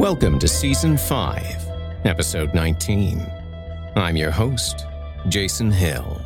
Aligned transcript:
Welcome 0.00 0.38
to 0.38 0.48
Season 0.48 0.96
5, 0.96 2.06
Episode 2.06 2.54
19. 2.54 3.20
I'm 3.96 4.16
your 4.16 4.30
host, 4.30 4.86
Jason 5.28 5.70
Hill. 5.70 6.18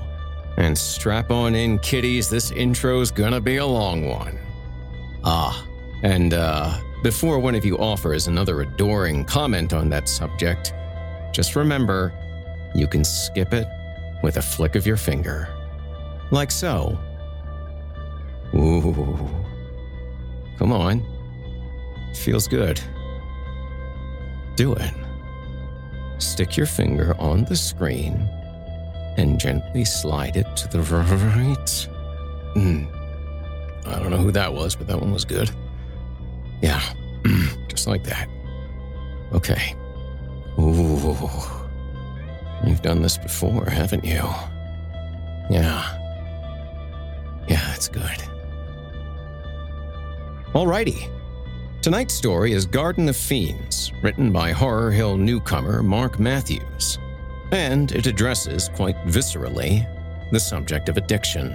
And 0.59 0.79
strap 0.79 1.33
on 1.33 1.57
in, 1.57 1.81
kiddies, 1.81 2.31
this 2.31 2.53
intro's 2.53 3.11
gonna 3.11 3.41
be 3.41 3.57
a 3.57 3.67
long 3.67 4.07
one. 4.07 4.39
Ah, 5.25 5.67
and 6.05 6.35
uh, 6.35 6.79
before 7.03 7.41
one 7.41 7.57
of 7.57 7.65
you 7.65 7.77
offers 7.79 8.29
another 8.29 8.61
adoring 8.61 9.25
comment 9.25 9.73
on 9.73 9.89
that 9.89 10.09
subject, 10.09 10.73
just 11.33 11.57
remember 11.57 12.15
you 12.77 12.87
can 12.87 13.03
skip 13.03 13.53
it 13.53 13.67
with 14.23 14.37
a 14.37 14.43
flick 14.43 14.77
of 14.77 14.87
your 14.87 14.97
finger. 14.97 15.49
Like 16.31 16.53
so. 16.53 16.97
Ooh. 18.55 19.29
Come 20.59 20.71
on. 20.71 21.05
Feels 22.15 22.47
good. 22.47 22.81
Do 24.57 24.75
it. 24.75 24.93
Stick 26.19 26.57
your 26.57 26.67
finger 26.67 27.15
on 27.19 27.45
the 27.45 27.57
screen 27.57 28.29
and 29.17 29.39
gently 29.39 29.85
slide 29.85 30.37
it 30.37 30.57
to 30.57 30.69
the 30.69 30.81
right. 30.83 31.89
Hmm. 32.55 32.85
I 33.87 33.99
don't 33.99 34.11
know 34.11 34.17
who 34.17 34.33
that 34.33 34.53
was, 34.55 34.75
but 34.75 34.87
that 34.87 35.01
one 35.01 35.13
was 35.13 35.25
good. 35.25 35.51
Yeah, 36.63 36.81
just 37.69 37.87
like 37.87 38.05
that. 38.05 38.29
Okay. 39.33 39.75
Ooh. 40.59 41.17
You've 42.67 42.83
done 42.83 43.03
this 43.03 43.19
before, 43.19 43.67
haven't 43.67 44.05
you? 44.05 44.23
Yeah. 45.51 46.01
Yeah, 47.49 47.61
that's 47.67 47.89
good. 47.89 48.23
Alrighty. 50.55 51.11
Tonight's 51.85 52.15
story 52.15 52.53
is 52.53 52.65
Garden 52.65 53.11
of 53.11 53.15
Fiends, 53.15 53.93
written 54.01 54.33
by 54.33 54.53
Horror 54.53 54.91
Hill 54.91 55.19
newcomer 55.19 55.83
Mark 55.83 56.19
Matthews, 56.19 56.99
and 57.53 57.93
it 57.93 58.07
addresses 58.07 58.71
quite 58.71 58.97
viscerally 59.05 59.87
the 60.31 60.41
subject 60.41 60.89
of 60.89 60.97
addiction. 60.97 61.51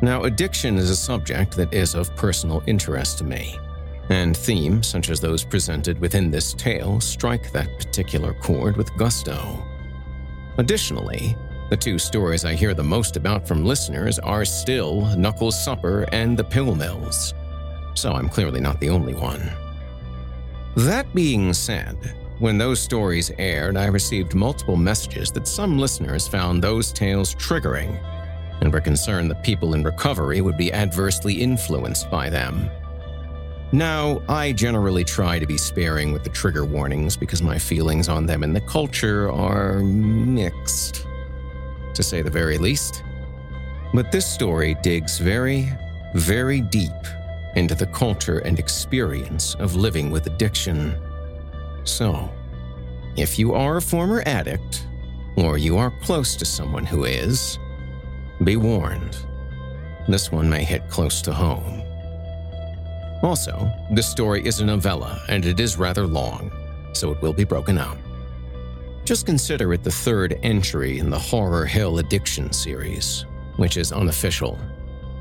Now, 0.00 0.22
addiction 0.22 0.76
is 0.76 0.90
a 0.90 0.94
subject 0.94 1.56
that 1.56 1.74
is 1.74 1.96
of 1.96 2.14
personal 2.14 2.62
interest 2.68 3.18
to 3.18 3.24
me, 3.24 3.58
and 4.10 4.36
themes 4.36 4.86
such 4.86 5.10
as 5.10 5.18
those 5.18 5.42
presented 5.42 5.98
within 5.98 6.30
this 6.30 6.54
tale 6.54 7.00
strike 7.00 7.50
that 7.50 7.80
particular 7.80 8.34
chord 8.34 8.76
with 8.76 8.96
gusto. 8.96 9.60
Additionally, 10.58 11.36
the 11.68 11.76
two 11.76 11.98
stories 11.98 12.44
I 12.44 12.54
hear 12.54 12.74
the 12.74 12.84
most 12.84 13.16
about 13.16 13.48
from 13.48 13.64
listeners 13.64 14.20
are 14.20 14.44
still 14.44 15.00
Knuckles 15.16 15.60
Supper 15.64 16.06
and 16.12 16.38
The 16.38 16.44
Pill 16.44 16.76
Mills 16.76 17.34
so 17.94 18.12
I'm 18.12 18.28
clearly 18.28 18.60
not 18.60 18.80
the 18.80 18.90
only 18.90 19.14
one. 19.14 19.50
That 20.76 21.12
being 21.14 21.52
said, 21.52 21.96
when 22.38 22.58
those 22.58 22.80
stories 22.80 23.30
aired, 23.38 23.76
I 23.76 23.86
received 23.86 24.34
multiple 24.34 24.76
messages 24.76 25.30
that 25.32 25.46
some 25.46 25.78
listeners 25.78 26.26
found 26.26 26.62
those 26.62 26.92
tales 26.92 27.34
triggering 27.34 28.02
and 28.60 28.72
were 28.72 28.80
concerned 28.80 29.30
that 29.30 29.44
people 29.44 29.74
in 29.74 29.84
recovery 29.84 30.40
would 30.40 30.56
be 30.56 30.72
adversely 30.72 31.34
influenced 31.34 32.10
by 32.10 32.30
them. 32.30 32.70
Now, 33.70 34.22
I 34.28 34.52
generally 34.52 35.04
try 35.04 35.38
to 35.38 35.46
be 35.46 35.56
sparing 35.56 36.12
with 36.12 36.24
the 36.24 36.30
trigger 36.30 36.64
warnings 36.64 37.16
because 37.16 37.42
my 37.42 37.58
feelings 37.58 38.08
on 38.08 38.26
them 38.26 38.42
and 38.42 38.54
the 38.54 38.60
culture 38.60 39.30
are 39.30 39.80
mixed, 39.80 41.06
to 41.94 42.02
say 42.02 42.22
the 42.22 42.30
very 42.30 42.58
least. 42.58 43.02
But 43.94 44.12
this 44.12 44.26
story 44.26 44.76
digs 44.82 45.18
very, 45.18 45.70
very 46.14 46.60
deep 46.60 46.90
into 47.54 47.74
the 47.74 47.86
culture 47.86 48.38
and 48.38 48.58
experience 48.58 49.54
of 49.56 49.76
living 49.76 50.10
with 50.10 50.26
addiction. 50.26 50.96
So, 51.84 52.30
if 53.16 53.38
you 53.38 53.54
are 53.54 53.76
a 53.76 53.82
former 53.82 54.22
addict, 54.26 54.86
or 55.36 55.58
you 55.58 55.76
are 55.78 55.92
close 56.02 56.36
to 56.36 56.44
someone 56.44 56.84
who 56.84 57.04
is, 57.04 57.58
be 58.44 58.56
warned. 58.56 59.16
This 60.08 60.32
one 60.32 60.48
may 60.48 60.64
hit 60.64 60.88
close 60.88 61.22
to 61.22 61.32
home. 61.32 61.82
Also, 63.22 63.70
this 63.92 64.10
story 64.10 64.44
is 64.44 64.60
a 64.60 64.64
novella 64.64 65.22
and 65.28 65.44
it 65.44 65.60
is 65.60 65.76
rather 65.76 66.06
long, 66.06 66.50
so 66.92 67.12
it 67.12 67.22
will 67.22 67.32
be 67.32 67.44
broken 67.44 67.78
up. 67.78 67.96
Just 69.04 69.26
consider 69.26 69.72
it 69.72 69.82
the 69.82 69.90
third 69.90 70.38
entry 70.42 70.98
in 70.98 71.10
the 71.10 71.18
Horror 71.18 71.66
Hill 71.66 71.98
Addiction 71.98 72.52
series, 72.52 73.26
which 73.56 73.76
is 73.76 73.92
unofficial, 73.92 74.58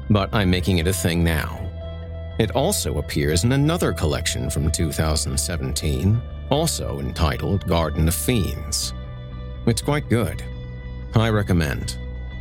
but 0.09 0.33
I'm 0.33 0.49
making 0.49 0.79
it 0.79 0.87
a 0.87 0.93
thing 0.93 1.23
now. 1.23 1.70
It 2.41 2.49
also 2.55 2.97
appears 2.97 3.43
in 3.43 3.51
another 3.51 3.93
collection 3.93 4.49
from 4.49 4.71
2017, 4.71 6.19
also 6.49 6.99
entitled 6.99 7.67
Garden 7.67 8.07
of 8.07 8.15
Fiends. 8.15 8.95
It's 9.67 9.83
quite 9.83 10.09
good. 10.09 10.41
I 11.13 11.29
recommend. 11.29 11.99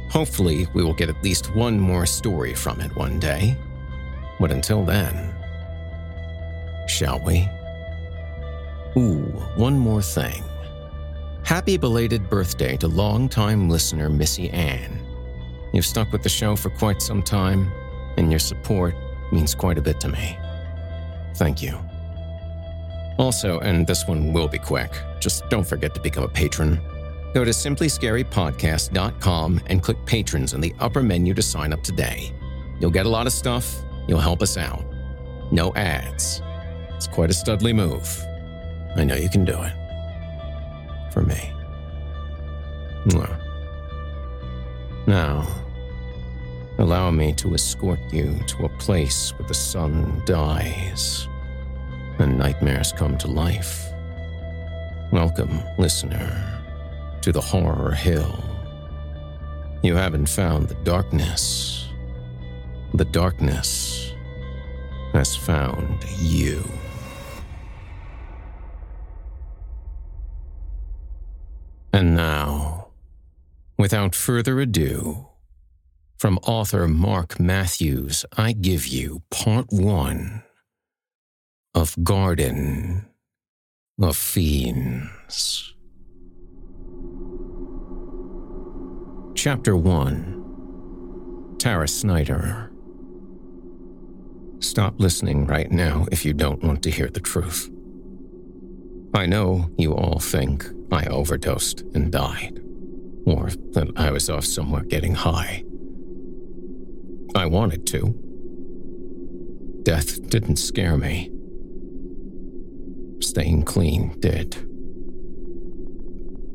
Hopefully, 0.08 0.66
we 0.72 0.82
will 0.82 0.94
get 0.94 1.10
at 1.10 1.22
least 1.22 1.54
one 1.54 1.78
more 1.78 2.06
story 2.06 2.54
from 2.54 2.80
it 2.80 2.96
one 2.96 3.18
day. 3.20 3.58
But 4.40 4.52
until 4.52 4.86
then, 4.86 5.34
shall 6.88 7.20
we? 7.20 7.46
Ooh, 8.96 9.26
one 9.54 9.78
more 9.78 10.00
thing. 10.00 10.42
Happy 11.44 11.76
belated 11.76 12.30
birthday 12.30 12.78
to 12.78 12.88
longtime 12.88 13.68
listener 13.68 14.08
Missy 14.08 14.48
Ann. 14.48 15.06
You've 15.74 15.84
stuck 15.84 16.10
with 16.10 16.22
the 16.22 16.30
show 16.30 16.56
for 16.56 16.70
quite 16.70 17.02
some 17.02 17.22
time, 17.22 17.70
and 18.16 18.30
your 18.30 18.40
support 18.40 18.94
means 19.32 19.54
quite 19.54 19.78
a 19.78 19.82
bit 19.82 20.00
to 20.00 20.08
me. 20.08 20.36
Thank 21.36 21.62
you. 21.62 21.78
Also, 23.18 23.60
and 23.60 23.86
this 23.86 24.06
one 24.06 24.32
will 24.32 24.48
be 24.48 24.58
quick, 24.58 24.90
just 25.20 25.48
don't 25.50 25.66
forget 25.66 25.94
to 25.94 26.00
become 26.00 26.24
a 26.24 26.28
patron. 26.28 26.80
Go 27.34 27.44
to 27.44 27.50
simplyscarypodcast.com 27.50 29.60
and 29.66 29.82
click 29.82 29.98
patrons 30.06 30.54
in 30.54 30.60
the 30.60 30.74
upper 30.80 31.02
menu 31.02 31.34
to 31.34 31.42
sign 31.42 31.72
up 31.72 31.82
today. 31.82 32.32
You'll 32.80 32.90
get 32.90 33.06
a 33.06 33.10
lot 33.10 33.26
of 33.26 33.32
stuff, 33.32 33.82
you'll 34.08 34.20
help 34.20 34.42
us 34.42 34.56
out. 34.56 34.84
No 35.52 35.74
ads. 35.74 36.42
It's 36.96 37.06
quite 37.06 37.30
a 37.30 37.34
studly 37.34 37.74
move. 37.74 38.24
I 38.96 39.04
know 39.04 39.14
you 39.14 39.28
can 39.28 39.44
do 39.44 39.60
it. 39.62 39.72
For 41.12 41.22
me. 41.22 41.52
Now, 45.06 45.46
allow 46.80 47.10
me 47.10 47.30
to 47.34 47.54
escort 47.54 48.00
you 48.10 48.40
to 48.46 48.64
a 48.64 48.68
place 48.78 49.30
where 49.38 49.46
the 49.46 49.54
sun 49.54 50.22
dies 50.24 51.28
and 52.18 52.38
nightmares 52.38 52.90
come 52.92 53.18
to 53.18 53.28
life. 53.28 53.86
Welcome, 55.12 55.60
listener 55.76 56.62
to 57.20 57.32
the 57.32 57.40
horror 57.40 57.92
hill. 57.92 58.42
You 59.82 59.94
haven't 59.94 60.26
found 60.26 60.68
the 60.68 60.74
darkness. 60.76 61.86
The 62.94 63.04
darkness 63.04 64.14
has 65.12 65.36
found 65.36 66.02
you. 66.18 66.64
And 71.92 72.14
now, 72.14 72.88
without 73.76 74.14
further 74.14 74.60
ado, 74.60 75.29
from 76.20 76.38
author 76.42 76.86
Mark 76.86 77.40
Matthews, 77.40 78.26
I 78.36 78.52
give 78.52 78.86
you 78.86 79.22
part 79.30 79.64
one 79.70 80.42
of 81.74 81.96
Garden 82.04 83.06
of 83.98 84.18
Fiends. 84.18 85.72
Chapter 89.34 89.74
1 89.74 91.56
Tara 91.58 91.88
Snyder. 91.88 92.70
Stop 94.58 95.00
listening 95.00 95.46
right 95.46 95.72
now 95.72 96.06
if 96.12 96.26
you 96.26 96.34
don't 96.34 96.62
want 96.62 96.82
to 96.82 96.90
hear 96.90 97.08
the 97.08 97.20
truth. 97.20 97.70
I 99.14 99.24
know 99.24 99.70
you 99.78 99.94
all 99.94 100.18
think 100.18 100.66
I 100.92 101.06
overdosed 101.06 101.80
and 101.94 102.12
died, 102.12 102.60
or 103.24 103.48
that 103.72 103.90
I 103.96 104.10
was 104.10 104.28
off 104.28 104.44
somewhere 104.44 104.84
getting 104.84 105.14
high. 105.14 105.64
I 107.34 107.46
wanted 107.46 107.86
to. 107.88 108.14
Death 109.82 110.28
didn't 110.28 110.56
scare 110.56 110.96
me. 110.96 111.30
Staying 113.20 113.62
clean 113.62 114.18
did. 114.20 114.66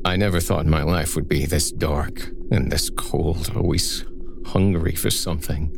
I 0.04 0.16
never 0.18 0.40
thought 0.40 0.66
my 0.66 0.84
life 0.84 1.16
would 1.16 1.28
be 1.28 1.46
this 1.46 1.72
dark 1.72 2.30
and 2.52 2.72
this 2.72 2.90
cold, 2.90 3.52
always 3.56 4.06
hungry 4.46 4.96
for 4.96 5.10
something. 5.10 5.72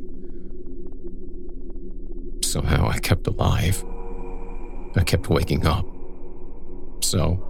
Somehow 2.43 2.89
I 2.89 2.99
kept 2.99 3.27
alive. 3.27 3.83
I 4.95 5.03
kept 5.03 5.29
waking 5.29 5.65
up. 5.65 5.85
So, 7.01 7.43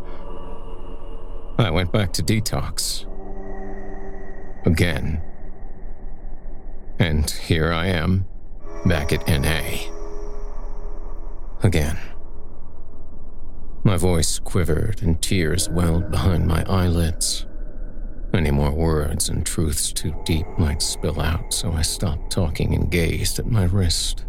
I 1.58 1.72
went 1.72 1.92
back 1.92 2.14
to 2.14 2.24
detox. 2.24 3.06
Again. 4.66 5.22
And 7.00 7.30
here 7.30 7.72
I 7.72 7.88
am, 7.88 8.26
back 8.86 9.14
at 9.14 9.28
NA. 9.28 9.92
Again. 11.62 11.98
My 13.84 13.98
voice 13.98 14.40
quivered 14.40 15.02
and 15.02 15.22
tears 15.22 15.70
welled 15.70 16.12
behind 16.12 16.48
my 16.48 16.66
eyelids. 16.68 17.46
Any 18.34 18.52
more 18.52 18.72
words 18.72 19.30
and 19.30 19.46
truths 19.46 19.94
too 19.94 20.14
deep 20.26 20.46
might 20.58 20.82
spill 20.82 21.22
out, 21.22 21.54
so 21.54 21.72
I 21.72 21.82
stopped 21.84 22.32
talking 22.32 22.76
and 22.76 22.92
gazed 22.92 23.40
at 23.40 23.46
my 23.46 23.64
wrist. 23.64 24.26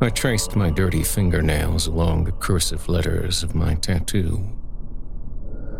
I 0.00 0.10
traced 0.10 0.56
my 0.56 0.70
dirty 0.70 1.02
fingernails 1.02 1.86
along 1.86 2.24
the 2.24 2.32
cursive 2.32 2.88
letters 2.88 3.42
of 3.42 3.54
my 3.54 3.74
tattoo. 3.74 4.46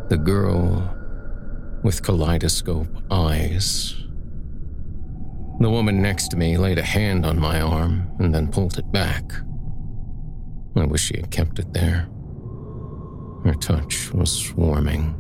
The 0.09 0.17
girl 0.17 0.97
with 1.83 2.03
kaleidoscope 2.03 2.89
eyes. 3.11 4.06
The 5.59 5.71
woman 5.71 6.03
next 6.03 6.29
to 6.29 6.37
me 6.37 6.59
laid 6.59 6.79
a 6.79 6.83
hand 6.83 7.25
on 7.25 7.39
my 7.39 7.61
arm 7.61 8.11
and 8.19 8.35
then 8.35 8.49
pulled 8.49 8.79
it 8.79 8.93
back. 8.93 9.33
I 10.77 10.85
wish 10.85 11.05
she 11.05 11.17
had 11.17 11.31
kept 11.31 11.59
it 11.59 11.73
there. 11.73 12.09
Her 13.45 13.55
touch 13.59 14.13
was 14.13 14.53
warming. 14.55 15.15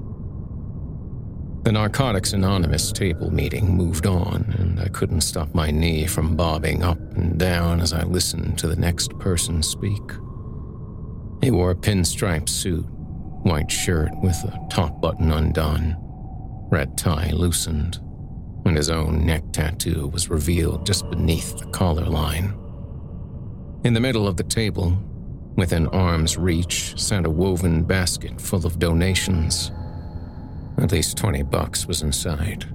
The 1.64 1.72
Narcotics 1.72 2.32
Anonymous 2.32 2.92
table 2.92 3.32
meeting 3.32 3.74
moved 3.76 4.06
on, 4.06 4.54
and 4.58 4.78
I 4.78 4.88
couldn't 4.88 5.22
stop 5.22 5.54
my 5.54 5.70
knee 5.70 6.06
from 6.06 6.36
bobbing 6.36 6.82
up 6.82 6.98
and 7.16 7.38
down 7.38 7.80
as 7.80 7.92
I 7.92 8.04
listened 8.04 8.58
to 8.58 8.68
the 8.68 8.76
next 8.76 9.18
person 9.18 9.62
speak. 9.62 10.02
He 11.42 11.50
wore 11.50 11.70
a 11.70 11.74
pinstripe 11.74 12.48
suit, 12.48 12.84
white 13.42 13.70
shirt 13.70 14.10
with 14.22 14.36
a 14.44 14.66
top 14.70 15.00
button 15.00 15.32
undone, 15.32 15.96
red 16.70 16.96
tie 16.96 17.30
loosened, 17.32 17.98
and 18.66 18.76
his 18.76 18.90
own 18.90 19.24
neck 19.24 19.42
tattoo 19.52 20.08
was 20.08 20.28
revealed 20.28 20.86
just 20.86 21.08
beneath 21.10 21.56
the 21.58 21.66
collar 21.66 22.04
line. 22.04 22.54
In 23.84 23.94
the 23.94 24.00
middle 24.00 24.26
of 24.26 24.36
the 24.36 24.44
table, 24.44 24.96
within 25.56 25.86
arm's 25.88 26.36
reach, 26.36 27.00
sat 27.00 27.24
a 27.24 27.30
woven 27.30 27.82
basket 27.84 28.40
full 28.40 28.66
of 28.66 28.78
donations 28.78 29.70
at 30.78 30.92
least 30.92 31.16
20 31.16 31.42
bucks 31.44 31.86
was 31.86 32.02
inside. 32.02 32.66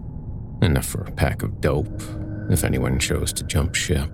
Enough 0.62 0.86
for 0.86 1.04
a 1.04 1.12
pack 1.12 1.44
of 1.44 1.62
dope, 1.62 2.02
if 2.50 2.64
anyone 2.64 2.98
chose 2.98 3.32
to 3.34 3.44
jump 3.44 3.76
ship. 3.76 4.10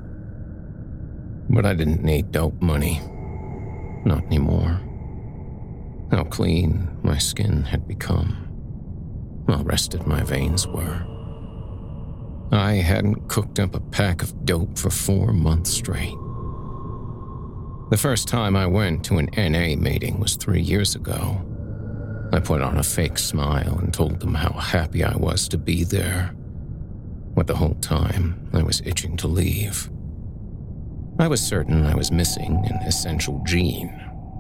But 1.50 1.66
I 1.66 1.74
didn't 1.74 2.04
need 2.04 2.32
dope 2.32 2.62
money. 2.62 3.02
Not 4.04 4.26
anymore. 4.26 4.82
How 6.12 6.26
clean 6.26 6.98
my 7.02 7.18
skin 7.18 7.64
had 7.64 7.88
become. 7.88 8.44
How 9.48 9.64
rested 9.64 10.06
my 10.06 10.24
veins 10.24 10.68
were. 10.68 11.07
I 12.52 12.76
hadn't 12.76 13.28
cooked 13.28 13.60
up 13.60 13.76
a 13.76 13.80
pack 13.80 14.22
of 14.22 14.46
dope 14.46 14.78
for 14.78 14.90
four 14.90 15.34
months 15.34 15.70
straight. 15.72 16.16
The 17.90 17.98
first 17.98 18.28
time 18.28 18.56
I 18.56 18.66
went 18.66 19.04
to 19.06 19.18
an 19.18 19.30
NA 19.38 19.76
meeting 19.76 20.20
was 20.20 20.36
three 20.36 20.62
years 20.62 20.96
ago. 20.96 21.42
I 22.34 22.40
put 22.40 22.62
on 22.62 22.78
a 22.78 22.84
fake 22.84 23.18
smile 23.18 23.78
and 23.80 23.94
told 23.94 24.20
them 24.20 24.34
how 24.34 24.52
happy 24.52 25.04
I 25.04 25.16
was 25.16 25.48
to 25.50 25.58
be 25.58 25.84
there. 25.84 26.34
But 27.36 27.48
the 27.48 27.56
whole 27.56 27.76
time, 27.76 28.50
I 28.54 28.64
was 28.64 28.82
itching 28.86 29.18
to 29.18 29.28
leave. 29.28 29.90
I 31.20 31.28
was 31.28 31.42
certain 31.42 31.86
I 31.86 31.96
was 31.96 32.12
missing 32.12 32.64
an 32.70 32.78
essential 32.86 33.42
gene, 33.46 33.94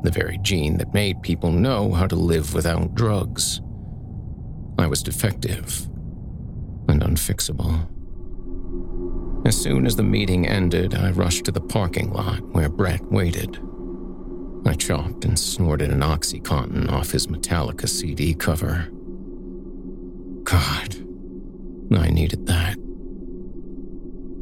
the 0.04 0.12
very 0.12 0.38
gene 0.40 0.78
that 0.78 0.94
made 0.94 1.22
people 1.22 1.52
know 1.52 1.92
how 1.92 2.08
to 2.08 2.16
live 2.16 2.54
without 2.54 2.96
drugs. 2.96 3.62
I 4.78 4.88
was 4.88 5.02
defective 5.02 5.88
and 6.88 7.02
unfixable. 7.02 7.88
As 9.48 9.56
soon 9.56 9.86
as 9.86 9.96
the 9.96 10.04
meeting 10.04 10.46
ended, 10.46 10.94
I 10.94 11.12
rushed 11.12 11.46
to 11.46 11.54
the 11.54 11.62
parking 11.62 12.12
lot 12.12 12.42
where 12.52 12.68
Brett 12.68 13.02
waited. 13.10 13.58
I 14.66 14.74
chopped 14.74 15.24
and 15.24 15.40
snorted 15.40 15.90
an 15.90 16.02
Oxycontin 16.02 16.92
off 16.92 17.12
his 17.12 17.28
Metallica 17.28 17.88
CD 17.88 18.34
cover. 18.34 18.90
God, 20.44 20.98
I 21.98 22.10
needed 22.10 22.46
that. 22.48 22.76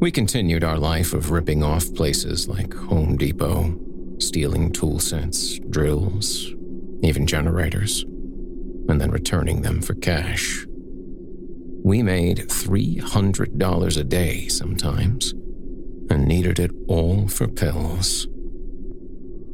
We 0.00 0.10
continued 0.10 0.64
our 0.64 0.76
life 0.76 1.12
of 1.12 1.30
ripping 1.30 1.62
off 1.62 1.94
places 1.94 2.48
like 2.48 2.74
Home 2.74 3.16
Depot, 3.16 3.78
stealing 4.18 4.72
tool 4.72 4.98
sets, 4.98 5.60
drills, 5.70 6.52
even 7.04 7.28
generators, 7.28 8.02
and 8.88 9.00
then 9.00 9.12
returning 9.12 9.62
them 9.62 9.82
for 9.82 9.94
cash. 9.94 10.65
We 11.86 12.02
made 12.02 12.38
$300 12.38 13.96
a 13.96 14.02
day 14.02 14.48
sometimes 14.48 15.30
and 16.10 16.26
needed 16.26 16.58
it 16.58 16.72
all 16.88 17.28
for 17.28 17.46
pills. 17.46 18.26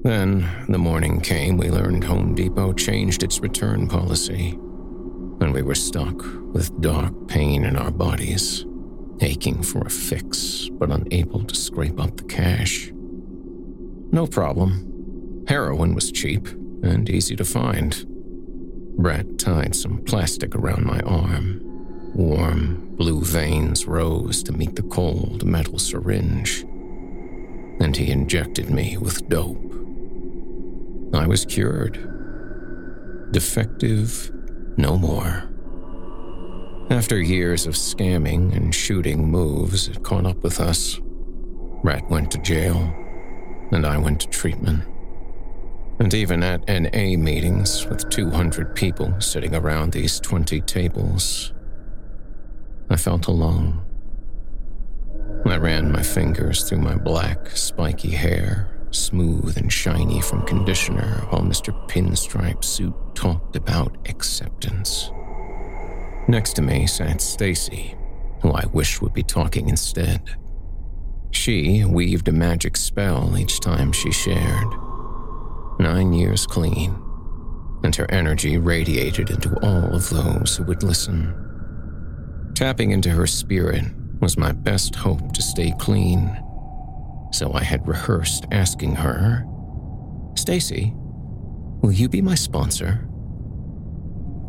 Then, 0.02 0.48
the 0.66 0.78
morning 0.78 1.20
came 1.20 1.58
we 1.58 1.68
learned 1.68 2.04
Home 2.04 2.34
Depot 2.34 2.72
changed 2.72 3.22
its 3.22 3.40
return 3.40 3.86
policy. 3.86 4.58
and 5.42 5.52
we 5.52 5.60
were 5.60 5.74
stuck 5.74 6.24
with 6.54 6.80
dark 6.80 7.28
pain 7.28 7.66
in 7.66 7.76
our 7.76 7.90
bodies, 7.90 8.64
aching 9.20 9.62
for 9.62 9.82
a 9.82 9.90
fix 9.90 10.70
but 10.72 10.90
unable 10.90 11.44
to 11.44 11.54
scrape 11.54 12.00
up 12.00 12.16
the 12.16 12.24
cash. 12.24 12.90
No 14.10 14.26
problem. 14.26 15.44
Heroin 15.48 15.94
was 15.94 16.10
cheap 16.10 16.48
and 16.82 17.10
easy 17.10 17.36
to 17.36 17.44
find. 17.44 18.06
Brett 18.96 19.38
tied 19.38 19.74
some 19.74 20.02
plastic 20.04 20.54
around 20.54 20.86
my 20.86 21.00
arm. 21.00 21.61
Warm, 22.14 22.94
blue 22.96 23.22
veins 23.22 23.86
rose 23.86 24.42
to 24.42 24.52
meet 24.52 24.76
the 24.76 24.82
cold 24.82 25.44
metal 25.44 25.78
syringe. 25.78 26.62
And 27.80 27.96
he 27.96 28.10
injected 28.10 28.68
me 28.68 28.98
with 28.98 29.28
dope. 29.28 29.72
I 31.14 31.26
was 31.26 31.46
cured. 31.46 31.94
Defective 33.32 34.30
no 34.76 34.98
more. 34.98 35.48
After 36.90 37.18
years 37.20 37.66
of 37.66 37.74
scamming 37.74 38.54
and 38.54 38.74
shooting 38.74 39.30
moves, 39.30 39.88
it 39.88 40.02
caught 40.02 40.26
up 40.26 40.42
with 40.42 40.60
us. 40.60 41.00
Brett 41.82 42.08
went 42.10 42.30
to 42.32 42.38
jail, 42.38 42.94
and 43.72 43.86
I 43.86 43.96
went 43.96 44.20
to 44.20 44.28
treatment. 44.28 44.84
And 45.98 46.12
even 46.12 46.42
at 46.42 46.68
NA 46.68 47.16
meetings 47.16 47.86
with 47.86 48.10
200 48.10 48.74
people 48.74 49.18
sitting 49.20 49.54
around 49.54 49.92
these 49.92 50.20
20 50.20 50.60
tables, 50.62 51.52
I 52.90 52.96
felt 52.96 53.26
alone. 53.26 53.80
I 55.46 55.56
ran 55.56 55.92
my 55.92 56.02
fingers 56.02 56.62
through 56.68 56.78
my 56.78 56.96
black, 56.96 57.50
spiky 57.50 58.10
hair, 58.10 58.72
smooth 58.90 59.56
and 59.58 59.72
shiny 59.72 60.20
from 60.20 60.46
conditioner, 60.46 61.26
while 61.30 61.42
Mr. 61.42 61.72
Pinstripe 61.88 62.64
Suit 62.64 62.94
talked 63.14 63.56
about 63.56 63.96
acceptance. 64.08 65.10
Next 66.28 66.54
to 66.54 66.62
me 66.62 66.86
sat 66.86 67.20
Stacy, 67.20 67.96
who 68.40 68.52
I 68.52 68.64
wished 68.72 69.02
would 69.02 69.12
be 69.12 69.22
talking 69.22 69.68
instead. 69.68 70.36
She 71.32 71.84
weaved 71.84 72.28
a 72.28 72.32
magic 72.32 72.76
spell 72.76 73.36
each 73.36 73.60
time 73.60 73.92
she 73.92 74.12
shared. 74.12 74.68
Nine 75.78 76.12
years 76.12 76.46
clean, 76.46 76.94
and 77.82 77.94
her 77.96 78.08
energy 78.10 78.58
radiated 78.58 79.30
into 79.30 79.54
all 79.62 79.94
of 79.94 80.08
those 80.10 80.56
who 80.56 80.64
would 80.64 80.82
listen. 80.82 81.51
Tapping 82.54 82.90
into 82.90 83.10
her 83.10 83.26
spirit 83.26 83.84
was 84.20 84.36
my 84.36 84.52
best 84.52 84.94
hope 84.94 85.32
to 85.32 85.42
stay 85.42 85.72
clean. 85.78 86.38
So 87.32 87.52
I 87.52 87.62
had 87.62 87.86
rehearsed 87.88 88.46
asking 88.52 88.94
her, 88.96 89.44
Stacy, 90.34 90.92
will 90.94 91.92
you 91.92 92.08
be 92.08 92.22
my 92.22 92.34
sponsor? 92.34 93.08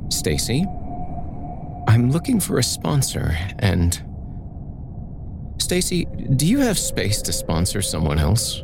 Stacy, 0.09 0.65
I'm 1.87 2.11
looking 2.11 2.39
for 2.39 2.59
a 2.59 2.63
sponsor 2.63 3.37
and 3.59 4.01
Stacy, 5.59 6.05
do 6.35 6.45
you 6.45 6.59
have 6.59 6.77
space 6.77 7.21
to 7.21 7.31
sponsor 7.31 7.81
someone 7.81 8.19
else? 8.19 8.63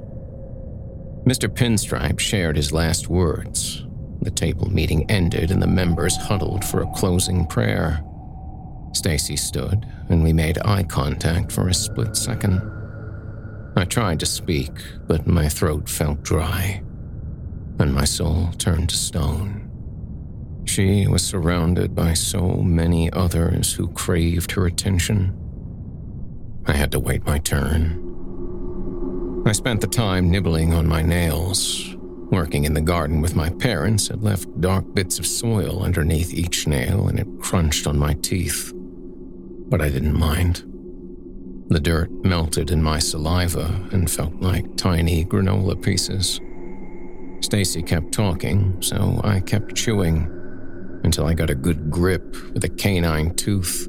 Mr. 1.25 1.47
Pinstripe 1.47 2.19
shared 2.19 2.57
his 2.57 2.71
last 2.73 3.07
words. 3.07 3.85
The 4.21 4.31
table 4.31 4.69
meeting 4.69 5.09
ended 5.09 5.49
and 5.49 5.61
the 5.61 5.67
members 5.67 6.17
huddled 6.17 6.65
for 6.65 6.81
a 6.81 6.91
closing 6.93 7.45
prayer. 7.45 8.03
Stacy 8.93 9.35
stood, 9.35 9.85
and 10.09 10.23
we 10.23 10.33
made 10.33 10.57
eye 10.65 10.83
contact 10.83 11.51
for 11.51 11.67
a 11.67 11.73
split 11.73 12.15
second. 12.15 12.61
I 13.75 13.85
tried 13.85 14.19
to 14.21 14.25
speak, 14.25 14.71
but 15.07 15.27
my 15.27 15.47
throat 15.47 15.87
felt 15.87 16.23
dry, 16.23 16.81
and 17.79 17.93
my 17.93 18.05
soul 18.05 18.49
turned 18.57 18.89
to 18.89 18.97
stone. 18.97 19.69
She 20.65 21.07
was 21.07 21.23
surrounded 21.23 21.95
by 21.95 22.13
so 22.13 22.57
many 22.57 23.11
others 23.13 23.73
who 23.73 23.87
craved 23.89 24.51
her 24.51 24.65
attention. 24.65 25.35
I 26.65 26.73
had 26.73 26.91
to 26.91 26.99
wait 26.99 27.25
my 27.25 27.39
turn. 27.39 28.05
I 29.45 29.51
spent 29.53 29.81
the 29.81 29.87
time 29.87 30.29
nibbling 30.29 30.73
on 30.73 30.87
my 30.87 31.01
nails. 31.01 31.95
Working 32.31 32.65
in 32.65 32.73
the 32.73 32.81
garden 32.81 33.21
with 33.21 33.35
my 33.35 33.49
parents 33.49 34.09
had 34.09 34.21
left 34.21 34.61
dark 34.61 34.93
bits 34.93 35.17
of 35.17 35.25
soil 35.25 35.81
underneath 35.81 36.33
each 36.33 36.67
nail, 36.67 37.07
and 37.07 37.19
it 37.19 37.27
crunched 37.39 37.87
on 37.87 37.97
my 37.97 38.13
teeth 38.15 38.73
but 39.69 39.81
I 39.81 39.89
didn't 39.89 40.17
mind. 40.17 40.63
The 41.69 41.79
dirt 41.79 42.09
melted 42.25 42.71
in 42.71 42.81
my 42.81 42.97
saliva 42.97 43.87
and 43.91 44.09
felt 44.09 44.33
like 44.41 44.75
tiny 44.75 45.23
granola 45.23 45.79
pieces. 45.81 46.41
Stacy 47.41 47.83
kept 47.83 48.11
talking, 48.11 48.81
so 48.81 49.21
I 49.23 49.39
kept 49.39 49.75
chewing 49.75 50.27
until 51.03 51.27
I 51.27 51.35
got 51.35 51.51
a 51.51 51.55
good 51.55 51.91
grip 51.91 52.35
with 52.53 52.63
a 52.63 52.69
canine 52.69 53.35
tooth 53.35 53.87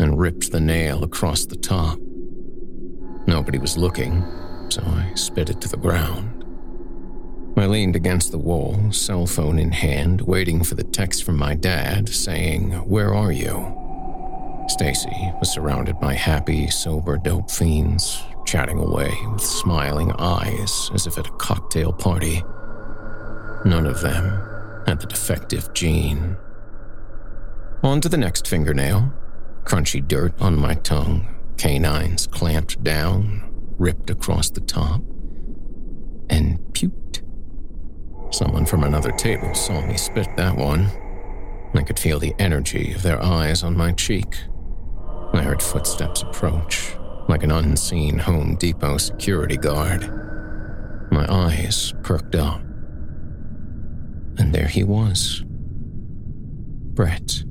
and 0.00 0.18
ripped 0.18 0.50
the 0.50 0.60
nail 0.60 1.04
across 1.04 1.46
the 1.46 1.56
top. 1.56 1.98
Nobody 3.26 3.58
was 3.58 3.78
looking, 3.78 4.24
so 4.68 4.82
I 4.84 5.12
spit 5.14 5.48
it 5.48 5.60
to 5.60 5.68
the 5.68 5.76
ground. 5.76 6.44
I 7.56 7.66
leaned 7.66 7.96
against 7.96 8.32
the 8.32 8.38
wall, 8.38 8.92
cell 8.92 9.26
phone 9.26 9.58
in 9.58 9.72
hand, 9.72 10.20
waiting 10.22 10.62
for 10.62 10.74
the 10.74 10.84
text 10.84 11.24
from 11.24 11.38
my 11.38 11.54
dad 11.54 12.08
saying, 12.08 12.72
Where 12.72 13.14
are 13.14 13.32
you? 13.32 13.85
Stacy 14.68 15.32
was 15.38 15.50
surrounded 15.50 16.00
by 16.00 16.14
happy, 16.14 16.68
sober 16.68 17.16
dope 17.16 17.50
fiends, 17.50 18.22
chatting 18.44 18.78
away 18.78 19.14
with 19.32 19.40
smiling 19.40 20.12
eyes 20.18 20.90
as 20.92 21.06
if 21.06 21.16
at 21.18 21.28
a 21.28 21.32
cocktail 21.32 21.92
party. 21.92 22.42
None 23.64 23.86
of 23.86 24.00
them 24.00 24.24
had 24.86 25.00
the 25.00 25.06
defective 25.06 25.72
gene. 25.72 26.36
On 27.82 28.00
to 28.00 28.08
the 28.08 28.16
next 28.16 28.48
fingernail. 28.48 29.12
Crunchy 29.64 30.06
dirt 30.06 30.32
on 30.40 30.56
my 30.56 30.74
tongue, 30.74 31.28
canines 31.56 32.26
clamped 32.26 32.82
down, 32.82 33.42
ripped 33.78 34.10
across 34.10 34.50
the 34.50 34.60
top, 34.60 35.00
and 36.28 36.58
puked. 36.72 37.22
Someone 38.32 38.66
from 38.66 38.84
another 38.84 39.12
table 39.12 39.54
saw 39.54 39.84
me 39.86 39.96
spit 39.96 40.28
that 40.36 40.56
one. 40.56 40.90
I 41.74 41.82
could 41.82 41.98
feel 41.98 42.18
the 42.18 42.34
energy 42.38 42.92
of 42.92 43.02
their 43.02 43.22
eyes 43.22 43.62
on 43.62 43.76
my 43.76 43.92
cheek 43.92 44.36
I 45.36 45.42
heard 45.42 45.62
footsteps 45.62 46.22
approach, 46.22 46.94
like 47.28 47.42
an 47.42 47.50
unseen 47.50 48.18
Home 48.18 48.56
Depot 48.56 48.96
security 48.96 49.58
guard. 49.58 50.10
My 51.12 51.26
eyes 51.30 51.92
perked 52.02 52.34
up. 52.34 52.60
And 54.38 54.54
there 54.54 54.66
he 54.66 54.82
was. 54.82 55.44
Brett. 56.94 57.44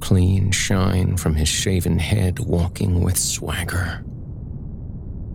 Clean 0.00 0.52
shine 0.52 1.16
from 1.16 1.34
his 1.34 1.48
shaven 1.48 1.98
head, 1.98 2.38
walking 2.38 3.00
with 3.00 3.18
swagger. 3.18 4.04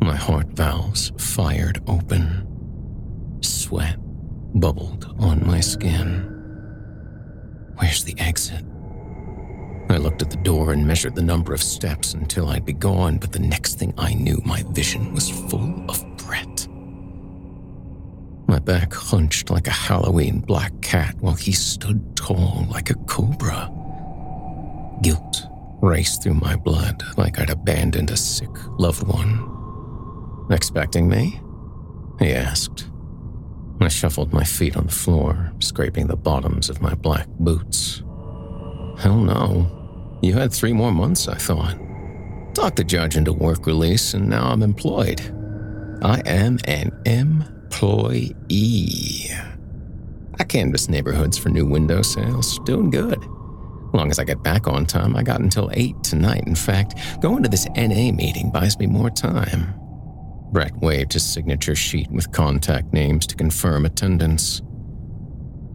My 0.01 0.15
heart 0.15 0.47
valves 0.53 1.11
fired 1.17 1.81
open. 1.87 2.47
Sweat 3.41 3.97
bubbled 4.59 5.13
on 5.19 5.45
my 5.45 5.59
skin. 5.59 6.21
Where's 7.75 8.05
the 8.05 8.17
exit? 8.17 8.63
I 9.91 9.97
looked 9.97 10.21
at 10.21 10.29
the 10.29 10.37
door 10.37 10.71
and 10.71 10.87
measured 10.87 11.15
the 11.15 11.21
number 11.21 11.53
of 11.53 11.61
steps 11.61 12.13
until 12.13 12.47
I'd 12.47 12.63
be 12.63 12.71
gone, 12.71 13.17
but 13.17 13.33
the 13.33 13.39
next 13.39 13.77
thing 13.77 13.93
I 13.97 14.13
knew, 14.13 14.41
my 14.45 14.63
vision 14.69 15.13
was 15.13 15.29
full 15.29 15.85
of 15.89 16.05
Brett. 16.15 16.65
My 18.47 18.59
back 18.59 18.93
hunched 18.93 19.49
like 19.49 19.67
a 19.67 19.71
Halloween 19.71 20.39
black 20.39 20.81
cat 20.81 21.15
while 21.19 21.35
he 21.35 21.51
stood 21.51 22.15
tall 22.15 22.65
like 22.69 22.89
a 22.89 22.95
cobra. 22.95 23.69
Guilt 25.01 25.47
raced 25.81 26.23
through 26.23 26.35
my 26.35 26.55
blood 26.55 27.03
like 27.17 27.37
I'd 27.37 27.49
abandoned 27.49 28.11
a 28.11 28.17
sick 28.17 28.51
loved 28.79 29.05
one. 29.05 30.47
Expecting 30.51 31.09
me? 31.09 31.41
He 32.17 32.31
asked. 32.31 32.87
I 33.81 33.89
shuffled 33.89 34.31
my 34.31 34.45
feet 34.45 34.77
on 34.77 34.85
the 34.85 34.91
floor, 34.93 35.51
scraping 35.59 36.07
the 36.07 36.15
bottoms 36.15 36.69
of 36.69 36.81
my 36.81 36.93
black 36.93 37.27
boots. 37.39 38.03
Hell 38.97 39.17
no. 39.17 39.80
You 40.21 40.33
had 40.33 40.53
three 40.53 40.73
more 40.73 40.91
months, 40.91 41.27
I 41.27 41.35
thought. 41.35 41.77
Talked 42.53 42.75
the 42.75 42.83
judge 42.83 43.17
into 43.17 43.33
work 43.33 43.65
release, 43.65 44.13
and 44.13 44.29
now 44.29 44.51
I'm 44.51 44.61
employed. 44.61 45.19
I 46.03 46.21
am 46.25 46.59
an 46.65 46.91
employee. 47.05 48.35
I 50.39 50.43
canvass 50.43 50.89
neighborhoods 50.89 51.37
for 51.37 51.49
new 51.49 51.65
window 51.65 52.01
sales. 52.01 52.59
Doing 52.65 52.91
good. 52.91 53.17
As 53.17 53.93
long 53.93 54.11
as 54.11 54.19
I 54.19 54.23
get 54.23 54.43
back 54.43 54.67
on 54.67 54.85
time, 54.85 55.15
I 55.15 55.23
got 55.23 55.41
until 55.41 55.71
8 55.73 56.03
tonight. 56.03 56.43
In 56.45 56.55
fact, 56.55 56.95
going 57.21 57.41
to 57.43 57.49
this 57.49 57.67
NA 57.75 58.11
meeting 58.11 58.51
buys 58.51 58.77
me 58.77 58.87
more 58.87 59.09
time. 59.09 59.73
Brett 60.51 60.75
waved 60.77 61.13
his 61.13 61.25
signature 61.25 61.75
sheet 61.75 62.11
with 62.11 62.31
contact 62.31 62.93
names 62.93 63.25
to 63.27 63.35
confirm 63.35 63.85
attendance. 63.85 64.61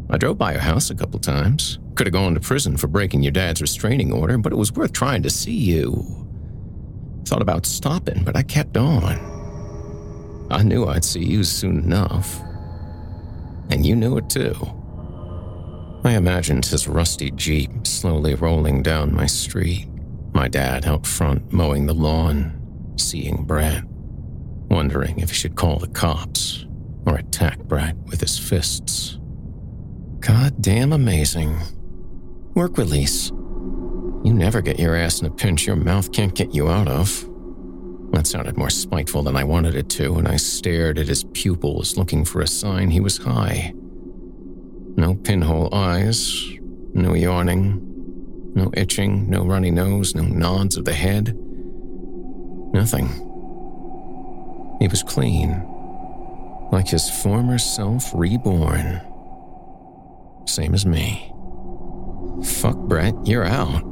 I 0.09 0.19
drove 0.19 0.39
by 0.39 0.53
your 0.53 0.61
house 0.61 0.91
a 0.91 0.95
couple 0.95 1.19
times. 1.19 1.79
Could 1.97 2.07
have 2.07 2.13
gone 2.13 2.35
to 2.35 2.41
prison 2.41 2.77
for 2.77 2.89
breaking 2.89 3.23
your 3.23 3.33
dad's 3.33 3.63
restraining 3.63 4.13
order, 4.13 4.37
but 4.37 4.53
it 4.53 4.57
was 4.57 4.71
worth 4.71 4.93
trying 4.93 5.23
to 5.23 5.31
see 5.31 5.57
you. 5.57 6.05
Thought 7.25 7.41
about 7.41 7.65
stopping, 7.65 8.23
but 8.23 8.37
I 8.37 8.43
kept 8.43 8.77
on. 8.77 10.47
I 10.51 10.63
knew 10.63 10.87
I'd 10.87 11.07
see 11.07 11.25
you 11.25 11.43
soon 11.43 11.79
enough. 11.79 12.39
And 13.71 13.85
you 13.85 13.97
knew 13.97 14.19
it 14.19 14.29
too. 14.29 14.55
I 16.05 16.13
imagined 16.13 16.67
his 16.67 16.87
rusty 16.87 17.31
Jeep 17.31 17.87
slowly 17.87 18.35
rolling 18.35 18.83
down 18.83 19.15
my 19.15 19.27
street, 19.27 19.89
my 20.35 20.49
dad 20.49 20.87
out 20.87 21.07
front 21.07 21.51
mowing 21.51 21.87
the 21.87 21.95
lawn, 21.95 22.95
seeing 22.97 23.45
Brett, 23.45 23.83
wondering 24.69 25.19
if 25.19 25.31
he 25.31 25.35
should 25.35 25.57
call 25.57 25.79
the 25.79 25.89
cops 25.89 26.67
or 27.07 27.17
attack 27.17 27.59
Brett 27.61 27.97
with 28.05 28.21
his 28.21 28.39
fists. 28.39 29.19
God 30.21 30.61
damn 30.61 30.93
amazing. 30.93 31.57
Work 32.57 32.79
release. 32.79 33.29
You 34.25 34.33
never 34.33 34.63
get 34.63 34.79
your 34.79 34.97
ass 34.97 35.21
in 35.21 35.27
a 35.27 35.31
pinch 35.31 35.67
your 35.67 35.77
mouth 35.77 36.11
can't 36.11 36.35
get 36.35 36.55
you 36.55 36.71
out 36.71 36.89
of. 36.89 37.29
That 38.13 38.27
sounded 38.27 38.57
more 38.57 38.71
spiteful 38.71 39.23
than 39.23 39.37
I 39.37 39.45
wanted 39.45 39.75
it 39.75 39.91
to, 39.91 40.15
and 40.15 40.27
I 40.27 40.37
stared 40.37 40.99
at 40.99 41.07
his 41.07 41.25
pupils 41.35 41.99
looking 41.99 42.25
for 42.25 42.41
a 42.41 42.47
sign 42.47 42.89
he 42.89 43.01
was 43.01 43.19
high. 43.19 43.75
No 44.97 45.17
pinhole 45.17 45.69
eyes, 45.75 46.49
no 46.95 47.13
yawning, 47.13 47.79
no 48.55 48.71
itching, 48.75 49.29
no 49.29 49.45
runny 49.45 49.71
nose, 49.71 50.15
no 50.15 50.23
nods 50.23 50.79
of 50.79 50.87
the 50.87 50.95
head. 50.95 51.37
Nothing. 52.73 53.09
He 54.81 54.89
was 54.89 55.03
clean, 55.03 55.63
like 56.73 56.89
his 56.89 57.11
former 57.23 57.59
self 57.59 58.11
reborn. 58.15 59.03
Same 60.47 60.73
as 60.73 60.87
me. 60.87 61.35
Fuck, 62.45 62.77
Brett, 62.77 63.15
you're 63.25 63.45
out. 63.45 63.83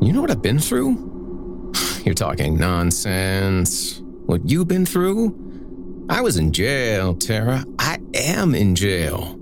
You 0.00 0.12
know 0.12 0.20
what 0.20 0.30
I've 0.30 0.42
been 0.42 0.58
through? 0.58 1.72
You're 2.04 2.14
talking 2.14 2.58
nonsense. 2.58 4.00
What 4.26 4.48
you've 4.48 4.68
been 4.68 4.86
through? 4.86 6.06
I 6.08 6.20
was 6.20 6.36
in 6.36 6.52
jail, 6.52 7.14
Tara. 7.14 7.64
I 7.78 7.98
am 8.14 8.54
in 8.54 8.74
jail. 8.74 9.38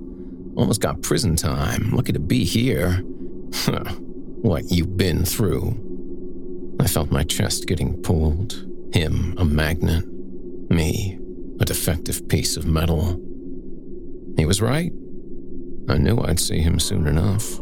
Almost 0.57 0.81
got 0.81 1.03
prison 1.03 1.37
time. 1.37 1.91
Lucky 1.91 2.13
to 2.13 2.21
be 2.21 2.45
here. 2.45 2.93
what 4.43 4.71
you've 4.71 4.97
been 4.97 5.25
through. 5.25 5.75
I 6.81 6.87
felt 6.87 7.11
my 7.11 7.25
chest 7.25 7.67
getting 7.67 8.01
pulled. 8.03 8.65
Him, 8.93 9.35
a 9.37 9.45
magnet. 9.45 10.07
Me, 10.71 11.19
a 11.61 11.65
defective 11.65 12.29
piece 12.29 12.57
of 12.57 12.67
metal. 12.67 13.21
He 14.37 14.47
was 14.47 14.63
right. 14.63 14.93
I 15.89 15.99
knew 15.99 16.19
I'd 16.21 16.41
see 16.41 16.61
him 16.61 16.79
soon 16.79 17.07
enough. 17.07 17.59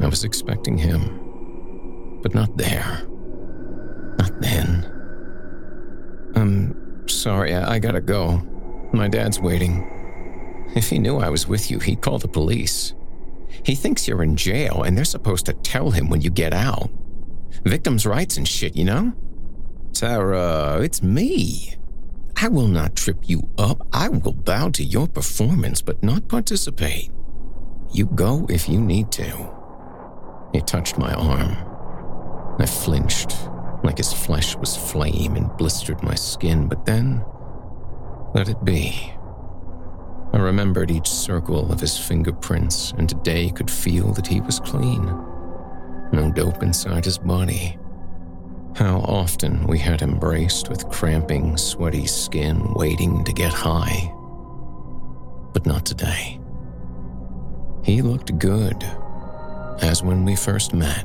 I 0.00 0.06
was 0.06 0.24
expecting 0.24 0.78
him, 0.78 2.18
but 2.22 2.34
not 2.34 2.56
there. 2.56 3.02
Not 4.18 4.40
then. 4.40 4.90
I'm 6.34 7.08
sorry, 7.08 7.54
I, 7.54 7.74
I 7.74 7.78
gotta 7.78 8.00
go. 8.00 8.38
My 8.92 9.08
dad's 9.08 9.40
waiting. 9.40 10.70
If 10.74 10.88
he 10.88 10.98
knew 10.98 11.18
I 11.18 11.28
was 11.28 11.46
with 11.46 11.70
you, 11.70 11.78
he'd 11.80 12.00
call 12.00 12.18
the 12.18 12.28
police. 12.28 12.94
He 13.64 13.74
thinks 13.74 14.08
you're 14.08 14.22
in 14.22 14.36
jail 14.36 14.82
and 14.84 14.96
they're 14.96 15.04
supposed 15.04 15.46
to 15.46 15.52
tell 15.52 15.90
him 15.90 16.08
when 16.08 16.20
you 16.20 16.30
get 16.30 16.54
out. 16.54 16.90
Victims' 17.64 18.06
rights 18.06 18.36
and 18.36 18.46
shit, 18.48 18.76
you 18.76 18.84
know? 18.84 19.12
Tara, 19.92 20.80
it's 20.80 21.02
me. 21.02 21.74
I 22.36 22.48
will 22.48 22.68
not 22.68 22.96
trip 22.96 23.18
you 23.28 23.50
up. 23.58 23.86
I 23.92 24.08
will 24.08 24.32
bow 24.32 24.70
to 24.70 24.84
your 24.84 25.06
performance, 25.06 25.82
but 25.82 26.02
not 26.02 26.28
participate. 26.28 27.10
You 27.92 28.06
go 28.06 28.46
if 28.48 28.68
you 28.68 28.80
need 28.80 29.12
to. 29.12 29.59
He 30.52 30.60
touched 30.60 30.98
my 30.98 31.12
arm. 31.14 31.56
I 32.58 32.66
flinched, 32.66 33.36
like 33.84 33.98
his 33.98 34.12
flesh 34.12 34.56
was 34.56 34.76
flame 34.76 35.36
and 35.36 35.56
blistered 35.56 36.02
my 36.02 36.14
skin, 36.14 36.66
but 36.68 36.84
then 36.84 37.24
let 38.34 38.48
it 38.48 38.64
be. 38.64 39.12
I 40.32 40.38
remembered 40.38 40.90
each 40.90 41.08
circle 41.08 41.72
of 41.72 41.80
his 41.80 41.98
fingerprints, 41.98 42.92
and 42.92 43.08
today 43.08 43.50
could 43.50 43.70
feel 43.70 44.12
that 44.12 44.26
he 44.26 44.40
was 44.40 44.60
clean. 44.60 45.04
No 46.12 46.30
dope 46.34 46.62
inside 46.62 47.04
his 47.04 47.18
body. 47.18 47.78
How 48.76 49.00
often 49.00 49.66
we 49.66 49.78
had 49.78 50.02
embraced 50.02 50.68
with 50.68 50.88
cramping, 50.88 51.56
sweaty 51.56 52.06
skin 52.06 52.72
waiting 52.74 53.24
to 53.24 53.32
get 53.32 53.52
high. 53.52 54.12
But 55.52 55.66
not 55.66 55.84
today. 55.84 56.40
He 57.82 58.02
looked 58.02 58.38
good, 58.38 58.84
as 59.82 60.02
when 60.02 60.24
we 60.24 60.36
first 60.36 60.74
met. 60.74 61.04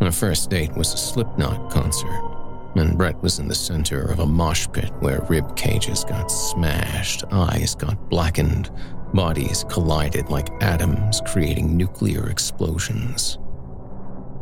Our 0.00 0.12
first 0.12 0.50
date 0.50 0.74
was 0.76 0.92
a 0.92 0.96
Slipknot 0.96 1.70
concert, 1.70 2.72
and 2.76 2.98
Brett 2.98 3.20
was 3.22 3.38
in 3.38 3.48
the 3.48 3.54
center 3.54 4.02
of 4.02 4.18
a 4.18 4.26
mosh 4.26 4.66
pit 4.72 4.92
where 5.00 5.24
rib 5.28 5.56
cages 5.56 6.04
got 6.04 6.30
smashed, 6.30 7.24
eyes 7.32 7.74
got 7.74 8.10
blackened, 8.10 8.70
bodies 9.14 9.64
collided 9.68 10.28
like 10.28 10.50
atoms, 10.62 11.22
creating 11.26 11.76
nuclear 11.76 12.28
explosions. 12.28 13.38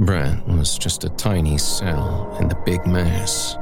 Brett 0.01 0.47
was 0.49 0.77
just 0.77 1.05
a 1.05 1.11
tiny 1.11 1.57
cell 1.57 2.37
in 2.41 2.49
the 2.49 2.61
big 2.67 2.85
mass, 2.85 3.57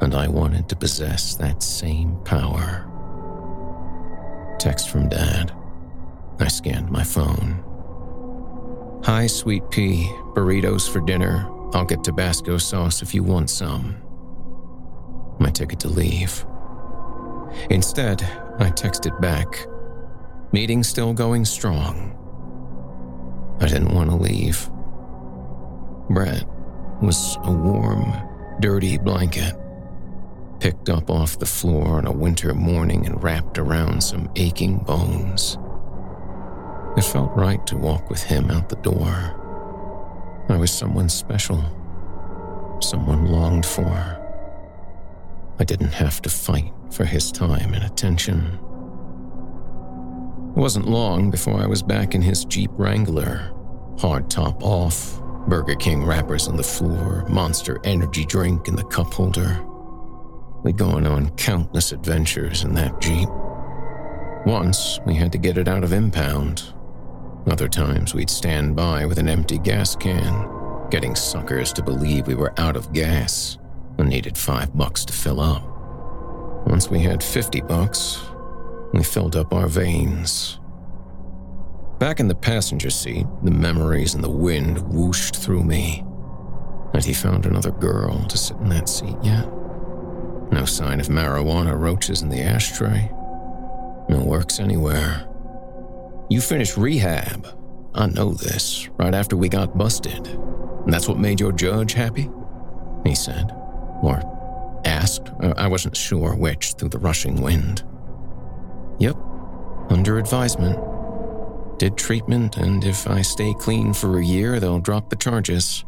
and 0.00 0.14
I 0.14 0.28
wanted 0.28 0.68
to 0.68 0.76
possess 0.76 1.34
that 1.34 1.62
same 1.62 2.16
power. 2.24 2.86
Text 4.60 4.90
from 4.90 5.08
Dad. 5.08 5.52
I 6.38 6.48
scanned 6.48 6.90
my 6.90 7.02
phone. 7.02 7.64
Hi, 9.04 9.26
sweet 9.26 9.62
pea. 9.70 10.04
Burritos 10.34 10.88
for 10.88 11.00
dinner. 11.00 11.48
I'll 11.72 11.86
get 11.86 12.04
Tabasco 12.04 12.58
sauce 12.58 13.00
if 13.00 13.14
you 13.14 13.22
want 13.22 13.48
some. 13.48 13.96
My 15.38 15.48
ticket 15.48 15.80
to 15.80 15.88
leave. 15.88 16.44
Instead, 17.70 18.22
I 18.58 18.70
texted 18.70 19.18
back. 19.18 19.66
Meeting 20.52 20.82
still 20.82 21.14
going 21.14 21.46
strong. 21.46 22.14
I 23.60 23.68
didn't 23.68 23.94
want 23.94 24.10
to 24.10 24.16
leave. 24.16 24.68
Brett 26.10 26.44
was 27.00 27.38
a 27.44 27.52
warm, 27.52 28.12
dirty 28.60 28.98
blanket, 28.98 29.54
picked 30.60 30.90
up 30.90 31.08
off 31.08 31.38
the 31.38 31.46
floor 31.46 31.96
on 31.96 32.06
a 32.06 32.12
winter 32.12 32.52
morning 32.52 33.06
and 33.06 33.22
wrapped 33.22 33.56
around 33.58 34.02
some 34.02 34.30
aching 34.36 34.76
bones. 34.80 35.56
It 36.96 37.04
felt 37.04 37.30
right 37.36 37.64
to 37.68 37.76
walk 37.76 38.10
with 38.10 38.22
him 38.22 38.50
out 38.50 38.68
the 38.68 38.76
door. 38.76 39.36
I 40.48 40.56
was 40.56 40.72
someone 40.72 41.08
special, 41.08 41.62
someone 42.82 43.26
longed 43.26 43.64
for. 43.64 44.16
I 45.60 45.64
didn't 45.64 45.92
have 45.92 46.20
to 46.22 46.28
fight 46.28 46.72
for 46.90 47.04
his 47.04 47.30
time 47.30 47.74
and 47.74 47.84
attention. 47.84 48.58
It 50.56 50.58
wasn't 50.58 50.88
long 50.88 51.30
before 51.30 51.60
I 51.60 51.66
was 51.66 51.82
back 51.82 52.14
in 52.14 52.22
his 52.22 52.44
Jeep 52.44 52.70
Wrangler, 52.74 53.52
hard 53.98 54.28
top 54.28 54.62
off, 54.64 55.20
Burger 55.46 55.76
King 55.76 56.04
wrappers 56.04 56.48
on 56.48 56.56
the 56.56 56.62
floor, 56.62 57.24
monster 57.28 57.78
energy 57.84 58.24
drink 58.24 58.66
in 58.66 58.74
the 58.74 58.84
cup 58.84 59.14
holder. 59.14 59.64
We'd 60.64 60.76
gone 60.76 61.06
on 61.06 61.30
countless 61.36 61.92
adventures 61.92 62.64
in 62.64 62.74
that 62.74 63.00
Jeep. 63.00 63.28
Once, 64.44 64.98
we 65.06 65.14
had 65.14 65.30
to 65.32 65.38
get 65.38 65.56
it 65.56 65.68
out 65.68 65.84
of 65.84 65.92
impound. 65.92 66.74
Other 67.46 67.68
times, 67.68 68.14
we'd 68.14 68.30
stand 68.30 68.76
by 68.76 69.06
with 69.06 69.18
an 69.18 69.28
empty 69.28 69.58
gas 69.58 69.96
can, 69.96 70.88
getting 70.90 71.14
suckers 71.14 71.72
to 71.72 71.82
believe 71.82 72.26
we 72.26 72.34
were 72.34 72.58
out 72.58 72.76
of 72.76 72.92
gas 72.92 73.58
and 73.98 74.08
needed 74.08 74.36
five 74.36 74.76
bucks 74.76 75.04
to 75.06 75.12
fill 75.12 75.40
up. 75.40 75.64
Once 76.66 76.90
we 76.90 77.00
had 77.00 77.22
50 77.22 77.62
bucks, 77.62 78.20
we 78.92 79.02
filled 79.02 79.36
up 79.36 79.54
our 79.54 79.68
veins. 79.68 80.58
Back 81.98 82.20
in 82.20 82.28
the 82.28 82.34
passenger 82.34 82.90
seat, 82.90 83.26
the 83.42 83.50
memories 83.50 84.14
and 84.14 84.24
the 84.24 84.30
wind 84.30 84.78
whooshed 84.78 85.36
through 85.36 85.64
me. 85.64 86.04
Had 86.94 87.04
he 87.04 87.14
found 87.14 87.46
another 87.46 87.70
girl 87.70 88.24
to 88.26 88.38
sit 88.38 88.56
in 88.58 88.68
that 88.70 88.88
seat 88.88 89.16
yet? 89.22 89.46
No 90.52 90.64
sign 90.64 90.98
of 90.98 91.08
marijuana 91.08 91.78
roaches 91.78 92.22
in 92.22 92.28
the 92.28 92.40
ashtray. 92.40 93.10
No 94.08 94.24
works 94.24 94.58
anywhere. 94.58 95.29
You 96.30 96.40
finished 96.40 96.76
rehab. 96.76 97.46
I 97.92 98.06
know 98.06 98.32
this, 98.32 98.88
right 98.96 99.14
after 99.14 99.36
we 99.36 99.48
got 99.48 99.76
busted. 99.76 100.28
And 100.28 100.92
that's 100.92 101.08
what 101.08 101.18
made 101.18 101.40
your 101.40 101.50
judge 101.50 101.92
happy? 101.92 102.30
He 103.04 103.16
said. 103.16 103.50
Or 104.00 104.22
asked. 104.84 105.28
Uh, 105.42 105.54
I 105.56 105.66
wasn't 105.66 105.96
sure 105.96 106.36
which 106.36 106.74
through 106.74 106.90
the 106.90 107.00
rushing 107.00 107.42
wind. 107.42 107.82
Yep, 109.00 109.16
under 109.88 110.18
advisement. 110.18 110.78
Did 111.80 111.96
treatment, 111.96 112.58
and 112.58 112.84
if 112.84 113.08
I 113.08 113.22
stay 113.22 113.52
clean 113.54 113.92
for 113.92 114.18
a 114.18 114.24
year, 114.24 114.60
they'll 114.60 114.78
drop 114.78 115.10
the 115.10 115.16
charges. 115.16 115.84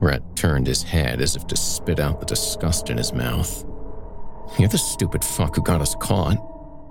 Brett 0.00 0.22
turned 0.36 0.66
his 0.66 0.82
head 0.82 1.20
as 1.20 1.36
if 1.36 1.46
to 1.48 1.56
spit 1.56 2.00
out 2.00 2.18
the 2.18 2.26
disgust 2.26 2.88
in 2.88 2.96
his 2.96 3.12
mouth. 3.12 3.64
You're 4.58 4.68
the 4.68 4.78
stupid 4.78 5.22
fuck 5.22 5.56
who 5.56 5.62
got 5.62 5.82
us 5.82 5.94
caught, 5.96 6.38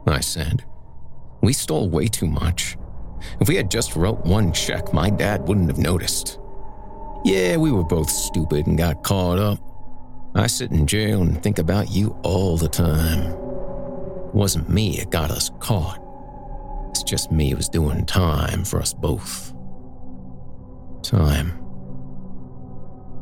I 0.06 0.20
said. 0.20 0.66
We 1.44 1.52
stole 1.52 1.90
way 1.90 2.08
too 2.08 2.28
much. 2.28 2.78
If 3.42 3.50
we 3.50 3.58
had 3.58 3.70
just 3.70 3.98
wrote 3.98 4.26
one 4.26 4.54
check, 4.54 4.94
my 4.94 5.10
dad 5.10 5.46
wouldn't 5.46 5.68
have 5.68 5.78
noticed. 5.78 6.40
Yeah, 7.26 7.58
we 7.58 7.70
were 7.70 7.84
both 7.84 8.10
stupid 8.10 8.66
and 8.66 8.78
got 8.78 9.04
caught 9.04 9.40
up. 9.40 9.60
I 10.36 10.48
sit 10.48 10.72
in 10.72 10.88
jail 10.88 11.22
and 11.22 11.44
think 11.44 11.60
about 11.60 11.92
you 11.92 12.18
all 12.24 12.56
the 12.56 12.70
time. 12.70 13.24
It 13.24 14.34
wasn't 14.34 14.70
me 14.70 14.98
that 15.00 15.12
got 15.12 15.32
us 15.32 15.52
caught. 15.60 16.00
It's 16.92 17.04
just 17.04 17.30
me 17.30 17.50
who 17.50 17.58
was 17.58 17.68
doing 17.68 18.06
time 18.06 18.64
for 18.64 18.80
us 18.80 18.94
both. 18.94 19.54
Time. 21.04 21.60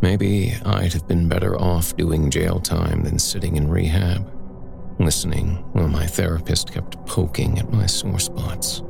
Maybe 0.04 0.54
I'd 0.64 0.94
have 0.94 1.08
been 1.08 1.28
better 1.28 1.60
off 1.60 1.98
doing 1.98 2.30
jail 2.30 2.60
time 2.60 3.04
than 3.04 3.18
sitting 3.18 3.56
in 3.56 3.68
rehab, 3.68 4.32
listening 5.04 5.56
while 5.74 5.88
my 5.88 6.06
therapist 6.06 6.72
kept 6.74 7.06
poking 7.06 7.60
at 7.60 7.72
my 7.72 7.86
sore 7.86 8.20
spots. 8.20 8.84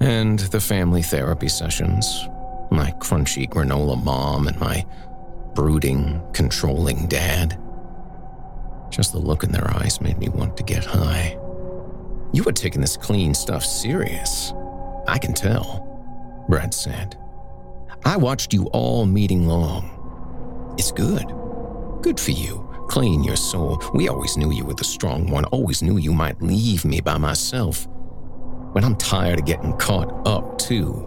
And 0.00 0.38
the 0.38 0.60
family 0.60 1.02
therapy 1.02 1.48
sessions, 1.48 2.28
my 2.70 2.92
crunchy 2.98 3.48
granola 3.48 4.02
mom 4.02 4.48
and 4.48 4.58
my 4.60 4.86
brooding, 5.54 6.22
controlling 6.32 7.06
dad. 7.06 7.60
Just 8.90 9.12
the 9.12 9.18
look 9.18 9.44
in 9.44 9.52
their 9.52 9.70
eyes 9.76 10.00
made 10.00 10.18
me 10.18 10.28
want 10.28 10.56
to 10.56 10.62
get 10.62 10.84
high. 10.84 11.38
You 12.32 12.44
were 12.44 12.52
taking 12.52 12.80
this 12.80 12.96
clean 12.96 13.34
stuff 13.34 13.64
serious. 13.64 14.52
I 15.06 15.18
can 15.18 15.34
tell, 15.34 16.44
Brett 16.48 16.72
said. 16.72 17.16
I 18.04 18.16
watched 18.16 18.52
you 18.52 18.66
all 18.66 19.04
meeting 19.04 19.46
long. 19.46 20.76
It's 20.78 20.92
good. 20.92 21.26
Good 22.02 22.18
for 22.18 22.30
you. 22.30 22.69
Clean 22.90 23.22
your 23.22 23.36
soul. 23.36 23.80
We 23.94 24.08
always 24.08 24.36
knew 24.36 24.50
you 24.50 24.64
were 24.64 24.74
the 24.74 24.82
strong 24.82 25.30
one, 25.30 25.44
always 25.46 25.80
knew 25.80 25.96
you 25.96 26.12
might 26.12 26.42
leave 26.42 26.84
me 26.84 27.00
by 27.00 27.18
myself. 27.18 27.86
But 28.74 28.82
I'm 28.82 28.96
tired 28.96 29.38
of 29.38 29.46
getting 29.46 29.76
caught 29.76 30.26
up, 30.26 30.58
too. 30.58 31.06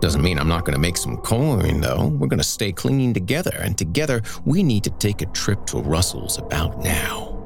Doesn't 0.00 0.22
mean 0.22 0.38
I'm 0.38 0.46
not 0.46 0.64
going 0.64 0.74
to 0.74 0.80
make 0.80 0.96
some 0.96 1.16
coin, 1.16 1.80
though. 1.80 2.06
We're 2.06 2.28
going 2.28 2.38
to 2.38 2.44
stay 2.44 2.70
clean 2.70 3.12
together, 3.12 3.50
and 3.58 3.76
together 3.76 4.22
we 4.44 4.62
need 4.62 4.84
to 4.84 4.90
take 4.90 5.22
a 5.22 5.26
trip 5.26 5.66
to 5.66 5.78
Russell's 5.78 6.38
about 6.38 6.78
now. 6.78 7.36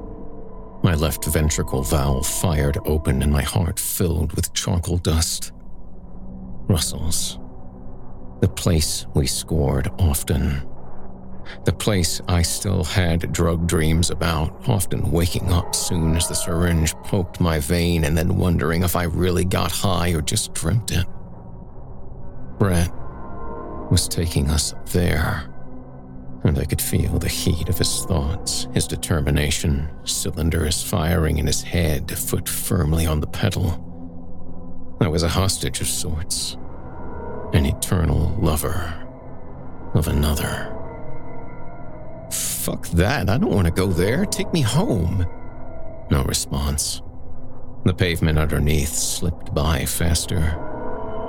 My 0.82 0.94
left 0.94 1.24
ventricle 1.24 1.82
valve 1.82 2.26
fired 2.26 2.76
open 2.84 3.22
and 3.22 3.32
my 3.32 3.42
heart 3.42 3.80
filled 3.80 4.34
with 4.34 4.52
charcoal 4.52 4.98
dust. 4.98 5.50
Russell's. 6.68 7.38
The 8.42 8.48
place 8.48 9.06
we 9.14 9.26
scored 9.26 9.88
often. 9.98 10.68
The 11.64 11.72
place 11.72 12.20
I 12.28 12.42
still 12.42 12.84
had 12.84 13.32
drug 13.32 13.66
dreams 13.66 14.10
about, 14.10 14.68
often 14.68 15.10
waking 15.10 15.52
up 15.52 15.74
soon 15.74 16.16
as 16.16 16.28
the 16.28 16.34
syringe 16.34 16.94
poked 17.04 17.40
my 17.40 17.58
vein 17.58 18.04
and 18.04 18.16
then 18.16 18.36
wondering 18.36 18.82
if 18.82 18.96
I 18.96 19.04
really 19.04 19.44
got 19.44 19.72
high 19.72 20.10
or 20.10 20.20
just 20.20 20.54
dreamt 20.54 20.90
it. 20.90 21.06
Brett 22.58 22.90
was 23.90 24.08
taking 24.08 24.50
us 24.50 24.74
there, 24.92 25.44
and 26.44 26.58
I 26.58 26.64
could 26.64 26.80
feel 26.80 27.18
the 27.18 27.28
heat 27.28 27.68
of 27.68 27.78
his 27.78 28.04
thoughts, 28.04 28.66
his 28.72 28.86
determination, 28.86 29.90
cylinders 30.04 30.82
firing 30.82 31.38
in 31.38 31.46
his 31.46 31.62
head, 31.62 32.10
foot 32.10 32.48
firmly 32.48 33.06
on 33.06 33.20
the 33.20 33.26
pedal. 33.26 33.90
I 35.00 35.08
was 35.08 35.22
a 35.22 35.28
hostage 35.28 35.80
of 35.80 35.86
sorts, 35.86 36.56
an 37.52 37.66
eternal 37.66 38.36
lover 38.40 39.00
of 39.94 40.08
another. 40.08 40.73
Fuck 42.64 42.86
that, 42.92 43.28
I 43.28 43.36
don't 43.36 43.52
want 43.52 43.66
to 43.66 43.70
go 43.70 43.88
there. 43.88 44.24
Take 44.24 44.50
me 44.54 44.62
home. 44.62 45.26
No 46.10 46.22
response. 46.22 47.02
The 47.84 47.92
pavement 47.92 48.38
underneath 48.38 48.94
slipped 48.94 49.54
by 49.54 49.84
faster. 49.84 50.58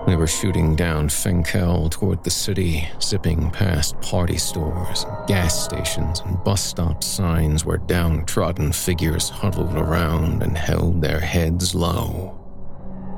We 0.08 0.15
were 0.15 0.28
shooting 0.28 0.78
down 0.78 1.10
Fenkell 1.10 1.91
toward 1.91 2.24
the 2.24 2.30
city, 2.30 2.88
zipping 3.02 3.52
past 3.52 4.00
party 4.00 4.38
stores, 4.38 5.06
gas 5.28 5.62
stations, 5.62 6.21
and 6.21 6.41
bus 6.45 6.63
stop 6.63 7.04
signs 7.04 7.65
where 7.65 7.80
downtrodden 7.80 8.71
figures 8.71 9.28
huddled 9.28 9.76
around 9.76 10.41
and 10.41 10.58
held 10.58 11.02
their 11.02 11.19
heads 11.19 11.76
low. 11.76 12.39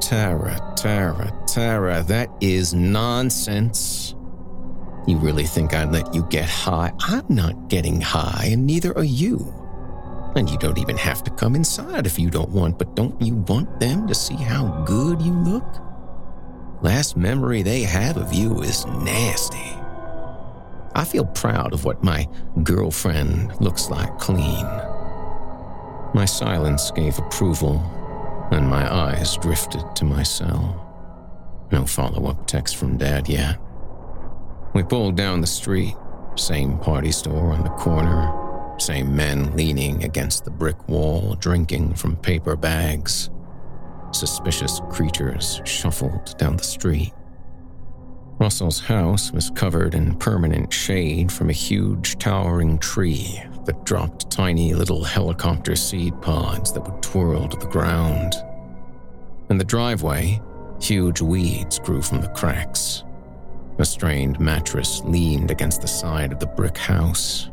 Tara, 0.01 0.59
Tara, 0.75 1.31
Tara, 1.45 2.01
that 2.07 2.29
is 2.41 2.73
nonsense. 2.73 4.15
You 5.07 5.17
really 5.17 5.45
think 5.45 5.73
I'd 5.73 5.93
let 5.93 6.13
you 6.13 6.23
get 6.23 6.49
high? 6.49 6.91
I'm 6.99 7.23
not 7.29 7.69
getting 7.69 8.01
high, 8.01 8.49
and 8.51 8.67
neither 8.67 8.95
are 8.97 9.05
you. 9.05 9.53
And 10.35 10.49
you 10.49 10.57
don't 10.57 10.77
even 10.77 10.97
have 10.97 11.23
to 11.23 11.31
come 11.31 11.55
inside 11.55 12.05
if 12.05 12.19
you 12.19 12.29
don't 12.29 12.49
want, 12.49 12.77
but 12.77 12.93
don't 12.93 13.19
you 13.21 13.35
want 13.35 13.79
them 13.79 14.05
to 14.07 14.13
see 14.13 14.35
how 14.35 14.83
good 14.85 15.21
you 15.21 15.31
look? 15.31 15.77
Last 16.81 17.15
memory 17.15 17.63
they 17.63 17.83
have 17.83 18.17
of 18.17 18.33
you 18.33 18.61
is 18.61 18.85
nasty. 18.85 19.57
I 20.93 21.05
feel 21.05 21.25
proud 21.25 21.73
of 21.73 21.85
what 21.85 22.03
my 22.03 22.27
girlfriend 22.63 23.59
looks 23.61 23.89
like 23.89 24.19
clean. 24.19 24.65
My 26.13 26.25
silence 26.25 26.91
gave 26.91 27.17
approval, 27.17 27.79
and 28.51 28.67
my 28.67 28.93
eyes 28.93 29.37
drifted 29.37 29.95
to 29.95 30.03
my 30.03 30.23
cell. 30.23 30.83
No 31.71 31.85
follow 31.85 32.29
up 32.29 32.45
text 32.45 32.75
from 32.75 32.97
Dad 32.97 33.29
yet. 33.29 33.57
We 34.77 34.83
pulled 34.83 35.15
down 35.15 35.41
the 35.41 35.47
street, 35.47 35.95
same 36.35 36.77
party 36.77 37.11
store 37.11 37.51
on 37.51 37.63
the 37.63 37.71
corner, 37.71 38.75
same 38.77 39.15
men 39.15 39.55
leaning 39.55 40.03
against 40.03 40.45
the 40.45 40.51
brick 40.51 40.87
wall, 40.87 41.33
drinking 41.39 41.95
from 41.95 42.15
paper 42.15 42.55
bags. 42.55 43.31
Suspicious 44.11 44.79
creatures 44.91 45.61
shuffled 45.65 46.37
down 46.37 46.57
the 46.57 46.63
street. 46.63 47.11
Russell's 48.39 48.79
house 48.79 49.31
was 49.31 49.49
covered 49.55 49.95
in 49.95 50.15
permanent 50.19 50.71
shade 50.71 51.31
from 51.31 51.49
a 51.49 51.53
huge 51.53 52.19
towering 52.19 52.77
tree 52.77 53.41
that 53.65 53.83
dropped 53.83 54.29
tiny 54.29 54.75
little 54.75 55.03
helicopter 55.03 55.75
seed 55.75 56.13
pods 56.21 56.71
that 56.73 56.81
would 56.81 57.01
twirl 57.01 57.47
to 57.47 57.57
the 57.57 57.65
ground. 57.65 58.35
In 59.49 59.57
the 59.57 59.63
driveway, 59.63 60.39
huge 60.79 61.19
weeds 61.19 61.79
grew 61.79 62.03
from 62.03 62.21
the 62.21 62.29
cracks. 62.29 63.03
A 63.79 63.85
strained 63.85 64.39
mattress 64.39 65.01
leaned 65.03 65.51
against 65.51 65.81
the 65.81 65.87
side 65.87 66.31
of 66.31 66.39
the 66.39 66.47
brick 66.47 66.77
house. 66.77 67.49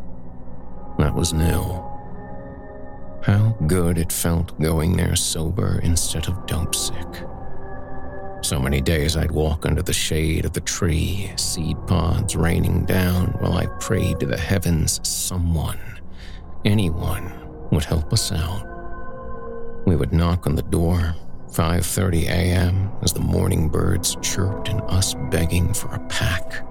That 0.98 1.14
was 1.14 1.34
new. 1.34 1.82
How 3.22 3.56
good 3.66 3.98
it 3.98 4.10
felt 4.10 4.58
going 4.60 4.96
there 4.96 5.16
sober 5.16 5.80
instead 5.82 6.28
of 6.28 6.46
dope 6.46 6.74
sick. 6.74 7.24
So 8.42 8.58
many 8.60 8.80
days 8.80 9.16
I'd 9.16 9.30
walk 9.30 9.66
under 9.66 9.82
the 9.82 9.92
shade 9.92 10.44
of 10.44 10.52
the 10.52 10.60
tree, 10.60 11.30
seed 11.36 11.76
pods 11.86 12.36
raining 12.36 12.84
down 12.84 13.28
while 13.38 13.54
I 13.54 13.66
prayed 13.80 14.20
to 14.20 14.26
the 14.26 14.36
heavens 14.36 15.00
someone, 15.06 15.80
anyone, 16.64 17.32
would 17.70 17.84
help 17.84 18.12
us 18.12 18.32
out. 18.32 18.66
We 19.86 19.96
would 19.96 20.12
knock 20.12 20.46
on 20.46 20.56
the 20.56 20.62
door, 20.62 21.14
5:30 21.54 22.24
a.m. 22.24 22.90
as 23.02 23.12
the 23.12 23.20
morning 23.20 23.68
birds 23.68 24.16
chirped 24.20 24.68
and 24.68 24.80
us 24.82 25.14
begging 25.30 25.72
for 25.72 25.88
a 25.94 26.00
pack. 26.08 26.66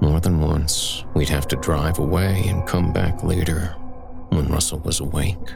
More 0.00 0.18
than 0.18 0.40
once, 0.40 1.04
we'd 1.14 1.28
have 1.28 1.46
to 1.48 1.56
drive 1.56 1.98
away 1.98 2.44
and 2.48 2.66
come 2.66 2.90
back 2.94 3.22
later 3.22 3.76
when 4.30 4.48
Russell 4.48 4.78
was 4.78 5.00
awake. 5.00 5.52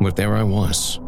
But 0.00 0.14
there 0.14 0.36
I 0.36 0.44
was, 0.44 1.00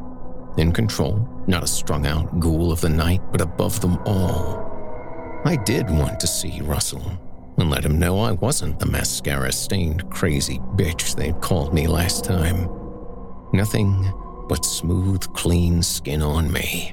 in 0.57 0.73
control, 0.73 1.29
not 1.47 1.63
a 1.63 1.69
strung 1.69 2.05
out 2.05 2.41
ghoul 2.41 2.73
of 2.73 2.81
the 2.81 2.89
night, 2.89 3.23
but 3.31 3.41
above 3.41 3.81
them 3.81 3.97
all. 4.07 5.41
I 5.45 5.55
did 5.55 5.89
want 5.89 6.19
to 6.19 6.27
see 6.27 6.61
Russell 6.63 7.13
and 7.59 7.71
let 7.71 7.85
him 7.85 7.99
know 7.99 8.19
I 8.19 8.33
wasn't 8.33 8.81
the 8.81 8.87
mascara 8.87 9.53
stained 9.53 10.11
crazy 10.11 10.59
bitch 10.75 11.15
they'd 11.15 11.41
called 11.41 11.73
me 11.73 11.87
last 11.87 12.25
time. 12.25 12.69
Nothing 13.53 14.13
but 14.51 14.65
smooth, 14.65 15.23
clean 15.33 15.81
skin 15.81 16.21
on 16.21 16.51
me. 16.51 16.93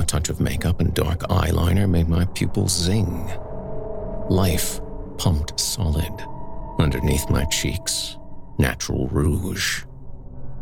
A 0.00 0.04
touch 0.04 0.30
of 0.30 0.40
makeup 0.40 0.80
and 0.80 0.92
dark 0.92 1.20
eyeliner 1.20 1.88
made 1.88 2.08
my 2.08 2.24
pupils 2.34 2.76
zing. 2.76 3.30
Life 4.28 4.80
pumped 5.16 5.60
solid 5.60 6.12
underneath 6.80 7.30
my 7.30 7.44
cheeks 7.44 8.18
natural 8.58 9.06
rouge. 9.08 9.84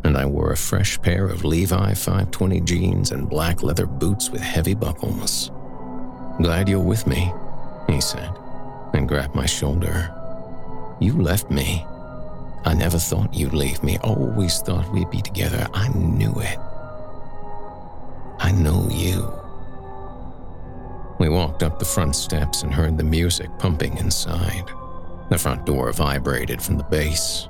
And 0.05 0.19
I 0.19 0.27
wore 0.27 0.53
a 0.53 0.57
fresh 0.59 1.01
pair 1.01 1.27
of 1.27 1.43
Levi 1.43 1.95
520 1.95 2.61
jeans 2.61 3.11
and 3.11 3.27
black 3.27 3.62
leather 3.62 3.87
boots 3.87 4.29
with 4.29 4.43
heavy 4.43 4.75
buckles. 4.75 5.51
Glad 6.37 6.69
you're 6.69 6.81
with 6.81 7.07
me, 7.07 7.33
he 7.88 8.03
said, 8.03 8.31
and 8.93 9.09
grabbed 9.09 9.35
my 9.35 9.47
shoulder. 9.47 10.12
You 11.01 11.23
left 11.23 11.51
me. 11.51 11.87
I 12.64 12.72
never 12.74 12.98
thought 12.98 13.35
you'd 13.35 13.53
leave 13.53 13.83
me, 13.83 13.98
always 13.98 14.61
thought 14.61 14.90
we'd 14.92 15.11
be 15.11 15.20
together. 15.20 15.66
I 15.74 15.88
knew 15.88 16.33
it. 16.37 16.59
I 18.38 18.53
know 18.53 18.88
you. 18.90 19.31
We 21.18 21.29
walked 21.29 21.62
up 21.62 21.79
the 21.79 21.85
front 21.85 22.16
steps 22.16 22.62
and 22.62 22.72
heard 22.72 22.96
the 22.96 23.05
music 23.05 23.50
pumping 23.59 23.96
inside. 23.98 24.70
The 25.31 25.38
front 25.38 25.64
door 25.66 25.92
vibrated 25.92 26.61
from 26.61 26.77
the 26.77 26.85
bass. 26.85 27.48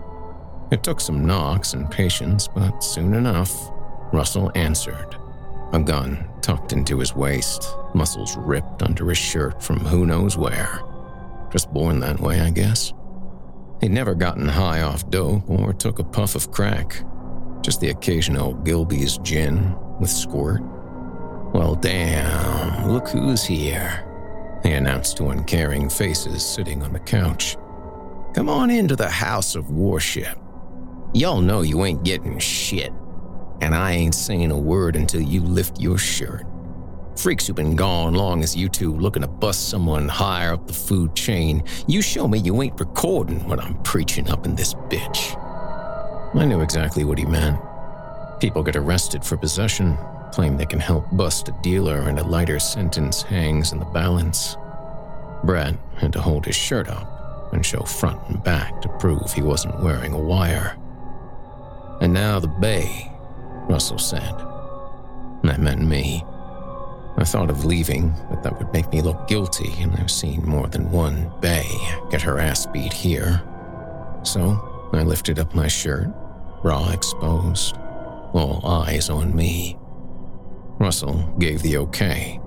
It 0.71 0.83
took 0.83 1.01
some 1.01 1.25
knocks 1.25 1.75
and 1.75 1.91
patience, 1.91 2.49
but 2.49 2.83
soon 2.83 3.15
enough, 3.15 3.71
Russell 4.13 4.51
answered. 4.55 5.17
A 5.73 5.81
gun 5.81 6.29
tucked 6.41 6.73
into 6.73 6.99
his 6.99 7.15
waist, 7.15 7.67
muscles 7.95 8.37
ripped 8.37 8.83
under 8.83 9.09
his 9.09 9.19
shirt 9.19 9.63
from 9.63 9.81
who 9.81 10.07
knows 10.07 10.37
where. 10.37 10.81
Just 11.51 11.73
born 11.73 12.01
that 12.01 12.21
way, 12.21 12.41
I 12.41 12.51
guess. 12.51 12.93
He'd 13.85 13.91
never 13.91 14.15
gotten 14.15 14.49
high 14.49 14.81
off 14.81 15.11
dope 15.11 15.43
or 15.47 15.75
took 15.75 15.99
a 15.99 16.05
puff 16.05 16.35
of 16.35 16.51
crack, 16.51 17.05
just 17.61 17.83
the 17.83 17.91
occasional 17.91 18.55
Gilbey's 18.55 19.19
gin 19.19 19.77
with 20.01 20.09
Squirt. 20.09 20.63
Well, 21.53 21.75
damn, 21.75 22.91
look 22.91 23.11
who's 23.11 23.45
here, 23.45 24.03
he 24.63 24.73
announced 24.73 25.19
to 25.19 25.29
uncaring 25.29 25.91
faces 25.91 26.43
sitting 26.43 26.83
on 26.83 26.95
the 26.95 26.99
couch. 26.99 27.59
Come 28.35 28.49
on 28.49 28.71
into 28.71 28.97
the 28.97 29.11
house 29.11 29.55
of 29.55 29.71
worship. 29.71 30.39
Y'all 31.13 31.43
know 31.43 31.61
you 31.61 31.85
ain't 31.85 32.05
getting 32.05 32.39
shit, 32.39 32.91
and 33.61 33.75
I 33.75 33.93
ain't 33.93 34.15
saying 34.15 34.51
a 34.51 34.59
word 34.59 34.97
until 34.97 35.21
you 35.21 35.43
lift 35.43 35.79
your 35.79 35.99
shirt. 35.99 36.47
Freaks 37.17 37.47
who've 37.47 37.57
been 37.57 37.77
gone 37.77 38.15
long 38.15 38.43
as 38.43 38.57
you 38.57 38.69
two 38.69 38.93
looking 38.93 39.23
to 39.23 39.29
bust 39.29 39.69
someone 39.69 40.09
higher 40.09 40.53
up 40.53 40.67
the 40.67 40.73
food 40.73 41.15
chain, 41.15 41.63
you 41.87 42.03
show 42.03 42.27
me 42.27 42.39
you 42.39 42.61
ain't 42.61 42.79
recording 42.79 43.49
what 43.49 43.61
I'm 43.61 43.81
preaching 43.83 44.29
up 44.29 44.45
in 44.45 44.57
this 44.57 44.75
bitch. 44.75 45.41
I 46.35 46.45
knew 46.45 46.61
exactly 46.61 47.05
what 47.05 47.19
he 47.19 47.25
meant. 47.25 47.61
People 48.41 48.65
get 48.65 48.77
arrested 48.77 49.25
for 49.25 49.37
possession, 49.37 49.97
claim 50.33 50.57
they 50.57 50.67
can 50.67 50.81
help 50.81 51.07
bust 51.13 51.49
a 51.49 51.57
dealer, 51.63 52.01
and 52.09 52.19
a 52.19 52.25
lighter 52.25 52.59
sentence 52.59 53.23
hangs 53.23 53.73
in 53.73 53.79
the 53.79 53.85
balance. 53.87 54.57
Brett 55.45 55.77
had 55.97 56.13
to 56.15 56.21
hold 56.21 56.45
his 56.45 56.57
shirt 56.57 56.89
up 56.89 57.53
and 57.53 57.65
show 57.65 57.83
front 57.83 58.21
and 58.29 58.43
back 58.43 58.83
to 58.83 58.89
prove 58.99 59.33
he 59.33 59.43
wasn't 59.43 59.81
wearing 59.81 60.13
a 60.13 60.19
wire. 60.19 60.77
And 62.01 62.13
now 62.13 62.41
the 62.41 62.49
Bay, 62.49 63.13
Russell 63.69 63.99
said. 63.99 64.35
That 65.45 65.61
meant 65.61 65.81
me. 65.81 66.25
I 67.17 67.25
thought 67.25 67.51
of 67.51 67.65
leaving, 67.65 68.13
but 68.29 68.43
that 68.43 68.59
would 68.59 68.73
make 68.73 68.91
me 68.91 69.01
look 69.01 69.29
guilty, 69.29 69.73
and 69.81 69.95
I've 69.97 70.11
seen 70.11 70.45
more 70.45 70.67
than 70.67 70.91
one 70.91 71.33
Bay 71.41 71.67
get 72.11 72.23
her 72.23 72.39
ass 72.39 72.67
beat 72.67 72.93
here. 72.93 73.43
So 74.25 74.89
I 74.93 75.03
lifted 75.03 75.39
up 75.39 75.55
my 75.55 75.69
shirt, 75.69 76.09
raw 76.65 76.91
exposed, 76.91 77.77
all 77.77 78.61
eyes 78.67 79.11
on 79.11 79.35
me. 79.35 79.79
Russell 80.81 81.35
gave 81.39 81.63
the 81.63 81.77
okay, 81.79 82.41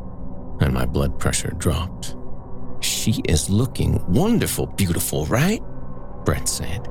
and 0.59 0.73
my 0.73 0.85
blood 0.85 1.17
pressure 1.17 1.53
dropped. 1.57 2.15
She 2.81 3.21
is 3.29 3.49
looking 3.49 4.03
wonderful, 4.11 4.67
beautiful, 4.67 5.25
right? 5.27 5.61
Brett 6.25 6.49
said. 6.49 6.87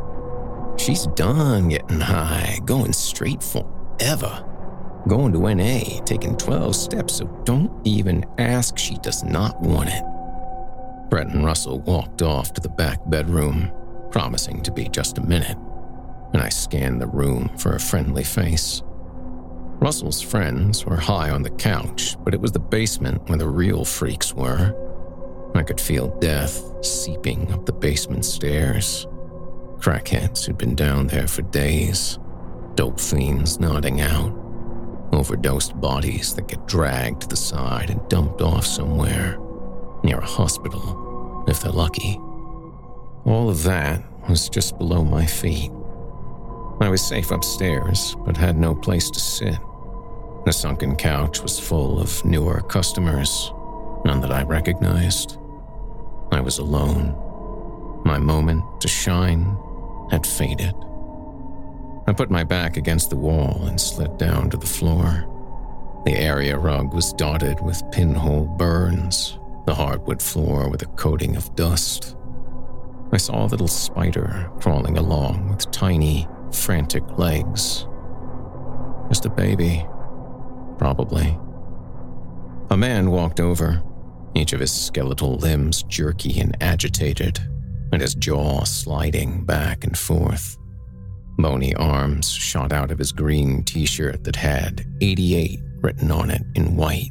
She's 0.78 1.06
done 1.08 1.68
getting 1.68 2.00
high, 2.00 2.58
going 2.64 2.92
straight 2.92 3.42
forever. 3.42 4.45
Going 5.09 5.33
to 5.35 5.55
NA, 5.55 6.03
taking 6.05 6.37
12 6.37 6.75
steps, 6.75 7.16
so 7.16 7.27
don't 7.45 7.71
even 7.87 8.25
ask. 8.38 8.77
She 8.77 8.97
does 8.99 9.23
not 9.23 9.61
want 9.61 9.88
it. 9.88 10.03
Brett 11.09 11.29
and 11.29 11.45
Russell 11.45 11.79
walked 11.81 12.23
off 12.23 12.53
to 12.55 12.61
the 12.61 12.69
back 12.69 12.99
bedroom, 13.09 13.71
promising 14.11 14.62
to 14.62 14.73
be 14.73 14.88
just 14.88 15.19
a 15.19 15.23
minute, 15.23 15.57
and 16.33 16.42
I 16.42 16.49
scanned 16.49 17.01
the 17.01 17.07
room 17.07 17.57
for 17.57 17.77
a 17.77 17.81
friendly 17.81 18.25
face. 18.25 18.83
Russell's 19.79 20.21
friends 20.21 20.85
were 20.85 20.97
high 20.97 21.31
on 21.31 21.42
the 21.42 21.51
couch, 21.51 22.16
but 22.25 22.35
it 22.35 22.40
was 22.40 22.51
the 22.51 22.59
basement 22.59 23.29
where 23.29 23.38
the 23.38 23.49
real 23.49 23.85
freaks 23.85 24.35
were. 24.35 24.75
I 25.55 25.62
could 25.62 25.81
feel 25.81 26.19
death 26.19 26.85
seeping 26.85 27.53
up 27.53 27.64
the 27.64 27.73
basement 27.73 28.25
stairs. 28.25 29.07
Crackheads 29.79 30.45
who'd 30.45 30.59
been 30.59 30.75
down 30.75 31.07
there 31.07 31.29
for 31.29 31.42
days, 31.42 32.19
dope 32.75 32.99
fiends 32.99 33.61
nodding 33.61 34.01
out, 34.01 34.45
overdosed 35.12 35.81
bodies 35.81 36.35
that 36.35 36.49
get 36.49 36.66
dragged 36.66 37.23
to 37.23 37.29
the 37.29 37.37
side 37.37 37.90
and 37.90 38.09
dumped 38.09 38.40
off 38.40 38.66
somewhere, 38.66 39.38
near 40.03 40.19
a 40.19 40.27
hospital, 40.27 41.45
if 41.49 41.61
they're 41.61 41.73
lucky. 41.73 42.19
All 43.25 43.49
of 43.49 43.62
that 43.64 44.03
was 44.29 44.49
just 44.49 44.79
below 44.79 45.05
my 45.05 45.27
feet. 45.27 45.71
I 46.81 46.88
was 46.88 47.05
safe 47.05 47.31
upstairs, 47.31 48.14
but 48.25 48.37
had 48.37 48.57
no 48.57 48.75
place 48.75 49.11
to 49.11 49.21
sit. 49.21 49.59
The 50.45 50.53
sunken 50.53 50.95
couch 50.95 51.42
was 51.42 51.59
full 51.59 52.01
of 52.01 52.25
newer 52.25 52.61
customers, 52.61 53.53
none 54.05 54.21
that 54.21 54.31
I 54.31 54.42
recognized. 54.42 55.38
I 56.31 56.40
was 56.40 56.59
alone. 56.59 57.14
My 58.05 58.19
moment 58.19 58.62
to 58.81 58.88
shine 58.88 59.57
had 60.11 60.27
faded. 60.27 60.75
I 62.09 62.12
put 62.12 62.31
my 62.31 62.45
back 62.45 62.77
against 62.77 63.11
the 63.11 63.16
wall 63.16 63.64
and 63.66 63.81
slid 63.81 64.16
down 64.16 64.51
to 64.51 64.57
the 64.57 64.66
floor. 64.66 65.25
The 66.05 66.14
area 66.14 66.57
rug 66.57 66.95
was 66.95 67.12
dotted 67.14 67.61
with 67.61 67.83
pinhole 67.90 68.45
burns, 68.45 69.40
the 69.66 69.75
hardwood 69.75 70.23
floor 70.23 70.71
with 70.71 70.83
a 70.83 70.87
coating 70.87 71.35
of 71.35 71.55
dust. 71.57 72.16
I 73.12 73.16
saw 73.16 73.45
a 73.45 73.49
little 73.49 73.66
spider 73.66 74.51
crawling 74.61 74.99
along 74.99 75.49
with 75.49 75.71
tiny, 75.73 76.29
frantic 76.53 77.03
legs. 77.19 77.87
Just 79.09 79.27
a 79.27 79.31
baby, 79.31 79.85
probably. 80.79 81.37
A 82.71 82.77
man 82.77 83.11
walked 83.11 83.40
over, 83.40 83.83
each 84.35 84.53
of 84.53 84.61
his 84.61 84.73
skeletal 84.73 85.37
limbs 85.37 85.83
jerky 85.85 86.38
and 86.40 86.57
agitated, 86.61 87.40
and 87.92 88.01
his 88.01 88.14
jaw 88.14 88.64
sliding 88.64 89.45
back 89.45 89.83
and 89.83 89.99
forth. 89.99 90.57
Bony 91.38 91.75
arms 91.75 92.31
shot 92.31 92.72
out 92.72 92.90
of 92.90 92.99
his 92.99 93.12
green 93.12 93.62
t 93.64 93.85
shirt 93.87 94.25
that 94.25 94.37
had 94.37 94.87
88 95.01 95.61
written 95.81 96.11
on 96.11 96.31
it 96.31 96.42
in 96.55 96.77
white. 96.77 97.11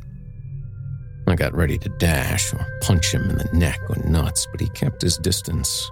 I 1.27 1.35
got 1.35 1.55
ready 1.55 1.77
to 1.79 1.89
dash 1.89 2.53
or 2.53 2.65
punch 2.81 3.13
him 3.13 3.29
in 3.29 3.37
the 3.37 3.49
neck 3.53 3.79
or 3.89 3.97
nuts, 4.07 4.47
but 4.51 4.61
he 4.61 4.69
kept 4.69 5.01
his 5.01 5.17
distance 5.17 5.89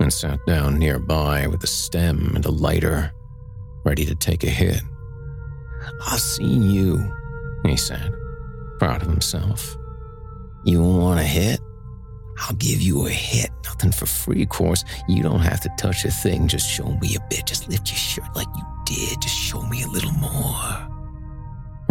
and 0.00 0.12
sat 0.12 0.38
down 0.46 0.78
nearby 0.78 1.46
with 1.46 1.62
a 1.62 1.68
stem 1.68 2.32
and 2.34 2.44
a 2.44 2.50
lighter, 2.50 3.12
ready 3.84 4.04
to 4.04 4.14
take 4.14 4.42
a 4.44 4.50
hit. 4.50 4.82
I've 6.06 6.20
seen 6.20 6.70
you, 6.70 7.12
he 7.64 7.76
said, 7.76 8.12
proud 8.78 9.02
of 9.02 9.08
himself. 9.08 9.76
You 10.64 10.82
want 10.82 11.20
a 11.20 11.24
hit? 11.24 11.60
I'll 12.38 12.56
give 12.56 12.80
you 12.80 13.06
a 13.06 13.10
hit. 13.10 13.50
Nothing 13.74 13.92
for 13.92 14.06
free, 14.06 14.42
of 14.42 14.48
course. 14.50 14.84
You 15.08 15.22
don't 15.22 15.40
have 15.40 15.60
to 15.62 15.70
touch 15.76 16.04
a 16.04 16.10
thing. 16.10 16.46
Just 16.46 16.68
show 16.68 16.90
me 17.00 17.16
a 17.16 17.20
bit. 17.28 17.46
Just 17.46 17.68
lift 17.68 17.90
your 17.90 17.98
shirt 17.98 18.36
like 18.36 18.46
you 18.56 18.62
did. 18.86 19.20
Just 19.20 19.34
show 19.34 19.62
me 19.62 19.82
a 19.82 19.88
little 19.88 20.12
more. 20.12 20.30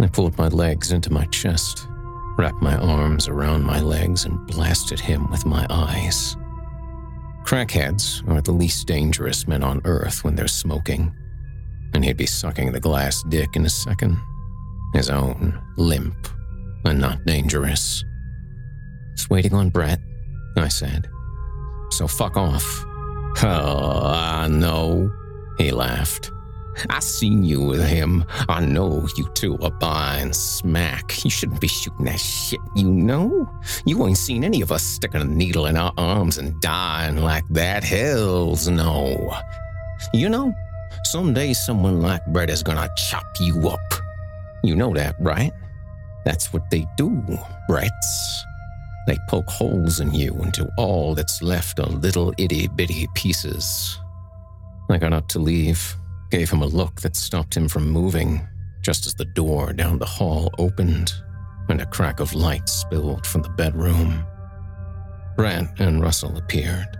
I 0.00 0.08
pulled 0.10 0.38
my 0.38 0.48
legs 0.48 0.92
into 0.92 1.12
my 1.12 1.26
chest, 1.26 1.86
wrapped 2.38 2.62
my 2.62 2.76
arms 2.76 3.28
around 3.28 3.64
my 3.64 3.80
legs, 3.80 4.24
and 4.24 4.46
blasted 4.46 4.98
him 4.98 5.30
with 5.30 5.44
my 5.44 5.66
eyes. 5.68 6.36
Crackheads 7.44 8.26
are 8.28 8.40
the 8.40 8.52
least 8.52 8.86
dangerous 8.86 9.46
men 9.46 9.62
on 9.62 9.82
earth 9.84 10.24
when 10.24 10.34
they're 10.34 10.48
smoking, 10.48 11.14
and 11.92 12.02
he'd 12.02 12.16
be 12.16 12.26
sucking 12.26 12.72
the 12.72 12.80
glass 12.80 13.22
dick 13.28 13.56
in 13.56 13.66
a 13.66 13.70
second. 13.70 14.16
His 14.94 15.10
own, 15.10 15.60
limp, 15.76 16.16
and 16.86 16.98
not 16.98 17.24
dangerous. 17.26 18.02
Just 19.16 19.28
waiting 19.28 19.52
on 19.52 19.68
Brett, 19.68 20.00
I 20.56 20.68
said. 20.68 21.08
So 21.94 22.08
fuck 22.08 22.36
off. 22.36 22.84
Oh, 23.44 24.02
I 24.04 24.48
know, 24.48 25.12
he 25.58 25.70
laughed. 25.70 26.32
I 26.90 26.98
seen 26.98 27.44
you 27.44 27.62
with 27.62 27.86
him. 27.86 28.24
I 28.48 28.66
know 28.66 29.06
you 29.16 29.28
two 29.34 29.56
are 29.58 29.70
buying 29.70 30.32
smack. 30.32 31.24
You 31.24 31.30
shouldn't 31.30 31.60
be 31.60 31.68
shooting 31.68 32.06
that 32.06 32.18
shit, 32.18 32.58
you 32.74 32.90
know? 32.90 33.48
You 33.86 34.04
ain't 34.08 34.18
seen 34.18 34.42
any 34.42 34.60
of 34.60 34.72
us 34.72 34.82
sticking 34.82 35.20
a 35.20 35.24
needle 35.24 35.66
in 35.66 35.76
our 35.76 35.92
arms 35.96 36.36
and 36.36 36.60
dying 36.60 37.18
like 37.18 37.44
that. 37.50 37.84
Hells 37.84 38.66
no. 38.66 39.32
You 40.12 40.28
know, 40.28 40.52
someday 41.04 41.52
someone 41.52 42.02
like 42.02 42.26
Brett 42.26 42.50
is 42.50 42.64
gonna 42.64 42.88
chop 42.96 43.26
you 43.38 43.68
up. 43.68 43.94
You 44.64 44.74
know 44.74 44.92
that, 44.94 45.14
right? 45.20 45.52
That's 46.24 46.52
what 46.52 46.68
they 46.70 46.86
do, 46.96 47.22
Bretts. 47.70 48.42
They 49.06 49.18
poke 49.28 49.48
holes 49.48 50.00
in 50.00 50.14
you 50.14 50.34
until 50.42 50.70
all 50.78 51.14
that's 51.14 51.42
left 51.42 51.78
are 51.78 51.86
little 51.86 52.32
itty 52.38 52.68
bitty 52.68 53.06
pieces. 53.14 53.98
I 54.90 54.98
got 54.98 55.12
up 55.12 55.28
to 55.28 55.38
leave, 55.38 55.96
gave 56.30 56.50
him 56.50 56.62
a 56.62 56.66
look 56.66 57.00
that 57.02 57.16
stopped 57.16 57.56
him 57.56 57.68
from 57.68 57.90
moving, 57.90 58.46
just 58.82 59.06
as 59.06 59.14
the 59.14 59.24
door 59.24 59.72
down 59.72 59.98
the 59.98 60.06
hall 60.06 60.52
opened 60.58 61.12
and 61.68 61.80
a 61.80 61.86
crack 61.86 62.20
of 62.20 62.34
light 62.34 62.68
spilled 62.68 63.26
from 63.26 63.42
the 63.42 63.48
bedroom. 63.50 64.24
Brett 65.36 65.80
and 65.80 66.02
Russell 66.02 66.36
appeared. 66.36 66.98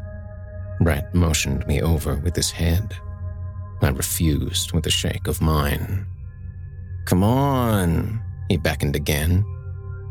Brett 0.80 1.14
motioned 1.14 1.66
me 1.66 1.82
over 1.82 2.16
with 2.16 2.34
his 2.34 2.50
head. 2.50 2.96
I 3.82 3.88
refused 3.88 4.72
with 4.72 4.86
a 4.86 4.90
shake 4.90 5.26
of 5.26 5.40
mine. 5.40 6.06
Come 7.04 7.22
on, 7.22 8.22
he 8.48 8.56
beckoned 8.56 8.96
again. 8.96 9.44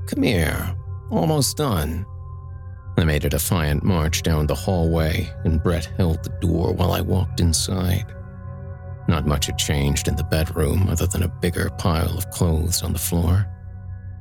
Come 0.08 0.24
here, 0.24 0.76
almost 1.18 1.58
done. 1.58 2.06
I 2.98 3.04
made 3.04 3.26
a 3.26 3.30
defiant 3.30 3.84
march 3.84 4.22
down 4.24 4.48
the 4.48 4.56
hallway, 4.56 5.30
and 5.44 5.62
Brett 5.62 5.86
held 5.98 6.24
the 6.24 6.38
door 6.42 6.74
while 6.74 6.92
I 6.92 7.02
walked 7.02 7.40
inside. 7.40 8.06
Not 9.08 9.28
much 9.28 9.48
had 9.48 9.58
changed 9.58 10.08
in 10.08 10.16
the 10.16 10.24
bedroom 10.24 10.88
other 10.90 11.08
than 11.08 11.24
a 11.24 11.28
bigger 11.28 11.70
pile 11.78 12.18
of 12.18 12.30
clothes 12.30 12.84
on 12.84 12.94
the 12.94 13.00
floor. 13.00 13.48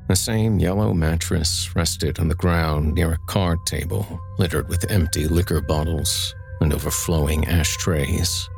The 0.09 0.15
same 0.15 0.59
yellow 0.59 0.93
mattress 0.93 1.73
rested 1.75 2.19
on 2.19 2.27
the 2.27 2.35
ground 2.35 2.93
near 2.93 3.13
a 3.13 3.17
card 3.27 3.65
table 3.65 4.19
littered 4.37 4.67
with 4.67 4.91
empty 4.91 5.27
liquor 5.27 5.61
bottles 5.61 6.35
and 6.59 6.73
overflowing 6.73 7.45
ashtrays. 7.47 8.49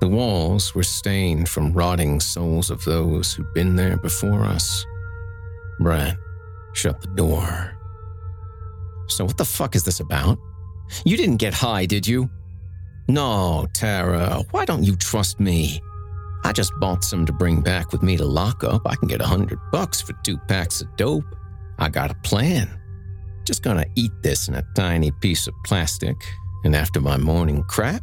The 0.00 0.08
walls 0.08 0.74
were 0.74 0.82
stained 0.82 1.48
from 1.48 1.72
rotting 1.72 2.20
souls 2.20 2.70
of 2.70 2.84
those 2.84 3.34
who'd 3.34 3.52
been 3.52 3.76
there 3.76 3.96
before 3.96 4.44
us. 4.44 4.86
Brett 5.80 6.16
shut 6.74 7.00
the 7.00 7.08
door. 7.08 7.76
So, 9.08 9.24
what 9.24 9.36
the 9.36 9.44
fuck 9.44 9.74
is 9.74 9.84
this 9.84 10.00
about? 10.00 10.38
You 11.04 11.16
didn't 11.16 11.36
get 11.36 11.54
high, 11.54 11.86
did 11.86 12.06
you? 12.06 12.28
No, 13.08 13.66
Tara, 13.74 14.42
why 14.50 14.64
don't 14.64 14.84
you 14.84 14.96
trust 14.96 15.40
me? 15.40 15.80
I 16.44 16.52
just 16.52 16.72
bought 16.78 17.04
some 17.04 17.24
to 17.26 17.32
bring 17.32 17.62
back 17.62 17.92
with 17.92 18.02
me 18.02 18.16
to 18.16 18.24
lock 18.24 18.64
up. 18.64 18.82
I 18.86 18.96
can 18.96 19.08
get 19.08 19.20
a 19.20 19.26
hundred 19.26 19.58
bucks 19.72 20.00
for 20.00 20.12
two 20.24 20.36
packs 20.48 20.80
of 20.80 20.94
dope. 20.96 21.24
I 21.78 21.88
got 21.88 22.10
a 22.10 22.14
plan. 22.16 22.68
Just 23.44 23.62
gonna 23.62 23.86
eat 23.94 24.12
this 24.22 24.48
in 24.48 24.54
a 24.54 24.64
tiny 24.74 25.10
piece 25.10 25.46
of 25.46 25.54
plastic, 25.64 26.16
and 26.64 26.74
after 26.74 27.00
my 27.00 27.16
morning 27.16 27.62
crap, 27.64 28.02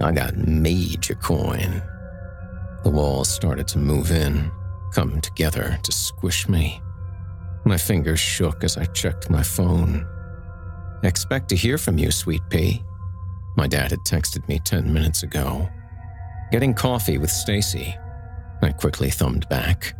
I 0.00 0.12
got 0.12 0.36
major 0.36 1.14
coin. 1.14 1.82
The 2.84 2.90
walls 2.90 3.28
started 3.28 3.68
to 3.68 3.78
move 3.78 4.10
in, 4.10 4.50
come 4.92 5.20
together 5.20 5.78
to 5.82 5.92
squish 5.92 6.48
me. 6.48 6.80
My 7.64 7.76
fingers 7.76 8.20
shook 8.20 8.64
as 8.64 8.76
I 8.76 8.84
checked 8.86 9.30
my 9.30 9.42
phone. 9.42 10.06
Expect 11.02 11.48
to 11.50 11.56
hear 11.56 11.78
from 11.78 11.98
you, 11.98 12.10
sweet 12.10 12.42
pea. 12.50 12.82
My 13.56 13.66
dad 13.66 13.90
had 13.90 14.00
texted 14.00 14.46
me 14.48 14.60
10 14.64 14.92
minutes 14.92 15.22
ago. 15.22 15.68
Getting 16.50 16.74
coffee 16.74 17.18
with 17.18 17.30
Stacy. 17.30 17.96
I 18.62 18.70
quickly 18.72 19.10
thumbed 19.10 19.48
back. 19.48 19.94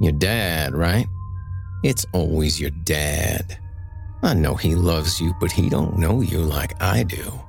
Your 0.00 0.12
dad, 0.12 0.74
right? 0.74 1.06
It's 1.82 2.04
always 2.12 2.60
your 2.60 2.70
dad. 2.70 3.58
I 4.22 4.34
know 4.34 4.54
he 4.54 4.74
loves 4.74 5.20
you, 5.20 5.34
but 5.40 5.52
he 5.52 5.68
don't 5.68 5.98
know 5.98 6.20
you 6.20 6.38
like 6.38 6.80
I 6.82 7.02
do. 7.02 7.40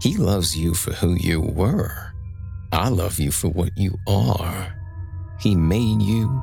He 0.00 0.16
loves 0.16 0.56
you 0.56 0.74
for 0.74 0.92
who 0.92 1.14
you 1.14 1.40
were. 1.40 2.12
I 2.72 2.88
love 2.88 3.18
you 3.18 3.30
for 3.30 3.48
what 3.48 3.76
you 3.76 3.96
are. 4.08 4.74
He 5.40 5.54
made 5.54 6.02
you, 6.02 6.42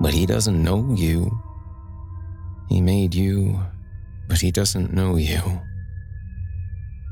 but 0.00 0.12
he 0.12 0.26
doesn't 0.26 0.62
know 0.62 0.94
you. 0.94 1.30
He 2.68 2.80
made 2.80 3.14
you, 3.14 3.60
but 4.28 4.40
he 4.40 4.50
doesn't 4.50 4.92
know 4.92 5.16
you. 5.16 5.40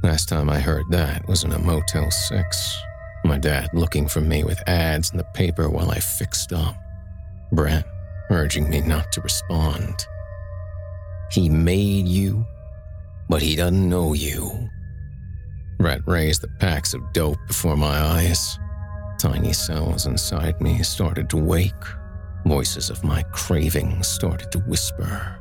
Last 0.02 0.28
time 0.28 0.50
I 0.50 0.60
heard 0.60 0.84
that 0.90 1.26
was 1.26 1.44
in 1.44 1.52
a 1.52 1.58
Motel 1.58 2.10
6. 2.10 2.82
My 3.24 3.38
dad 3.38 3.70
looking 3.72 4.06
for 4.06 4.20
me 4.20 4.44
with 4.44 4.62
ads 4.68 5.10
in 5.12 5.16
the 5.16 5.24
paper 5.24 5.70
while 5.70 5.90
I 5.90 5.98
fixed 5.98 6.52
up. 6.52 6.76
Brett 7.52 7.86
urging 8.30 8.68
me 8.68 8.80
not 8.82 9.10
to 9.12 9.22
respond. 9.22 10.06
He 11.30 11.48
made 11.48 12.06
you, 12.06 12.44
but 13.28 13.40
he 13.40 13.56
doesn't 13.56 13.88
know 13.88 14.12
you. 14.12 14.68
Brett 15.78 16.02
raised 16.06 16.42
the 16.42 16.48
packs 16.60 16.94
of 16.94 17.12
dope 17.12 17.38
before 17.46 17.76
my 17.76 17.98
eyes. 17.98 18.58
Tiny 19.18 19.52
cells 19.52 20.06
inside 20.06 20.60
me 20.60 20.82
started 20.82 21.30
to 21.30 21.36
wake. 21.36 21.72
Voices 22.46 22.90
of 22.90 23.02
my 23.02 23.22
cravings 23.32 24.06
started 24.06 24.52
to 24.52 24.58
whisper. 24.60 25.40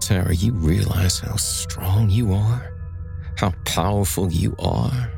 Tara, 0.00 0.34
you 0.34 0.52
realize 0.52 1.18
how 1.18 1.36
strong 1.36 2.08
you 2.08 2.32
are? 2.32 2.72
How 3.36 3.52
powerful 3.64 4.32
you 4.32 4.54
are? 4.58 5.12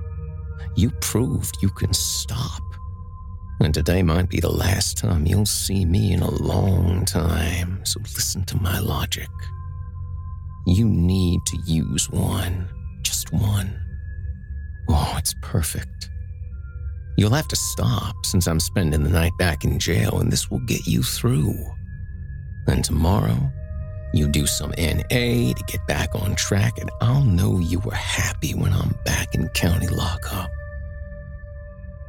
You 0.76 0.90
proved 1.00 1.58
you 1.62 1.68
can 1.68 1.92
stop. 1.92 2.62
And 3.60 3.74
today 3.74 4.02
might 4.02 4.30
be 4.30 4.40
the 4.40 4.50
last 4.50 4.96
time 4.96 5.26
you'll 5.26 5.44
see 5.46 5.84
me 5.84 6.12
in 6.12 6.22
a 6.22 6.30
long 6.30 7.04
time, 7.04 7.84
so 7.84 8.00
listen 8.00 8.44
to 8.44 8.56
my 8.56 8.78
logic. 8.78 9.28
You 10.66 10.86
need 10.88 11.40
to 11.46 11.58
use 11.66 12.08
one, 12.10 12.68
just 13.02 13.32
one. 13.32 13.78
Oh, 14.88 15.14
it's 15.18 15.34
perfect. 15.42 16.09
You'll 17.16 17.34
have 17.34 17.48
to 17.48 17.56
stop 17.56 18.24
since 18.24 18.46
I'm 18.46 18.60
spending 18.60 19.02
the 19.02 19.10
night 19.10 19.36
back 19.38 19.64
in 19.64 19.78
jail, 19.78 20.20
and 20.20 20.32
this 20.32 20.50
will 20.50 20.60
get 20.60 20.86
you 20.86 21.02
through. 21.02 21.54
Then 22.66 22.82
tomorrow, 22.82 23.52
you 24.12 24.28
do 24.28 24.46
some 24.46 24.70
NA 24.78 25.52
to 25.52 25.64
get 25.66 25.86
back 25.86 26.14
on 26.14 26.34
track, 26.34 26.78
and 26.78 26.90
I'll 27.00 27.22
know 27.22 27.58
you 27.58 27.78
were 27.80 27.94
happy 27.94 28.54
when 28.54 28.72
I'm 28.72 28.96
back 29.04 29.34
in 29.34 29.48
county 29.50 29.88
lockup. 29.88 30.50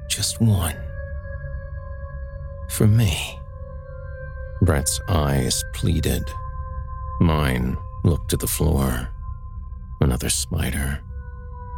Just 0.07 0.41
one. 0.41 0.75
For 2.69 2.87
me. 2.87 3.39
Brett's 4.61 4.99
eyes 5.07 5.63
pleaded. 5.73 6.23
Mine 7.19 7.77
looked 8.03 8.29
to 8.31 8.37
the 8.37 8.47
floor. 8.47 9.09
Another 9.99 10.29
spider. 10.29 10.99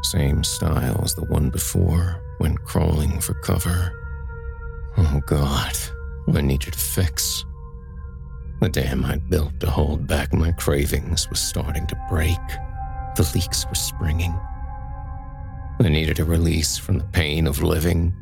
Same 0.03 0.43
style 0.43 1.01
as 1.03 1.15
the 1.15 1.25
one 1.25 1.49
before, 1.49 2.22
when 2.43 2.57
crawling 2.57 3.21
for 3.21 3.35
cover. 3.35 3.93
Oh 4.97 5.21
God, 5.25 5.77
I 6.33 6.41
needed 6.41 6.75
a 6.75 6.77
fix. 6.77 7.45
The 8.59 8.67
dam 8.67 9.05
I'd 9.05 9.29
built 9.29 9.57
to 9.61 9.69
hold 9.69 10.07
back 10.07 10.33
my 10.33 10.51
cravings 10.51 11.29
was 11.29 11.39
starting 11.39 11.87
to 11.87 12.05
break. 12.09 12.45
The 13.15 13.31
leaks 13.33 13.65
were 13.65 13.75
springing. 13.75 14.37
I 15.79 15.87
needed 15.87 16.19
a 16.19 16.25
release 16.25 16.77
from 16.77 16.97
the 16.97 17.05
pain 17.05 17.47
of 17.47 17.63
living. 17.63 18.13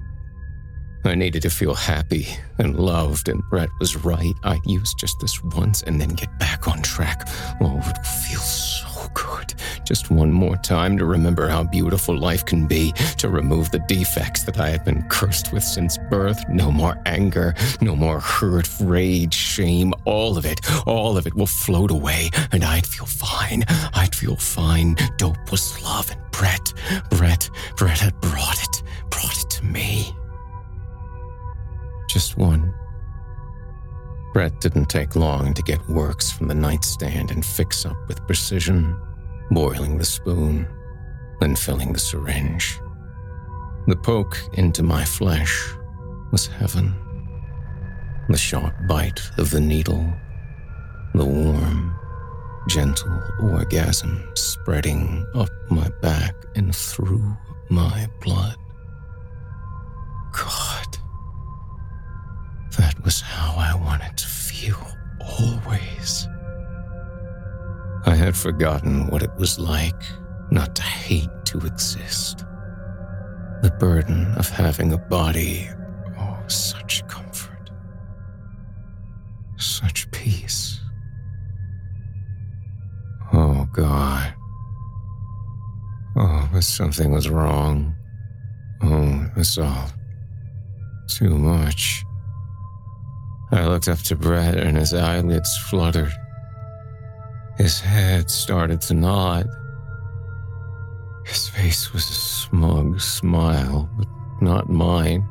I 1.04 1.16
needed 1.16 1.42
to 1.42 1.50
feel 1.50 1.74
happy 1.74 2.28
and 2.60 2.80
loved, 2.80 3.28
and 3.28 3.42
Brett 3.50 3.70
was 3.80 4.06
right. 4.06 4.36
I'd 4.44 4.64
use 4.68 4.94
just 4.94 5.20
this 5.20 5.44
once 5.44 5.82
and 5.82 6.00
then 6.00 6.10
get 6.10 6.38
back 6.38 6.68
on 6.68 6.84
track. 6.84 7.28
Oh, 7.60 7.76
it 7.76 7.88
would 7.88 8.06
feel 8.06 8.40
so 8.40 8.91
good. 9.14 9.54
Just 9.86 10.12
one 10.12 10.32
more 10.32 10.58
time 10.58 10.98
to 10.98 11.06
remember 11.06 11.48
how 11.48 11.64
beautiful 11.64 12.18
life 12.18 12.46
can 12.46 12.68
be, 12.68 12.92
to 13.18 13.30
remove 13.30 13.72
the 13.72 13.80
defects 13.88 14.44
that 14.44 14.60
I 14.60 14.70
had 14.70 14.84
been 14.84 15.04
cursed 15.10 15.52
with 15.52 15.64
since 15.64 15.98
birth. 16.10 16.44
No 16.50 16.72
more 16.72 17.02
anger, 17.06 17.56
no 17.82 17.96
more 17.96 18.20
hurt, 18.20 18.70
rage, 18.80 19.34
shame. 19.34 19.94
All 20.06 20.38
of 20.38 20.46
it, 20.46 20.60
all 20.88 21.18
of 21.18 21.28
it 21.28 21.36
will 21.36 21.48
float 21.48 21.92
away, 21.92 22.30
and 22.52 22.64
I'd 22.64 22.86
feel 22.86 23.06
fine. 23.06 23.64
I'd 23.94 24.16
feel 24.16 24.36
fine. 24.36 24.96
Dope 25.18 25.52
was 25.52 25.82
love, 25.84 26.12
and 26.12 26.22
Brett, 26.32 26.74
Brett, 27.10 27.50
Brett 27.78 28.00
had 28.00 28.20
brought 28.22 28.62
it, 28.62 28.84
brought 29.10 29.38
it 29.38 29.50
to 29.52 29.66
me. 29.66 30.14
Just 32.10 32.38
one. 32.38 32.74
Brett 34.34 34.62
didn't 34.62 34.86
take 34.86 35.16
long 35.16 35.54
to 35.54 35.62
get 35.62 35.86
works 35.90 36.32
from 36.32 36.48
the 36.48 36.56
nightstand 36.56 37.32
and 37.32 37.46
fix 37.46 37.86
up 37.86 37.98
with 38.08 38.26
precision, 38.28 38.96
boiling 39.52 39.98
the 39.98 40.06
spoon, 40.06 40.68
then 41.42 41.56
filling 41.56 41.92
the 41.92 42.00
syringe. 42.00 42.80
The 43.88 43.96
poke 43.96 44.38
into 44.54 44.84
my 44.84 45.04
flesh 45.04 45.74
was 46.32 46.48
heaven. 46.48 46.94
The 48.30 48.38
sharp 48.38 48.74
bite 48.88 49.22
of 49.38 49.52
the 49.52 49.60
needle, 49.60 50.14
the 51.14 51.26
warm, 51.26 51.94
gentle 52.70 53.22
orgasm 53.42 54.24
spreading 54.36 55.26
up 55.36 55.50
my 55.70 55.90
back 56.02 56.36
and 56.56 56.74
through 56.74 57.36
my 57.70 58.08
blood. 58.22 58.56
God. 60.32 60.81
That 62.92 63.06
was 63.06 63.22
how 63.22 63.56
I 63.58 63.74
wanted 63.74 64.18
to 64.18 64.28
feel 64.28 64.86
always. 65.40 66.28
I 68.06 68.16
had 68.16 68.36
forgotten 68.36 69.08
what 69.08 69.24
it 69.24 69.34
was 69.38 69.58
like 69.58 70.04
not 70.52 70.76
to 70.76 70.82
hate 70.82 71.30
to 71.46 71.60
exist. 71.60 72.40
The 73.62 73.74
burden 73.80 74.26
of 74.36 74.50
having 74.50 74.92
a 74.92 74.98
body, 74.98 75.70
oh, 76.20 76.44
such 76.48 77.08
comfort, 77.08 77.72
such 79.58 80.12
peace. 80.12 80.82
Oh, 83.32 83.70
God. 83.72 84.34
Oh, 86.18 86.50
but 86.52 86.64
something 86.66 87.14
was 87.14 87.30
wrong. 87.30 87.96
Oh, 88.84 89.28
it 89.28 89.38
was 89.38 89.58
all 89.58 89.90
too 91.08 91.38
much. 91.38 92.04
I 93.52 93.66
looked 93.68 93.90
up 93.90 94.00
to 94.00 94.16
Brett 94.16 94.58
and 94.58 94.78
his 94.78 94.94
eyelids 94.94 95.58
fluttered. 95.70 96.14
His 97.58 97.80
head 97.80 98.30
started 98.30 98.80
to 98.82 98.94
nod. 98.94 99.48
His 101.26 101.50
face 101.50 101.92
was 101.94 102.10
a 102.10 102.14
smug 102.14 103.02
smile, 103.02 103.90
but 103.98 104.08
not 104.42 104.70
mine. 104.70 105.28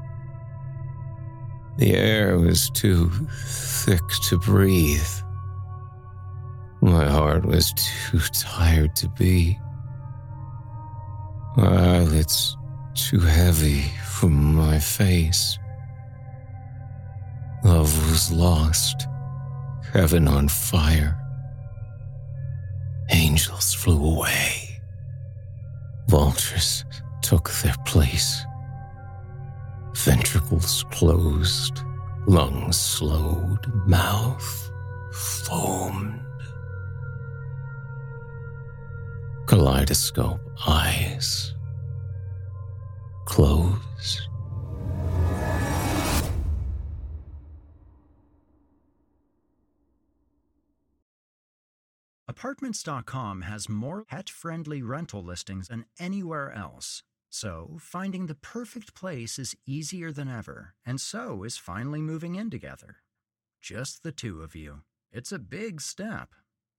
The 1.78 1.94
air 1.94 2.38
was 2.38 2.68
too 2.70 3.10
thick 3.38 4.06
to 4.28 4.38
breathe. 4.38 5.08
My 6.82 7.06
heart 7.06 7.46
was 7.46 7.72
too 7.72 8.20
tired 8.32 8.94
to 8.96 9.08
beat. 9.18 9.58
My 11.56 11.96
eyelids 11.96 12.56
too 12.94 13.20
heavy 13.20 13.82
from 14.04 14.54
my 14.54 14.78
face. 14.78 15.58
Love 17.64 18.10
was 18.10 18.30
lost, 18.32 19.06
heaven 19.92 20.26
on 20.26 20.48
fire. 20.48 21.16
Angels 23.10 23.74
flew 23.74 24.16
away. 24.16 24.80
Vultures 26.08 26.84
took 27.22 27.50
their 27.62 27.76
place 27.86 28.44
Ventricles 30.04 30.84
closed, 30.90 31.82
lungs 32.26 32.78
slowed, 32.78 33.66
mouth 33.86 34.72
foamed. 35.12 36.18
Kaleidoscope 39.46 40.40
eyes 40.66 41.54
closed. 43.26 44.29
Apartments.com 52.30 53.42
has 53.42 53.68
more 53.68 54.04
pet 54.04 54.30
friendly 54.30 54.82
rental 54.82 55.20
listings 55.20 55.66
than 55.66 55.86
anywhere 55.98 56.52
else. 56.52 57.02
So, 57.28 57.76
finding 57.80 58.26
the 58.26 58.36
perfect 58.36 58.94
place 58.94 59.36
is 59.36 59.56
easier 59.66 60.12
than 60.12 60.28
ever, 60.28 60.74
and 60.86 61.00
so 61.00 61.42
is 61.42 61.56
finally 61.56 62.00
moving 62.00 62.36
in 62.36 62.48
together. 62.48 62.98
Just 63.60 64.04
the 64.04 64.12
two 64.12 64.42
of 64.42 64.54
you. 64.54 64.82
It's 65.10 65.32
a 65.32 65.40
big 65.40 65.80
step. 65.80 66.28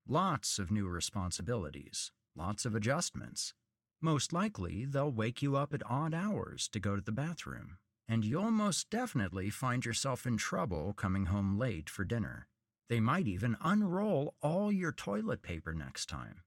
Lots 0.08 0.58
of 0.58 0.72
new 0.72 0.88
responsibilities, 0.88 2.14
lots 2.34 2.64
of 2.64 2.74
adjustments. 2.74 3.54
Most 4.00 4.32
likely, 4.32 4.86
they'll 4.86 5.12
wake 5.12 5.42
you 5.42 5.58
up 5.58 5.74
at 5.74 5.84
odd 5.86 6.14
hours 6.14 6.70
to 6.70 6.80
go 6.80 6.96
to 6.96 7.02
the 7.02 7.12
bathroom, 7.12 7.78
and 8.08 8.24
you'll 8.24 8.52
most 8.52 8.90
definitely 8.90 9.50
find 9.50 9.84
yourself 9.84 10.26
in 10.26 10.38
trouble 10.38 10.94
coming 10.94 11.26
home 11.26 11.60
late 11.60 11.90
for 11.90 12.06
dinner. 12.06 12.48
They 12.92 13.00
might 13.00 13.26
even 13.26 13.56
unroll 13.64 14.36
all 14.42 14.70
your 14.70 14.92
toilet 14.92 15.42
paper 15.42 15.74
next 15.74 16.08
time. 16.08 16.42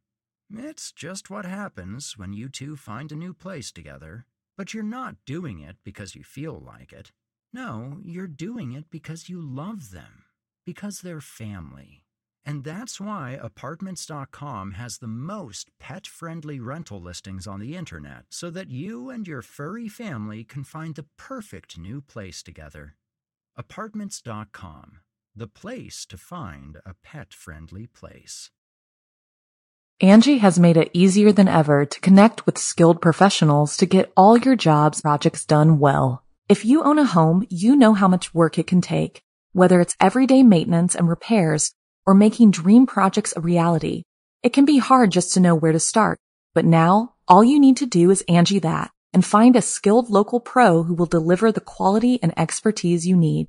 It's 0.55 0.92
just 0.92 1.30
what 1.30 1.47
happens 1.47 2.18
when 2.18 2.34
you 2.34 2.51
two 2.51 2.76
find 2.76 3.11
a 3.11 3.16
new 3.16 3.32
place 3.32 3.72
together. 3.72 4.26
But 4.59 4.74
you're 4.74 4.82
not 4.82 5.16
doing 5.24 5.61
it 5.61 5.76
because 5.82 6.14
you 6.14 6.22
feel 6.22 6.61
like 6.61 6.92
it. 6.92 7.12
No, 7.55 7.97
you're 8.05 8.26
doing 8.26 8.72
it 8.72 8.90
because 8.90 9.30
you 9.30 9.40
love 9.40 9.90
them, 9.90 10.24
because 10.66 11.01
they're 11.01 11.22
family. 11.22 12.05
And 12.45 12.62
that's 12.62 13.01
why 13.01 13.38
Apartments.com 13.42 14.72
has 14.72 14.99
the 14.99 15.07
most 15.07 15.70
pet 15.80 16.07
friendly 16.07 16.61
rental 16.61 17.01
listings 17.01 17.47
on 17.47 17.59
the 17.59 17.74
internet 17.74 18.24
so 18.28 18.51
that 18.51 18.68
you 18.68 19.09
and 19.09 19.26
your 19.26 19.40
furry 19.40 19.88
family 19.88 20.45
can 20.45 20.62
find 20.62 20.95
the 20.95 21.07
perfect 21.16 21.78
new 21.78 22.03
place 22.03 22.42
together. 22.42 22.97
Apartments.com, 23.57 25.01
the 25.37 25.47
place 25.49 26.07
to 26.07 26.16
find 26.16 26.76
a 26.87 26.95
pet 27.03 27.35
friendly 27.35 27.89
place. 27.89 28.51
Angi 30.01 30.39
has 30.39 30.61
made 30.61 30.76
it 30.76 30.91
easier 30.93 31.32
than 31.32 31.49
ever 31.49 31.85
to 31.85 32.01
connect 32.01 32.47
with 32.47 32.57
skilled 32.57 33.03
professionals 33.03 33.76
to 33.78 33.87
get 33.87 34.12
all 34.16 34.37
your 34.37 34.55
jobs 34.55 35.01
projects 35.01 35.45
done 35.45 35.80
well. 35.80 36.22
If 36.49 36.64
you 36.64 36.85
own 36.85 37.01
a 37.01 37.05
home, 37.05 37.47
you 37.51 37.74
know 37.74 37.95
how 37.95 38.07
much 38.07 38.32
work 38.32 38.59
it 38.59 38.68
can 38.68 38.80
take, 38.80 39.22
whether 39.53 39.80
it's 39.80 39.97
everyday 39.99 40.45
maintenance 40.45 40.95
and 40.95 41.09
repairs 41.09 41.72
or 42.07 42.14
making 42.14 42.53
dream 42.53 42.87
projects 42.87 43.35
a 43.37 43.41
reality. 43.41 44.05
It 44.45 44.53
can 44.53 44.64
be 44.64 44.78
hard 44.78 45.11
just 45.11 45.35
to 45.35 45.41
know 45.41 45.57
where 45.57 45.72
to 45.72 45.80
start, 45.80 46.20
but 46.55 46.64
now 46.64 47.14
all 47.26 47.43
you 47.43 47.59
need 47.59 47.78
to 47.78 47.87
do 47.87 48.11
is 48.12 48.22
Angi 48.28 48.62
that 48.62 48.93
and 49.12 49.24
find 49.24 49.57
a 49.57 49.62
skilled 49.62 50.11
local 50.11 50.39
pro 50.39 50.85
who 50.85 50.95
will 50.95 51.07
deliver 51.07 51.51
the 51.51 51.61
quality 51.61 52.20
and 52.22 52.32
expertise 52.37 53.05
you 53.05 53.16
need. 53.16 53.49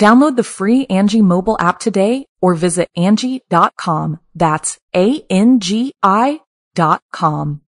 Download 0.00 0.36
the 0.36 0.42
free 0.42 0.86
Angi 0.86 1.22
mobile 1.22 1.56
app 1.60 1.78
today 1.78 2.26
or 2.42 2.54
visit 2.54 2.90
Angi.com. 2.96 4.20
That's 4.34 4.78
A-N-G-I 4.94 6.40
dot 6.74 7.02
com. 7.12 7.60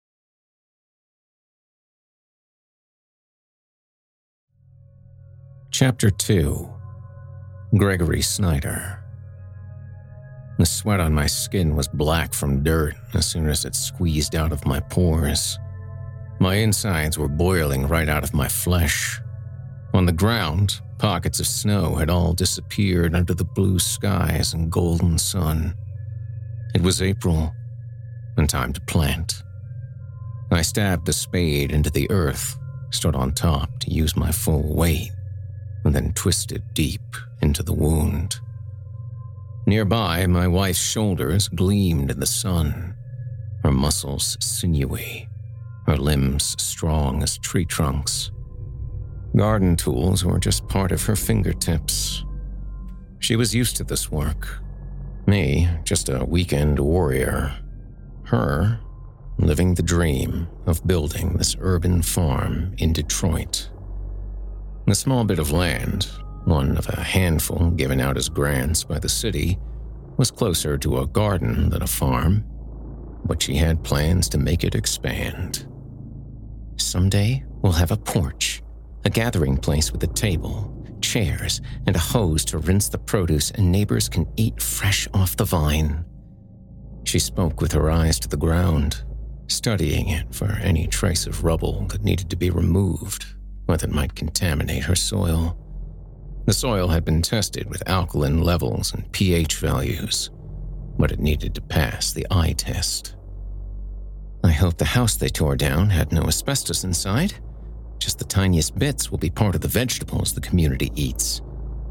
Chapter 5.70 6.08
2 6.08 6.70
Gregory 7.76 8.22
Snyder. 8.22 9.00
The 10.58 10.66
sweat 10.66 11.00
on 11.00 11.12
my 11.12 11.26
skin 11.26 11.74
was 11.74 11.88
black 11.88 12.32
from 12.32 12.62
dirt 12.62 12.94
as 13.12 13.26
soon 13.26 13.48
as 13.48 13.64
it 13.64 13.74
squeezed 13.74 14.36
out 14.36 14.52
of 14.52 14.64
my 14.64 14.78
pores. 14.78 15.58
My 16.38 16.54
insides 16.54 17.18
were 17.18 17.28
boiling 17.28 17.88
right 17.88 18.08
out 18.08 18.22
of 18.22 18.32
my 18.32 18.46
flesh. 18.46 19.20
On 19.94 20.06
the 20.06 20.12
ground, 20.12 20.80
pockets 21.04 21.38
of 21.38 21.46
snow 21.46 21.96
had 21.96 22.08
all 22.08 22.32
disappeared 22.32 23.14
under 23.14 23.34
the 23.34 23.44
blue 23.44 23.78
skies 23.78 24.54
and 24.54 24.72
golden 24.72 25.18
sun. 25.18 25.74
It 26.74 26.80
was 26.80 27.02
April, 27.02 27.52
and 28.38 28.48
time 28.48 28.72
to 28.72 28.80
plant. 28.80 29.42
I 30.50 30.62
stabbed 30.62 31.04
the 31.04 31.12
spade 31.12 31.72
into 31.72 31.90
the 31.90 32.10
earth, 32.10 32.56
stood 32.90 33.14
on 33.14 33.32
top 33.32 33.80
to 33.80 33.92
use 33.92 34.16
my 34.16 34.32
full 34.32 34.74
weight, 34.74 35.12
and 35.84 35.94
then 35.94 36.14
twisted 36.14 36.62
deep 36.72 37.02
into 37.42 37.62
the 37.62 37.74
wound. 37.74 38.36
Nearby, 39.66 40.26
my 40.26 40.48
wife's 40.48 40.80
shoulders 40.80 41.48
gleamed 41.48 42.12
in 42.12 42.18
the 42.18 42.24
sun, 42.24 42.94
her 43.62 43.72
muscles 43.72 44.38
sinewy, 44.40 45.28
her 45.86 45.98
limbs 45.98 46.56
strong 46.58 47.22
as 47.22 47.36
tree 47.36 47.66
trunks. 47.66 48.30
Garden 49.36 49.74
tools 49.74 50.24
were 50.24 50.38
just 50.38 50.68
part 50.68 50.92
of 50.92 51.02
her 51.02 51.16
fingertips. 51.16 52.24
She 53.18 53.34
was 53.34 53.52
used 53.54 53.76
to 53.76 53.84
this 53.84 54.10
work. 54.10 54.60
Me, 55.26 55.68
just 55.82 56.08
a 56.08 56.24
weekend 56.24 56.78
warrior. 56.78 57.52
Her, 58.24 58.78
living 59.38 59.74
the 59.74 59.82
dream 59.82 60.46
of 60.66 60.86
building 60.86 61.36
this 61.36 61.56
urban 61.58 62.00
farm 62.02 62.74
in 62.78 62.92
Detroit. 62.92 63.70
The 64.86 64.94
small 64.94 65.24
bit 65.24 65.40
of 65.40 65.50
land, 65.50 66.04
one 66.44 66.76
of 66.76 66.88
a 66.88 67.00
handful 67.00 67.70
given 67.70 68.00
out 68.00 68.16
as 68.16 68.28
grants 68.28 68.84
by 68.84 69.00
the 69.00 69.08
city, 69.08 69.58
was 70.16 70.30
closer 70.30 70.78
to 70.78 70.98
a 70.98 71.08
garden 71.08 71.70
than 71.70 71.82
a 71.82 71.88
farm, 71.88 72.44
but 73.24 73.42
she 73.42 73.56
had 73.56 73.82
plans 73.82 74.28
to 74.28 74.38
make 74.38 74.62
it 74.62 74.76
expand. 74.76 75.66
Someday 76.76 77.44
we'll 77.62 77.72
have 77.72 77.90
a 77.90 77.96
porch 77.96 78.62
a 79.04 79.10
gathering 79.10 79.56
place 79.56 79.92
with 79.92 80.02
a 80.02 80.08
table, 80.08 80.74
chairs, 81.00 81.60
and 81.86 81.94
a 81.94 81.98
hose 81.98 82.44
to 82.46 82.58
rinse 82.58 82.88
the 82.88 82.98
produce, 82.98 83.50
and 83.50 83.70
neighbors 83.70 84.08
can 84.08 84.26
eat 84.36 84.60
fresh 84.62 85.06
off 85.14 85.36
the 85.36 85.44
vine. 85.44 86.04
She 87.04 87.18
spoke 87.18 87.60
with 87.60 87.72
her 87.72 87.90
eyes 87.90 88.18
to 88.20 88.28
the 88.28 88.36
ground, 88.36 89.04
studying 89.48 90.08
it 90.08 90.34
for 90.34 90.50
any 90.62 90.86
trace 90.86 91.26
of 91.26 91.44
rubble 91.44 91.86
that 91.88 92.02
needed 92.02 92.30
to 92.30 92.36
be 92.36 92.50
removed 92.50 93.26
or 93.68 93.76
that 93.76 93.90
might 93.90 94.14
contaminate 94.14 94.84
her 94.84 94.94
soil. 94.96 95.58
The 96.46 96.52
soil 96.52 96.88
had 96.88 97.04
been 97.04 97.22
tested 97.22 97.68
with 97.70 97.88
alkaline 97.88 98.42
levels 98.42 98.92
and 98.92 99.10
pH 99.12 99.56
values, 99.56 100.30
but 100.98 101.12
it 101.12 101.20
needed 101.20 101.54
to 101.54 101.60
pass 101.62 102.12
the 102.12 102.26
eye 102.30 102.52
test. 102.52 103.16
I 104.42 104.50
hope 104.50 104.76
the 104.76 104.84
house 104.84 105.16
they 105.16 105.30
tore 105.30 105.56
down 105.56 105.88
had 105.88 106.12
no 106.12 106.24
asbestos 106.24 106.84
inside. 106.84 107.34
Just 107.98 108.18
the 108.18 108.24
tiniest 108.24 108.78
bits 108.78 109.10
will 109.10 109.18
be 109.18 109.30
part 109.30 109.54
of 109.54 109.60
the 109.60 109.68
vegetables 109.68 110.32
the 110.32 110.40
community 110.40 110.90
eats 110.94 111.40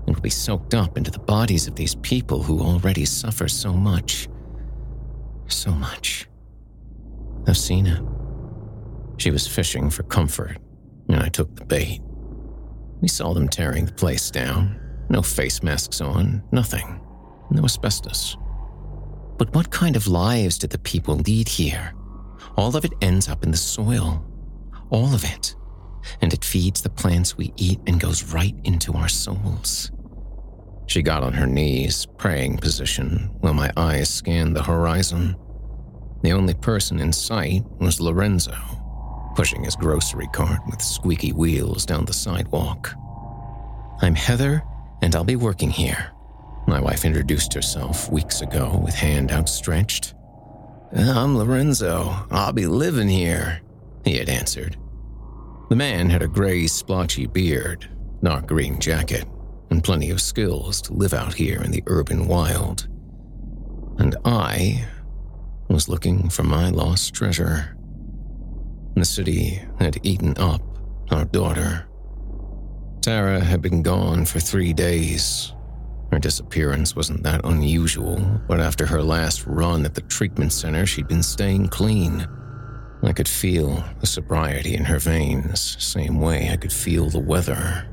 and 0.06 0.16
will 0.16 0.22
be 0.22 0.30
soaked 0.30 0.74
up 0.74 0.98
into 0.98 1.12
the 1.12 1.20
bodies 1.20 1.68
of 1.68 1.76
these 1.76 1.96
people 1.96 2.44
who 2.44 2.60
already 2.60 3.06
suffer 3.06 3.48
so 3.48 3.74
much. 3.74 4.28
So 5.48 5.72
much. 5.72 6.28
I've 7.48 7.58
seen 7.58 7.88
it. 7.88 8.02
She 9.18 9.32
was 9.32 9.48
fishing 9.48 9.90
for 9.90 10.04
comfort, 10.04 10.58
and 11.08 11.22
I 11.22 11.30
took 11.30 11.56
the 11.56 11.66
bait. 11.66 12.02
We 13.02 13.08
saw 13.08 13.34
them 13.34 13.48
tearing 13.48 13.86
the 13.86 13.94
place 13.94 14.32
down. 14.32 14.80
No 15.10 15.22
face 15.22 15.62
masks 15.62 16.02
on, 16.02 16.44
nothing. 16.52 17.02
No 17.52 17.64
asbestos. 17.64 18.38
But 19.38 19.54
what 19.54 19.72
kind 19.72 19.96
of 19.96 20.08
lives 20.08 20.58
did 20.58 20.70
the 20.70 20.78
people 20.80 21.16
lead 21.16 21.48
here? 21.48 21.94
All 22.56 22.76
of 22.76 22.86
it 22.86 22.94
ends 23.02 23.28
up 23.28 23.44
in 23.44 23.52
the 23.52 23.58
soil. 23.58 24.26
All 24.90 25.14
of 25.14 25.24
it 25.24 25.56
and 26.22 26.34
it 26.34 26.46
feeds 26.46 26.82
the 26.82 26.90
plants 26.90 27.38
we 27.38 27.54
eat 27.58 27.80
and 27.88 28.00
goes 28.00 28.34
right 28.34 28.56
into 28.64 28.94
our 28.94 29.10
souls. 29.10 29.92
She 30.88 31.02
got 31.02 31.24
on 31.24 31.34
her 31.34 31.48
knees, 31.48 32.06
praying 32.18 32.58
position, 32.58 33.30
while 33.40 33.54
my 33.54 33.72
eyes 33.78 34.10
scanned 34.10 34.56
the 34.56 34.64
horizon. 34.64 35.36
The 36.22 36.32
only 36.32 36.54
person 36.54 37.00
in 37.00 37.14
sight 37.14 37.64
was 37.80 38.00
Lorenzo, 38.00 38.56
pushing 39.36 39.64
his 39.64 39.76
grocery 39.76 40.28
cart 40.34 40.60
with 40.68 40.82
squeaky 40.82 41.32
wheels 41.32 41.86
down 41.86 42.06
the 42.06 42.14
sidewalk. 42.14 42.94
I'm 44.02 44.16
Heather, 44.16 44.64
and 45.02 45.16
I'll 45.16 45.24
be 45.24 45.36
working 45.36 45.70
here. 45.70 46.12
My 46.68 46.80
wife 46.80 47.06
introduced 47.06 47.54
herself 47.54 48.12
weeks 48.12 48.42
ago 48.42 48.82
with 48.84 48.94
hand 48.94 49.32
outstretched. 49.32 50.14
I'm 50.96 51.38
Lorenzo. 51.38 52.26
I'll 52.32 52.54
be 52.54 52.68
living 52.68 53.10
here, 53.10 53.62
he 54.06 54.18
had 54.18 54.30
answered. 54.30 54.78
The 55.70 55.76
man 55.76 56.10
had 56.10 56.22
a 56.22 56.28
gray, 56.28 56.68
splotchy 56.68 57.26
beard, 57.26 57.90
dark 58.22 58.48
green 58.48 58.80
jacket, 58.80 59.26
and 59.70 59.84
plenty 59.84 60.12
of 60.12 60.22
skills 60.22 60.82
to 60.84 60.94
live 60.94 61.14
out 61.14 61.34
here 61.34 61.62
in 61.62 61.72
the 61.72 61.84
urban 61.88 62.28
wild. 62.28 62.88
And 63.98 64.16
I 64.26 64.86
was 65.70 65.90
looking 65.90 66.30
for 66.30 66.44
my 66.44 66.70
lost 66.70 67.14
treasure. 67.14 67.76
The 68.96 69.06
city 69.06 69.62
had 69.80 69.98
eaten 70.04 70.38
up 70.38 70.62
our 71.12 71.26
daughter. 71.26 71.88
Tara 73.02 73.40
had 73.40 73.62
been 73.62 73.82
gone 73.82 74.26
for 74.26 74.40
three 74.40 74.74
days. 74.74 75.54
Her 76.12 76.20
disappearance 76.20 76.96
wasn't 76.96 77.24
that 77.24 77.42
unusual, 77.44 78.20
but 78.48 78.60
after 78.60 78.86
her 78.86 79.02
last 79.02 79.48
run 79.48 79.86
at 79.86 79.96
the 79.96 80.02
treatment 80.02 80.54
center, 80.54 80.86
she'd 80.86 81.08
been 81.08 81.24
staying 81.24 81.70
clean. 81.70 82.28
I 83.04 83.12
could 83.12 83.28
feel 83.28 83.84
the 84.00 84.08
sobriety 84.08 84.76
in 84.76 84.86
her 84.86 84.98
veins, 84.98 85.76
same 85.84 86.22
way 86.22 86.50
I 86.50 86.56
could 86.56 86.72
feel 86.72 87.10
the 87.10 87.20
weather. 87.20 87.86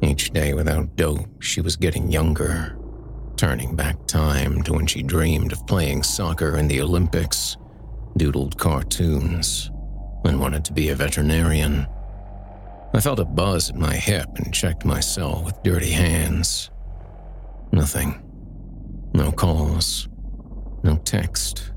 Each 0.00 0.30
day 0.30 0.54
without 0.54 0.94
dope, 0.94 1.42
she 1.42 1.60
was 1.60 1.74
getting 1.74 2.12
younger, 2.12 2.78
turning 3.36 3.74
back 3.74 4.06
time 4.06 4.62
to 4.62 4.74
when 4.74 4.86
she 4.86 5.02
dreamed 5.02 5.52
of 5.52 5.66
playing 5.66 6.04
soccer 6.04 6.56
in 6.56 6.68
the 6.68 6.80
Olympics, 6.80 7.56
doodled 8.16 8.56
cartoons, 8.56 9.72
and 10.24 10.38
wanted 10.38 10.64
to 10.66 10.72
be 10.72 10.90
a 10.90 10.94
veterinarian. 10.94 11.86
I 12.94 13.00
felt 13.00 13.18
a 13.18 13.24
buzz 13.24 13.70
at 13.70 13.76
my 13.76 13.94
hip 13.94 14.28
and 14.36 14.54
checked 14.54 14.84
my 14.84 15.00
cell 15.00 15.42
with 15.44 15.62
dirty 15.64 15.90
hands. 15.90 16.70
Nothing. 17.72 18.22
No 19.14 19.32
calls. 19.32 20.08
No 20.84 20.96
text. 20.98 21.72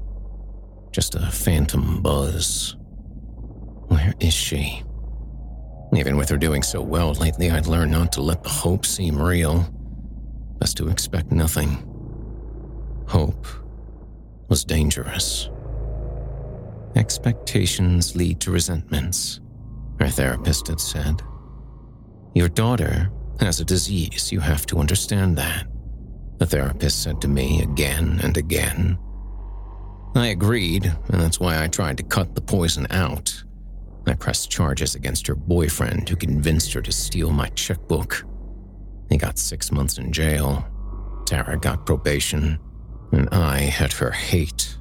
Just 0.92 1.16
a 1.16 1.32
phantom 1.32 2.02
buzz. 2.02 2.76
Where 3.88 4.14
is 4.20 4.34
she? 4.34 4.84
Even 5.96 6.18
with 6.18 6.30
her 6.30 6.38
doing 6.38 6.64
so 6.64 6.82
well 6.82 7.14
lately, 7.14 7.50
I'd 7.50 7.68
learned 7.68 7.92
not 7.92 8.12
to 8.14 8.22
let 8.22 8.44
the 8.44 8.50
hope 8.50 8.86
seem 8.86 9.22
real. 9.22 9.66
Best 10.60 10.78
to 10.78 10.90
expect 10.90 11.32
nothing. 11.32 11.88
Hope 13.08 13.46
was 14.48 14.64
dangerous. 14.64 15.50
Expectations 16.96 18.16
lead 18.16 18.42
to 18.42 18.52
resentments, 18.52 19.40
our 20.00 20.10
therapist 20.10 20.68
had 20.68 20.80
said. 20.80 21.22
Your 22.36 22.50
daughter 22.50 23.10
has 23.40 23.60
a 23.60 23.66
disease, 23.66 24.32
you 24.32 24.42
have 24.42 24.66
to 24.68 24.78
understand 24.78 25.38
that, 25.38 25.68
the 26.38 26.46
therapist 26.46 27.02
said 27.02 27.22
to 27.22 27.28
me 27.28 27.62
again 27.62 28.20
and 28.24 28.38
again. 28.38 28.98
I 30.16 30.28
agreed, 30.28 30.86
and 30.86 31.22
that's 31.22 31.40
why 31.40 31.64
I 31.64 31.68
tried 31.68 31.98
to 31.98 32.04
cut 32.04 32.36
the 32.36 32.42
poison 32.42 32.86
out. 32.90 33.44
I 34.08 34.14
pressed 34.14 34.52
charges 34.52 34.96
against 34.96 35.28
her 35.28 35.36
boyfriend 35.36 36.10
who 36.10 36.16
convinced 36.16 36.74
her 36.74 36.82
to 36.82 36.92
steal 36.92 37.32
my 37.32 37.48
checkbook. 37.50 38.26
He 39.10 39.18
got 39.18 39.38
six 39.38 39.72
months 39.72 39.98
in 39.98 40.12
jail. 40.12 40.66
Tara 41.26 41.58
got 41.58 41.86
probation, 41.86 42.60
and 43.12 43.30
I 43.30 43.60
had 43.60 43.94
her 43.94 44.12
hate 44.12 44.78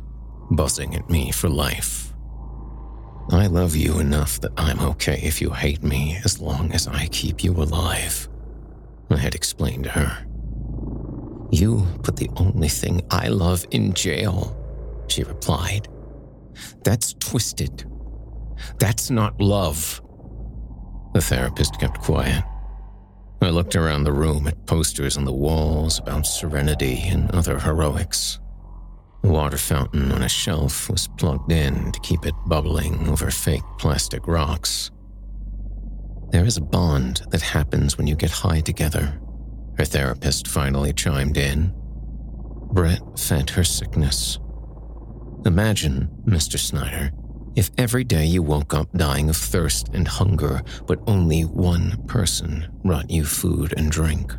buzzing 0.50 0.94
at 0.96 1.08
me 1.08 1.30
for 1.30 1.48
life. 1.48 2.12
I 3.30 3.46
love 3.46 3.76
you 3.76 4.00
enough 4.00 4.40
that 4.40 4.52
I'm 4.56 4.80
okay 4.80 5.20
if 5.22 5.40
you 5.40 5.50
hate 5.50 5.84
me 5.84 6.18
as 6.24 6.40
long 6.40 6.72
as 6.72 6.88
I 6.88 7.06
keep 7.08 7.44
you 7.44 7.52
alive, 7.52 8.28
I 9.08 9.16
had 9.16 9.36
explained 9.36 9.84
to 9.84 9.90
her. 9.90 10.26
You 11.52 11.86
put 12.02 12.16
the 12.16 12.30
only 12.36 12.68
thing 12.68 13.02
I 13.10 13.28
love 13.28 13.64
in 13.70 13.92
jail, 13.94 14.56
she 15.10 15.24
replied. 15.24 15.88
That's 16.84 17.14
twisted. 17.14 17.84
That's 18.78 19.10
not 19.10 19.40
love. 19.40 20.00
The 21.14 21.20
therapist 21.20 21.80
kept 21.80 22.00
quiet. 22.00 22.44
I 23.42 23.48
looked 23.48 23.74
around 23.74 24.04
the 24.04 24.12
room 24.12 24.46
at 24.46 24.66
posters 24.66 25.16
on 25.16 25.24
the 25.24 25.32
walls 25.32 25.98
about 25.98 26.26
serenity 26.26 27.00
and 27.06 27.30
other 27.30 27.58
heroics. 27.58 28.38
The 29.22 29.30
water 29.30 29.56
fountain 29.58 30.12
on 30.12 30.22
a 30.22 30.28
shelf 30.28 30.90
was 30.90 31.08
plugged 31.18 31.52
in 31.52 31.92
to 31.92 32.00
keep 32.00 32.26
it 32.26 32.34
bubbling 32.46 33.08
over 33.08 33.30
fake 33.30 33.62
plastic 33.78 34.26
rocks. 34.26 34.90
There 36.30 36.44
is 36.44 36.56
a 36.56 36.62
bond 36.62 37.22
that 37.30 37.42
happens 37.42 37.98
when 37.98 38.06
you 38.06 38.14
get 38.14 38.30
high 38.30 38.60
together, 38.60 39.20
her 39.78 39.84
therapist 39.84 40.46
finally 40.46 40.92
chimed 40.92 41.36
in. 41.36 41.72
Brett 42.72 43.00
fed 43.18 43.50
her 43.50 43.64
sickness. 43.64 44.38
Imagine, 45.46 46.08
Mr. 46.26 46.58
Snyder, 46.58 47.10
if 47.56 47.70
every 47.78 48.04
day 48.04 48.26
you 48.26 48.42
woke 48.42 48.74
up 48.74 48.92
dying 48.92 49.30
of 49.30 49.36
thirst 49.36 49.88
and 49.94 50.06
hunger, 50.06 50.62
but 50.86 51.00
only 51.06 51.42
one 51.42 51.96
person 52.06 52.68
brought 52.84 53.10
you 53.10 53.24
food 53.24 53.74
and 53.76 53.90
drink. 53.90 54.34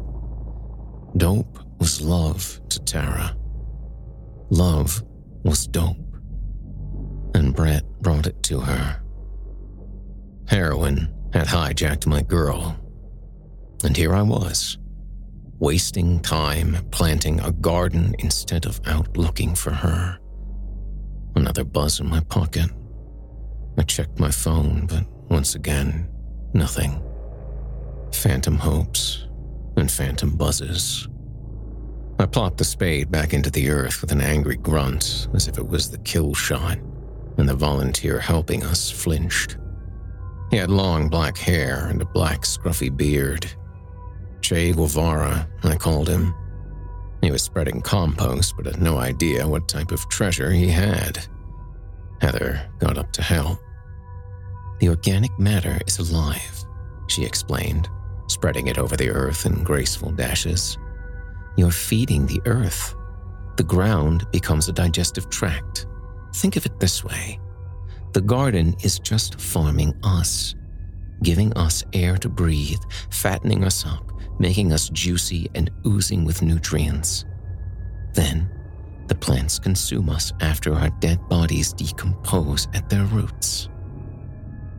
Dope 1.18 1.60
was 1.80 2.02
love 2.02 2.62
to 2.70 2.80
Tara. 2.84 3.36
Love 4.49 5.04
was 5.43 5.68
dope. 5.68 5.97
And 7.34 7.56
Brett 7.56 7.84
brought 8.02 8.28
it 8.28 8.41
to 8.43 8.60
her. 8.60 9.02
Heroin 10.47 11.14
had 11.34 11.47
hijacked 11.47 12.06
my 12.06 12.22
girl. 12.22 12.78
And 13.84 13.97
here 13.97 14.14
I 14.14 14.22
was, 14.22 14.78
wasting 15.60 16.20
time 16.20 16.78
planting 16.91 17.39
a 17.39 17.52
garden 17.52 18.16
instead 18.20 18.66
of 18.66 18.80
out 18.86 19.18
looking 19.18 19.56
for 19.56 19.72
her. 19.72 20.20
Another 21.36 21.63
buzz 21.63 21.99
in 21.99 22.07
my 22.07 22.19
pocket. 22.21 22.69
I 23.77 23.84
checked 23.84 24.19
my 24.19 24.32
phone, 24.32 24.86
but 24.88 25.05
once 25.29 25.55
again, 25.55 26.09
nothing. 26.53 27.01
Phantom 28.13 28.57
hopes 28.57 29.27
and 29.77 29.89
phantom 29.89 30.36
buzzes. 30.36 31.07
I 32.19 32.25
plopped 32.25 32.57
the 32.57 32.65
spade 32.65 33.09
back 33.09 33.34
into 33.34 33.49
the 33.49 33.69
earth 33.69 34.01
with 34.01 34.11
an 34.11 34.21
angry 34.21 34.57
grunt, 34.57 35.27
as 35.34 35.47
if 35.47 35.57
it 35.57 35.67
was 35.67 35.89
the 35.89 35.97
kill 35.99 36.34
shot, 36.34 36.77
and 37.38 37.49
the 37.49 37.55
volunteer 37.55 38.19
helping 38.19 38.63
us 38.63 38.91
flinched. 38.91 39.57
He 40.51 40.57
had 40.57 40.69
long 40.69 41.07
black 41.07 41.38
hair 41.38 41.88
and 41.88 42.01
a 42.01 42.05
black 42.05 42.41
scruffy 42.41 42.95
beard. 42.95 43.49
Che 44.41 44.73
Guevara, 44.73 45.47
I 45.63 45.75
called 45.75 46.09
him. 46.09 46.36
He 47.22 47.32
was 47.32 47.43
spreading 47.43 47.82
compost, 47.82 48.55
but 48.57 48.65
had 48.65 48.82
no 48.82 48.97
idea 48.97 49.47
what 49.47 49.67
type 49.67 49.91
of 49.91 50.07
treasure 50.09 50.51
he 50.51 50.67
had. 50.67 51.19
Heather 52.19 52.61
got 52.80 52.97
up 52.97 53.11
to 53.13 53.22
help. 53.22 53.59
The 54.80 54.89
organic 54.89 55.38
matter 55.38 55.80
is 55.86 55.99
alive, 55.99 56.65
she 57.07 57.24
explained, 57.24 57.88
spreading 58.28 58.67
it 58.67 58.80
over 58.80 58.97
the 58.97 59.11
earth 59.11 59.45
in 59.45 59.63
graceful 59.63 60.11
dashes. 60.11 60.78
You're 61.57 61.72
feeding 61.72 62.26
the 62.26 62.41
earth. 62.45 62.95
The 63.57 63.63
ground 63.63 64.26
becomes 64.32 64.67
a 64.67 64.74
digestive 64.74 65.30
tract. 65.30 65.86
Think 66.36 66.55
of 66.55 66.65
it 66.65 66.80
this 66.80 67.03
way 67.03 67.39
the 68.13 68.22
garden 68.22 68.76
is 68.84 68.99
just 68.99 69.39
farming 69.39 69.93
us, 70.03 70.55
giving 71.24 71.53
us 71.53 71.84
air 71.93 72.17
to 72.17 72.28
breathe, 72.28 72.82
fattening 73.09 73.63
us 73.63 73.86
up, 73.86 74.11
making 74.41 74.73
us 74.73 74.89
juicy 74.89 75.49
and 75.55 75.69
oozing 75.85 76.25
with 76.25 76.41
nutrients. 76.41 77.25
Then, 78.13 78.49
the 79.07 79.15
plants 79.15 79.59
consume 79.59 80.09
us 80.09 80.33
after 80.41 80.73
our 80.73 80.89
dead 80.99 81.29
bodies 81.29 81.73
decompose 81.73 82.67
at 82.73 82.89
their 82.89 83.05
roots. 83.05 83.69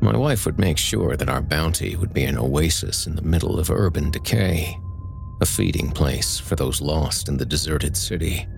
My 0.00 0.16
wife 0.16 0.46
would 0.46 0.58
make 0.58 0.78
sure 0.78 1.16
that 1.16 1.28
our 1.28 1.40
bounty 1.40 1.94
would 1.94 2.12
be 2.12 2.24
an 2.24 2.36
oasis 2.36 3.06
in 3.06 3.14
the 3.14 3.22
middle 3.22 3.60
of 3.60 3.70
urban 3.70 4.10
decay, 4.10 4.76
a 5.40 5.46
feeding 5.46 5.92
place 5.92 6.40
for 6.40 6.56
those 6.56 6.80
lost 6.80 7.28
in 7.28 7.36
the 7.36 7.46
deserted 7.46 7.96
city. 7.96 8.48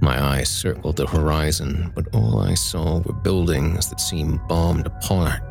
My 0.00 0.22
eyes 0.22 0.48
circled 0.48 0.96
the 0.96 1.06
horizon, 1.06 1.92
but 1.94 2.06
all 2.14 2.38
I 2.38 2.54
saw 2.54 3.00
were 3.00 3.12
buildings 3.12 3.90
that 3.90 4.00
seemed 4.00 4.46
bombed 4.46 4.86
apart. 4.86 5.42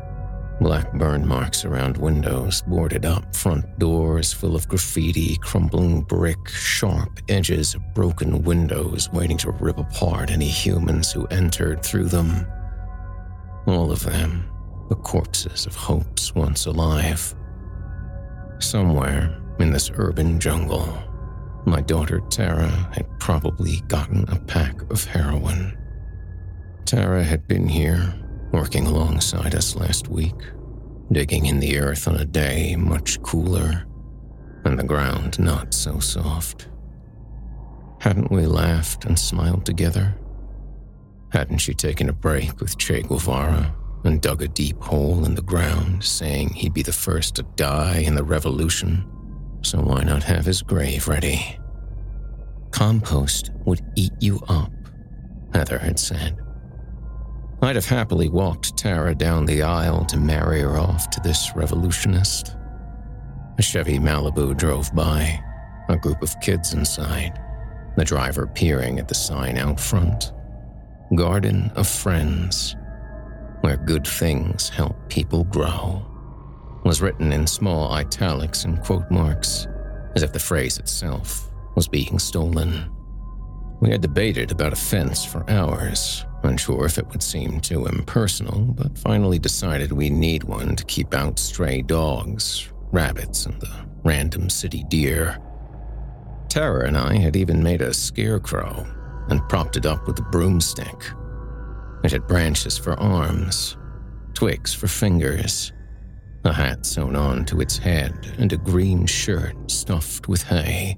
Black 0.60 0.92
burn 0.92 1.26
marks 1.26 1.64
around 1.64 1.96
windows, 1.96 2.62
boarded 2.66 3.06
up 3.06 3.34
front 3.34 3.78
doors 3.78 4.32
full 4.32 4.54
of 4.54 4.68
graffiti, 4.68 5.36
crumbling 5.38 6.02
brick, 6.02 6.48
sharp 6.48 7.20
edges 7.28 7.74
of 7.74 7.94
broken 7.94 8.42
windows 8.42 9.08
waiting 9.10 9.38
to 9.38 9.52
rip 9.52 9.78
apart 9.78 10.30
any 10.30 10.48
humans 10.48 11.10
who 11.10 11.26
entered 11.28 11.82
through 11.82 12.08
them. 12.08 12.46
All 13.66 13.90
of 13.90 14.04
them 14.04 14.50
the 14.90 14.96
corpses 14.96 15.66
of 15.66 15.74
hopes 15.76 16.34
once 16.34 16.66
alive. 16.66 17.34
Somewhere 18.58 19.40
in 19.60 19.72
this 19.72 19.88
urban 19.94 20.40
jungle, 20.40 20.92
my 21.64 21.80
daughter 21.80 22.20
Tara 22.28 22.68
had 22.92 23.06
probably 23.20 23.82
gotten 23.86 24.28
a 24.28 24.40
pack 24.40 24.82
of 24.90 25.04
heroin. 25.04 25.78
Tara 26.86 27.22
had 27.22 27.46
been 27.46 27.68
here, 27.68 28.12
working 28.52 28.86
alongside 28.86 29.54
us 29.54 29.76
last 29.76 30.08
week, 30.08 30.34
digging 31.12 31.46
in 31.46 31.60
the 31.60 31.78
earth 31.78 32.08
on 32.08 32.16
a 32.16 32.24
day 32.24 32.76
much 32.76 33.20
cooler. 33.22 33.84
and 34.64 34.78
the 34.78 34.84
ground 34.84 35.38
not 35.38 35.72
so 35.72 35.98
soft. 36.00 36.68
Hadn't 38.00 38.30
we 38.30 38.46
laughed 38.46 39.06
and 39.06 39.18
smiled 39.18 39.64
together? 39.64 40.14
Hadn't 41.32 41.58
she 41.58 41.72
taken 41.74 42.08
a 42.10 42.12
break 42.12 42.60
with 42.60 42.76
Che 42.76 43.02
Guevara 43.02 43.74
and 44.04 44.20
dug 44.20 44.42
a 44.42 44.48
deep 44.48 44.78
hole 44.82 45.24
in 45.24 45.34
the 45.34 45.42
ground, 45.42 46.04
saying 46.04 46.50
he'd 46.50 46.74
be 46.74 46.82
the 46.82 46.92
first 46.92 47.36
to 47.36 47.42
die 47.56 47.98
in 48.00 48.14
the 48.14 48.24
revolution? 48.24 49.06
So 49.62 49.78
why 49.80 50.02
not 50.02 50.22
have 50.24 50.44
his 50.44 50.62
grave 50.62 51.08
ready? 51.08 51.58
Compost 52.70 53.50
would 53.64 53.80
eat 53.96 54.12
you 54.20 54.40
up, 54.48 54.72
Heather 55.54 55.78
had 55.78 55.98
said. 55.98 56.38
I'd 57.62 57.76
have 57.76 57.86
happily 57.86 58.30
walked 58.30 58.78
Tara 58.78 59.14
down 59.14 59.44
the 59.44 59.62
aisle 59.62 60.06
to 60.06 60.16
marry 60.16 60.60
her 60.60 60.78
off 60.78 61.10
to 61.10 61.20
this 61.20 61.54
revolutionist. 61.54 62.56
A 63.58 63.62
Chevy 63.62 63.98
Malibu 63.98 64.56
drove 64.56 64.94
by, 64.94 65.38
a 65.90 65.96
group 65.98 66.22
of 66.22 66.40
kids 66.40 66.72
inside, 66.72 67.38
the 67.98 68.04
driver 68.04 68.46
peering 68.46 68.98
at 68.98 69.08
the 69.08 69.14
sign 69.14 69.58
out 69.58 69.78
front. 69.78 70.32
Garden 71.14 71.70
of 71.76 71.86
Friends, 71.86 72.76
where 73.60 73.76
good 73.76 74.06
things 74.06 74.70
help 74.70 74.96
people 75.10 75.44
grow, 75.44 76.02
was 76.86 77.02
written 77.02 77.30
in 77.30 77.46
small 77.46 77.92
italics 77.92 78.64
and 78.64 78.80
quote 78.80 79.10
marks, 79.10 79.66
as 80.14 80.22
if 80.22 80.32
the 80.32 80.38
phrase 80.38 80.78
itself 80.78 81.50
was 81.76 81.86
being 81.86 82.18
stolen. 82.18 82.90
We 83.82 83.90
had 83.90 84.00
debated 84.00 84.50
about 84.50 84.72
a 84.72 84.76
fence 84.76 85.26
for 85.26 85.48
hours, 85.50 86.24
unsure 86.42 86.86
if 86.86 86.98
it 86.98 87.08
would 87.08 87.22
seem 87.22 87.60
too 87.60 87.86
impersonal, 87.86 88.60
but 88.60 88.98
finally 88.98 89.38
decided 89.38 89.92
we 89.92 90.10
need 90.10 90.44
one 90.44 90.76
to 90.76 90.84
keep 90.84 91.14
out 91.14 91.38
stray 91.38 91.82
dogs, 91.82 92.68
rabbits, 92.92 93.46
and 93.46 93.60
the 93.60 93.86
random 94.04 94.48
city 94.48 94.84
deer. 94.88 95.38
Tara 96.48 96.86
and 96.86 96.96
I 96.96 97.16
had 97.16 97.36
even 97.36 97.62
made 97.62 97.82
a 97.82 97.94
scarecrow 97.94 98.86
and 99.28 99.48
propped 99.48 99.76
it 99.76 99.86
up 99.86 100.06
with 100.06 100.18
a 100.18 100.22
broomstick. 100.22 101.04
It 102.02 102.12
had 102.12 102.26
branches 102.26 102.76
for 102.78 102.98
arms, 102.98 103.76
twigs 104.34 104.74
for 104.74 104.88
fingers, 104.88 105.72
a 106.44 106.52
hat 106.52 106.86
sewn 106.86 107.14
on 107.14 107.44
to 107.46 107.60
its 107.60 107.76
head, 107.76 108.34
and 108.38 108.52
a 108.52 108.56
green 108.56 109.06
shirt 109.06 109.70
stuffed 109.70 110.28
with 110.28 110.42
hay. 110.42 110.96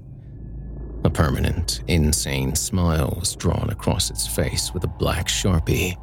A 1.05 1.09
permanent, 1.09 1.81
insane 1.87 2.55
smile 2.55 3.17
was 3.19 3.35
drawn 3.35 3.69
across 3.69 4.09
its 4.09 4.25
face 4.25 4.73
with 4.73 4.85
a 4.85 4.87
black 4.87 5.27
sharpie. 5.27 5.97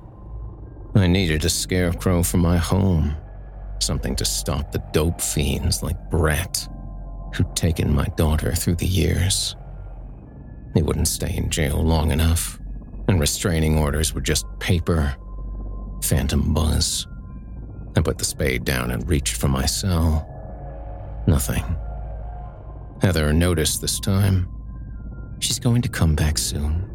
I 0.94 1.07
needed 1.07 1.44
a 1.44 1.48
scarecrow 1.48 2.22
for 2.22 2.36
my 2.36 2.59
home, 2.59 3.16
something 3.78 4.14
to 4.16 4.24
stop 4.26 4.72
the 4.72 4.84
dope 4.92 5.20
fiends 5.20 5.82
like 5.82 6.11
Brett, 6.11 6.68
who'd 7.34 7.57
taken 7.57 7.94
my 7.94 8.07
daughter 8.16 8.53
through 8.55 8.74
the 8.74 8.86
years. 8.86 9.57
He 10.74 10.82
wouldn't 10.82 11.09
stay 11.09 11.34
in 11.34 11.48
jail 11.48 11.82
long 11.82 12.11
enough, 12.11 12.61
and 13.09 13.18
restraining 13.18 13.78
orders 13.78 14.12
were 14.12 14.20
just 14.20 14.44
paper. 14.59 15.16
Phantom 16.03 16.53
buzz. 16.53 17.07
I 17.96 18.03
put 18.03 18.18
the 18.18 18.24
spade 18.24 18.64
down 18.64 18.90
and 18.90 19.09
reached 19.09 19.36
for 19.36 19.48
my 19.48 19.64
cell. 19.64 20.26
Nothing. 21.26 21.64
Heather 23.01 23.32
noticed 23.32 23.80
this 23.80 23.98
time 23.98 24.49
She's 25.41 25.59
going 25.59 25.82
to 25.82 25.88
come 25.88 26.14
back 26.14 26.38
soon. 26.38 26.88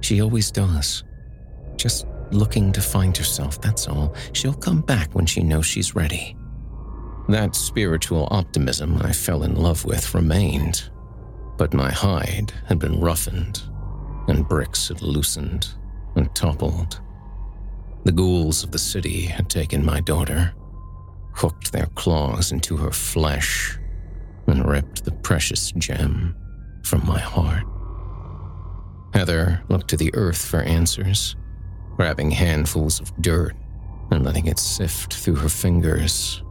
She 0.00 0.22
always 0.22 0.50
does. 0.50 1.04
Just 1.76 2.06
looking 2.30 2.72
to 2.72 2.80
find 2.80 3.16
herself, 3.16 3.60
that's 3.60 3.88
all. 3.88 4.14
She'll 4.32 4.54
come 4.54 4.80
back 4.80 5.14
when 5.14 5.26
she 5.26 5.42
knows 5.42 5.66
she's 5.66 5.94
ready. 5.94 6.36
That 7.28 7.54
spiritual 7.54 8.28
optimism 8.30 9.00
I 9.02 9.12
fell 9.12 9.42
in 9.42 9.56
love 9.56 9.84
with 9.84 10.14
remained, 10.14 10.90
but 11.58 11.74
my 11.74 11.90
hide 11.90 12.52
had 12.66 12.78
been 12.78 13.00
roughened, 13.00 13.62
and 14.28 14.48
bricks 14.48 14.88
had 14.88 15.02
loosened 15.02 15.68
and 16.16 16.34
toppled. 16.34 17.00
The 18.04 18.12
ghouls 18.12 18.64
of 18.64 18.70
the 18.70 18.78
city 18.78 19.22
had 19.22 19.50
taken 19.50 19.84
my 19.84 20.00
daughter, 20.00 20.54
hooked 21.34 21.72
their 21.72 21.86
claws 21.94 22.50
into 22.50 22.76
her 22.76 22.90
flesh, 22.90 23.78
and 24.46 24.66
ripped 24.66 25.04
the 25.04 25.12
precious 25.12 25.70
gem 25.72 26.34
from 26.82 27.06
my 27.06 27.18
heart. 27.18 27.64
Heather 29.14 29.62
looked 29.68 29.88
to 29.88 29.96
the 29.96 30.14
earth 30.14 30.44
for 30.44 30.60
answers, 30.60 31.36
grabbing 31.96 32.30
handfuls 32.30 33.00
of 33.00 33.14
dirt 33.20 33.54
and 34.10 34.24
letting 34.24 34.46
it 34.46 34.58
sift 34.58 35.14
through 35.14 35.36
her 35.36 35.48
fingers, 35.48 36.42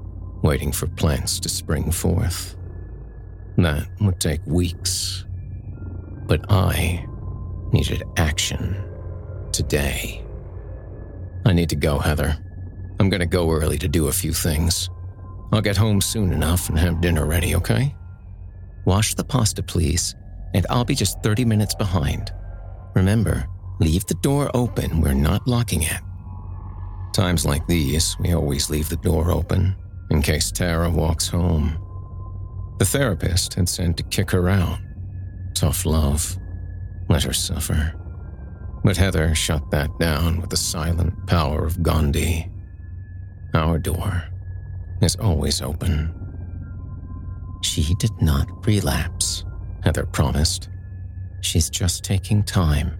waiting 0.41 0.71
for 0.71 0.87
plants 0.87 1.39
to 1.41 1.49
spring 1.49 1.91
forth. 1.91 2.55
That 3.57 3.87
would 3.99 4.19
take 4.19 4.45
weeks. 4.45 5.25
But 6.27 6.51
I 6.51 7.05
needed 7.71 8.03
action 8.17 8.81
today. 9.51 10.23
I 11.45 11.53
need 11.53 11.69
to 11.69 11.75
go, 11.75 11.99
Heather. 11.99 12.37
I'm 12.99 13.09
gonna 13.09 13.25
go 13.25 13.51
early 13.51 13.77
to 13.79 13.87
do 13.87 14.07
a 14.07 14.11
few 14.13 14.33
things. 14.33 14.89
I'll 15.51 15.61
get 15.61 15.77
home 15.77 16.01
soon 16.01 16.31
enough 16.31 16.69
and 16.69 16.77
have 16.77 17.01
dinner 17.01 17.25
ready, 17.25 17.55
okay? 17.55 17.95
Wash 18.85 19.15
the 19.15 19.23
pasta, 19.23 19.63
please, 19.63 20.15
and 20.53 20.65
I'll 20.69 20.85
be 20.85 20.95
just 20.95 21.21
30 21.23 21.45
minutes 21.45 21.73
behind. 21.73 22.31
Remember, 22.99 23.47
leave 23.79 24.05
the 24.07 24.15
door 24.15 24.51
open. 24.53 24.99
We're 24.99 25.13
not 25.13 25.47
locking 25.47 25.83
it. 25.83 26.01
Times 27.13 27.45
like 27.45 27.65
these, 27.65 28.17
we 28.19 28.33
always 28.33 28.69
leave 28.69 28.89
the 28.89 28.97
door 28.97 29.31
open 29.31 29.73
in 30.11 30.21
case 30.21 30.51
Tara 30.51 30.89
walks 30.89 31.29
home. 31.29 31.79
The 32.77 32.83
therapist 32.83 33.53
had 33.53 33.69
said 33.69 33.95
to 33.95 34.03
kick 34.03 34.29
her 34.31 34.49
out. 34.49 34.79
Tough 35.53 35.85
love. 35.85 36.37
Let 37.07 37.23
her 37.23 37.31
suffer. 37.31 37.93
But 38.83 38.97
Heather 38.97 39.33
shut 39.33 39.71
that 39.71 39.97
down 39.97 40.41
with 40.41 40.49
the 40.49 40.57
silent 40.57 41.25
power 41.25 41.65
of 41.65 41.81
Gandhi. 41.81 42.49
Our 43.53 43.79
door 43.79 44.23
is 45.01 45.15
always 45.15 45.61
open. 45.61 46.13
She 47.61 47.95
did 47.95 48.21
not 48.21 48.67
relapse, 48.67 49.45
Heather 49.85 50.05
promised. 50.05 50.67
She's 51.41 51.69
just 51.69 52.03
taking 52.03 52.43
time. 52.43 52.97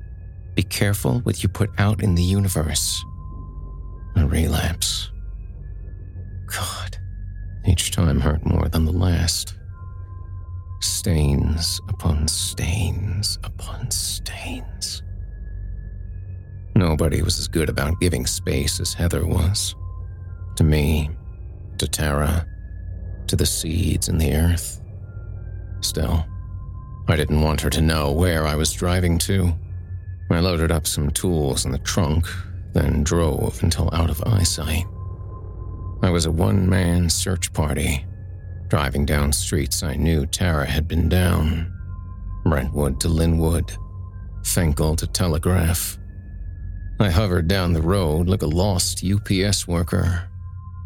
Be 0.55 0.63
careful 0.63 1.19
what 1.21 1.43
you 1.43 1.49
put 1.49 1.69
out 1.77 2.01
in 2.01 2.15
the 2.15 2.23
universe. 2.23 3.03
A 4.15 4.25
relapse. 4.25 5.11
God, 6.47 6.97
each 7.65 7.91
time 7.91 8.19
hurt 8.19 8.45
more 8.45 8.67
than 8.67 8.85
the 8.85 8.91
last. 8.91 9.55
Stains 10.81 11.79
upon 11.89 12.27
stains 12.27 13.37
upon 13.43 13.91
stains. 13.91 15.03
Nobody 16.75 17.21
was 17.21 17.39
as 17.39 17.47
good 17.47 17.69
about 17.69 17.99
giving 17.99 18.25
space 18.25 18.79
as 18.79 18.93
Heather 18.93 19.25
was. 19.25 19.75
To 20.55 20.63
me, 20.63 21.09
to 21.77 21.87
Tara, 21.87 22.45
to 23.27 23.35
the 23.35 23.45
seeds 23.45 24.09
in 24.09 24.17
the 24.17 24.33
earth. 24.33 24.81
Still, 25.81 26.25
I 27.09 27.15
didn't 27.15 27.41
want 27.41 27.61
her 27.61 27.71
to 27.71 27.81
know 27.81 28.11
where 28.11 28.45
I 28.45 28.55
was 28.55 28.71
driving 28.71 29.17
to. 29.19 29.51
I 30.29 30.39
loaded 30.41 30.71
up 30.71 30.85
some 30.85 31.09
tools 31.09 31.65
in 31.65 31.71
the 31.71 31.79
trunk, 31.79 32.27
then 32.73 33.03
drove 33.03 33.63
until 33.63 33.89
out 33.93 34.11
of 34.11 34.21
eyesight. 34.27 34.85
I 36.03 36.11
was 36.11 36.27
a 36.27 36.31
one 36.31 36.69
man 36.69 37.09
search 37.09 37.51
party, 37.51 38.05
driving 38.67 39.07
down 39.07 39.31
streets 39.31 39.81
I 39.81 39.95
knew 39.95 40.27
Tara 40.27 40.67
had 40.67 40.87
been 40.87 41.09
down 41.09 41.73
Brentwood 42.43 42.99
to 43.01 43.07
Linwood, 43.07 43.75
Fenkell 44.43 44.95
to 44.97 45.07
Telegraph. 45.07 45.97
I 46.99 47.09
hovered 47.09 47.47
down 47.47 47.73
the 47.73 47.81
road 47.81 48.27
like 48.27 48.43
a 48.43 48.47
lost 48.47 49.03
UPS 49.03 49.67
worker. 49.67 50.29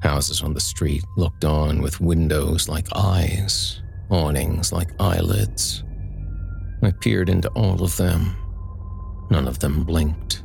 Houses 0.01 0.41
on 0.41 0.53
the 0.53 0.61
street 0.61 1.03
looked 1.17 1.43
on 1.43 1.81
with 1.81 1.99
windows 1.99 2.69
like 2.69 2.87
eyes, 2.95 3.81
awnings 4.09 4.71
like 4.71 4.89
eyelids. 5.01 5.83
I 6.83 6.91
peered 6.91 7.29
into 7.29 7.49
all 7.49 7.81
of 7.81 7.95
them. 7.95 8.35
None 9.29 9.47
of 9.47 9.59
them 9.59 9.83
blinked. 9.83 10.43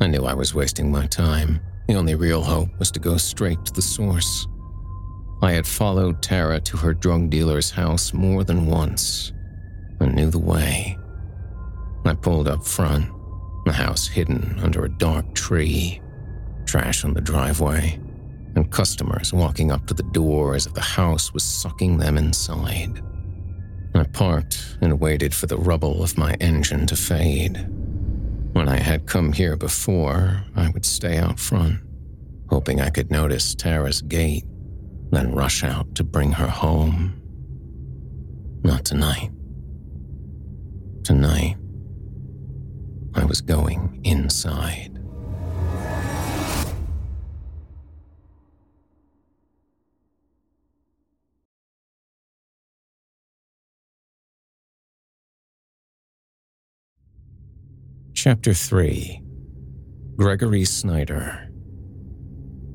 I 0.00 0.06
knew 0.06 0.24
I 0.24 0.34
was 0.34 0.54
wasting 0.54 0.90
my 0.90 1.06
time. 1.06 1.60
The 1.88 1.94
only 1.94 2.14
real 2.14 2.42
hope 2.42 2.68
was 2.78 2.90
to 2.90 3.00
go 3.00 3.16
straight 3.16 3.64
to 3.64 3.72
the 3.72 3.82
source. 3.82 4.46
I 5.42 5.52
had 5.52 5.66
followed 5.66 6.22
Tara 6.22 6.60
to 6.60 6.76
her 6.76 6.92
drug 6.92 7.30
dealer's 7.30 7.70
house 7.70 8.12
more 8.12 8.44
than 8.44 8.66
once 8.66 9.32
and 10.00 10.14
knew 10.14 10.30
the 10.30 10.38
way. 10.38 10.98
I 12.04 12.14
pulled 12.14 12.48
up 12.48 12.64
front, 12.64 13.08
the 13.64 13.72
house 13.72 14.06
hidden 14.06 14.58
under 14.60 14.84
a 14.84 14.98
dark 14.98 15.34
tree, 15.34 16.00
trash 16.66 17.04
on 17.04 17.14
the 17.14 17.20
driveway, 17.20 17.98
and 18.54 18.70
customers 18.70 19.32
walking 19.32 19.70
up 19.70 19.86
to 19.86 19.94
the 19.94 20.02
door 20.02 20.54
as 20.54 20.66
if 20.66 20.74
the 20.74 20.80
house 20.80 21.32
was 21.32 21.42
sucking 21.42 21.96
them 21.96 22.18
inside. 22.18 23.00
I 23.94 24.04
parked 24.04 24.78
and 24.80 25.00
waited 25.00 25.34
for 25.34 25.46
the 25.46 25.58
rubble 25.58 26.02
of 26.02 26.16
my 26.16 26.34
engine 26.34 26.86
to 26.86 26.96
fade. 26.96 27.66
When 28.52 28.68
I 28.68 28.78
had 28.78 29.06
come 29.06 29.32
here 29.32 29.56
before, 29.56 30.44
I 30.56 30.70
would 30.70 30.84
stay 30.84 31.18
out 31.18 31.38
front, 31.38 31.80
hoping 32.48 32.80
I 32.80 32.90
could 32.90 33.10
notice 33.10 33.54
Tara's 33.54 34.02
gait, 34.02 34.44
then 35.10 35.34
rush 35.34 35.62
out 35.62 35.94
to 35.96 36.04
bring 36.04 36.32
her 36.32 36.48
home. 36.48 37.20
Not 38.62 38.84
tonight. 38.84 39.30
Tonight, 41.04 41.56
I 43.14 43.24
was 43.24 43.40
going 43.40 44.00
inside. 44.04 44.91
Chapter 58.24 58.54
3 58.54 59.20
Gregory 60.14 60.64
Snyder. 60.64 61.50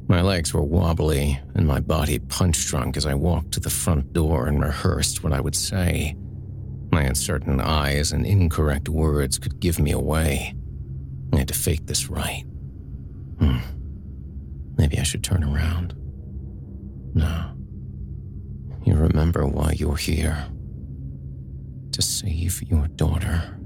My 0.09 0.21
legs 0.21 0.53
were 0.53 0.61
wobbly 0.61 1.39
and 1.55 1.65
my 1.65 1.79
body 1.79 2.19
punch 2.19 2.67
drunk 2.67 2.97
as 2.97 3.05
I 3.05 3.13
walked 3.13 3.53
to 3.53 3.61
the 3.61 3.69
front 3.69 4.11
door 4.11 4.47
and 4.47 4.61
rehearsed 4.61 5.23
what 5.23 5.31
I 5.31 5.39
would 5.39 5.55
say. 5.55 6.17
My 6.91 7.03
uncertain 7.03 7.61
eyes 7.61 8.11
and 8.11 8.25
incorrect 8.25 8.89
words 8.89 9.39
could 9.39 9.61
give 9.61 9.79
me 9.79 9.91
away. 9.91 10.53
I 11.31 11.37
had 11.37 11.47
to 11.47 11.53
fake 11.53 11.85
this 11.85 12.09
right. 12.09 12.43
Hmm. 13.39 13.59
Maybe 14.77 14.99
I 14.99 15.03
should 15.03 15.23
turn 15.23 15.45
around. 15.45 15.93
No. 17.13 17.53
You 18.83 18.95
remember 18.95 19.47
why 19.47 19.75
you're 19.77 19.95
here. 19.95 20.45
To 21.93 22.01
save 22.01 22.61
your 22.63 22.89
daughter. 22.89 23.56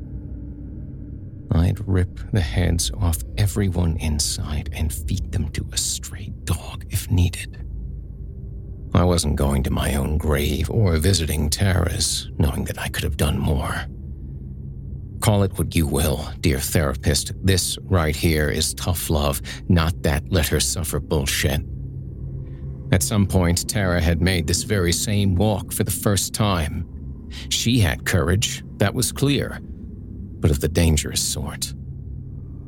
I'd 1.53 1.85
rip 1.87 2.19
the 2.31 2.41
heads 2.41 2.91
off 2.91 3.17
everyone 3.37 3.97
inside 3.97 4.69
and 4.73 4.91
feed 4.91 5.31
them 5.31 5.49
to 5.49 5.65
a 5.73 5.77
stray 5.77 6.31
dog 6.45 6.85
if 6.89 7.11
needed. 7.11 7.65
I 8.93 9.03
wasn't 9.03 9.35
going 9.35 9.63
to 9.63 9.71
my 9.71 9.95
own 9.95 10.17
grave 10.17 10.69
or 10.69 10.97
visiting 10.97 11.49
Tara's, 11.49 12.29
knowing 12.37 12.65
that 12.65 12.79
I 12.79 12.87
could 12.87 13.03
have 13.03 13.17
done 13.17 13.37
more. 13.37 13.85
Call 15.19 15.43
it 15.43 15.57
what 15.57 15.75
you 15.75 15.87
will, 15.87 16.27
dear 16.39 16.59
therapist. 16.59 17.31
This 17.43 17.77
right 17.83 18.15
here 18.15 18.49
is 18.49 18.73
tough 18.73 19.09
love, 19.09 19.41
not 19.69 20.01
that 20.03 20.31
let 20.31 20.47
her 20.47 20.59
suffer 20.59 20.99
bullshit. 20.99 21.61
At 22.91 23.03
some 23.03 23.27
point, 23.27 23.69
Tara 23.69 24.01
had 24.01 24.21
made 24.21 24.47
this 24.47 24.63
very 24.63 24.91
same 24.91 25.35
walk 25.35 25.71
for 25.71 25.83
the 25.83 25.91
first 25.91 26.33
time. 26.33 26.87
She 27.49 27.79
had 27.79 28.05
courage, 28.05 28.63
that 28.77 28.93
was 28.93 29.11
clear 29.11 29.61
but 30.41 30.51
of 30.51 30.59
the 30.59 30.67
dangerous 30.67 31.21
sort. 31.21 31.73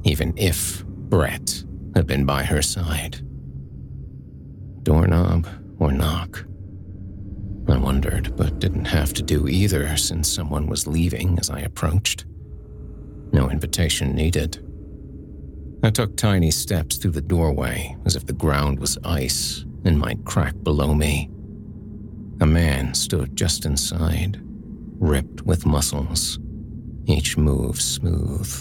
Even 0.04 0.34
if 0.38 0.86
Brett 0.86 1.64
had 1.96 2.08
been 2.08 2.26
by 2.26 2.44
her 2.44 2.62
side. 2.62 3.18
Doorknob 4.84 5.48
or 5.80 5.92
knock? 5.92 6.46
I 7.68 7.78
wondered, 7.78 8.36
but 8.36 8.60
didn't 8.60 8.86
have 8.86 9.14
to 9.14 9.24
do 9.24 9.48
either 9.48 9.96
since 9.98 10.32
someone 10.32 10.68
was 10.68 10.88
leaving 10.88 11.40
as 11.40 11.50
I 11.50 11.62
approached. 11.62 12.26
No 13.32 13.50
invitation 13.50 14.16
needed. 14.16 14.60
I 15.84 15.90
took 15.90 16.16
tiny 16.16 16.52
steps 16.52 16.98
through 16.98 17.12
the 17.12 17.22
doorway 17.22 17.96
as 18.06 18.16
if 18.16 18.26
the 18.26 18.34
ground 18.34 18.80
was 18.80 18.98
ice 19.04 19.66
and 19.86 19.98
might 19.98 20.24
crack 20.26 20.56
below 20.64 20.94
me. 20.94 21.30
A 22.42 22.46
man 22.46 22.94
stood 22.94 23.36
just 23.36 23.66
inside, 23.66 24.42
ripped 25.00 25.42
with 25.44 25.66
muscles, 25.66 26.40
each 27.06 27.38
move 27.38 27.82
smooth, 27.82 28.52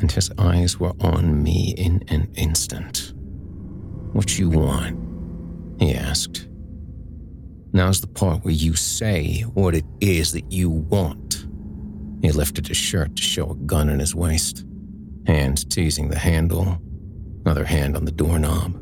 and 0.00 0.10
his 0.10 0.30
eyes 0.38 0.78
were 0.78 0.94
on 1.00 1.42
me 1.42 1.74
in 1.76 2.04
an 2.08 2.30
instant. 2.34 3.12
What 4.12 4.38
you 4.38 4.50
want? 4.50 4.98
he 5.78 5.94
asked. 5.94 6.48
Now's 7.72 8.00
the 8.00 8.06
part 8.06 8.44
where 8.44 8.54
you 8.54 8.74
say 8.74 9.42
what 9.42 9.74
it 9.74 9.84
is 10.00 10.32
that 10.32 10.50
you 10.50 10.70
want. 10.70 11.46
He 12.22 12.30
lifted 12.30 12.66
his 12.66 12.76
shirt 12.76 13.16
to 13.16 13.22
show 13.22 13.50
a 13.50 13.54
gun 13.54 13.90
in 13.90 14.00
his 14.00 14.14
waist, 14.14 14.64
hand 15.26 15.70
teasing 15.70 16.08
the 16.08 16.18
handle, 16.18 16.80
other 17.44 17.64
hand 17.64 17.96
on 17.96 18.04
the 18.04 18.12
doorknob. 18.12 18.80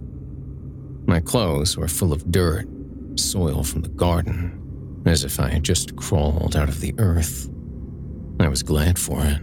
My 1.06 1.20
clothes 1.20 1.76
were 1.76 1.88
full 1.88 2.12
of 2.12 2.30
dirt, 2.30 2.66
soil 3.16 3.64
from 3.64 3.82
the 3.82 3.88
garden, 3.88 5.02
as 5.06 5.24
if 5.24 5.38
I 5.40 5.48
had 5.48 5.62
just 5.62 5.96
crawled 5.96 6.56
out 6.56 6.68
of 6.68 6.80
the 6.80 6.94
earth. 6.98 7.50
I 8.40 8.48
was 8.48 8.62
glad 8.62 8.98
for 8.98 9.24
it. 9.24 9.40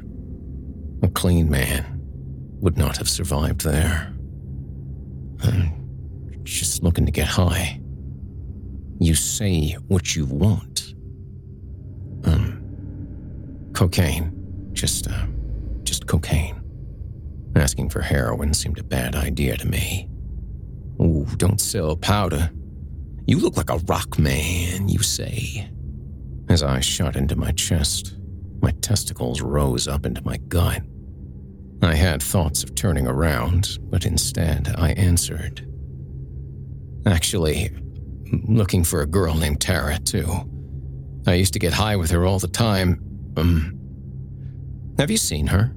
A 1.04 1.08
clean 1.08 1.50
man 1.50 1.86
would 2.62 2.78
not 2.78 2.98
have 2.98 3.10
survived 3.10 3.62
there. 3.62 4.14
I'm 5.44 6.44
just 6.44 6.84
looking 6.84 7.06
to 7.06 7.12
get 7.12 7.28
high. 7.28 7.80
You 9.00 9.16
say 9.16 9.72
what 9.88 10.16
you 10.16 10.26
want. 10.26 10.94
Um, 12.24 12.62
cocaine. 13.74 14.38
Just, 14.74 15.08
uh, 15.08 15.26
just 15.84 16.06
cocaine. 16.06 16.62
Asking 17.56 17.89
for 17.89 18.02
heroin 18.02 18.54
seemed 18.54 18.78
a 18.78 18.84
bad 18.84 19.16
idea 19.16 19.58
to 19.58 19.68
me. 19.68 20.08
Ooh, 21.02 21.26
don't 21.38 21.60
sell 21.60 21.98
powder. 21.98 22.52
You 23.26 23.39
look 23.39 23.58
like 23.58 23.70
a 23.70 23.78
rock 23.88 24.20
man, 24.20 24.88
you 24.88 25.00
say. 25.00 25.70
As 26.50 26.62
I 26.62 26.80
shot 26.80 27.16
into 27.16 27.36
my 27.36 27.52
chest, 27.54 28.18
my 28.62 28.72
testicles 28.82 29.41
rose 29.41 29.88
up 29.88 30.05
into 30.05 30.24
my 30.24 30.38
gut. 30.38 30.82
I 31.82 31.95
had 31.95 32.22
thoughts 32.22 32.64
of 32.64 32.76
turning 32.76 33.07
around, 33.07 33.80
but 33.84 34.05
instead 34.05 34.74
I 34.78 34.91
answered. 34.91 35.68
Actually, 37.05 37.72
looking 38.47 38.84
for 38.84 39.01
a 39.01 39.07
girl 39.07 39.34
named 39.36 39.62
Tara, 39.62 39.97
too. 39.97 40.28
I 41.26 41.34
used 41.34 41.53
to 41.53 41.59
get 41.59 41.74
high 41.74 41.95
with 41.95 42.12
her 42.12 42.26
all 42.26 42.39
the 42.39 42.47
time. 42.47 43.01
Um, 43.36 43.80
have 44.99 45.09
you 45.09 45.18
seen 45.18 45.47
her? 45.47 45.74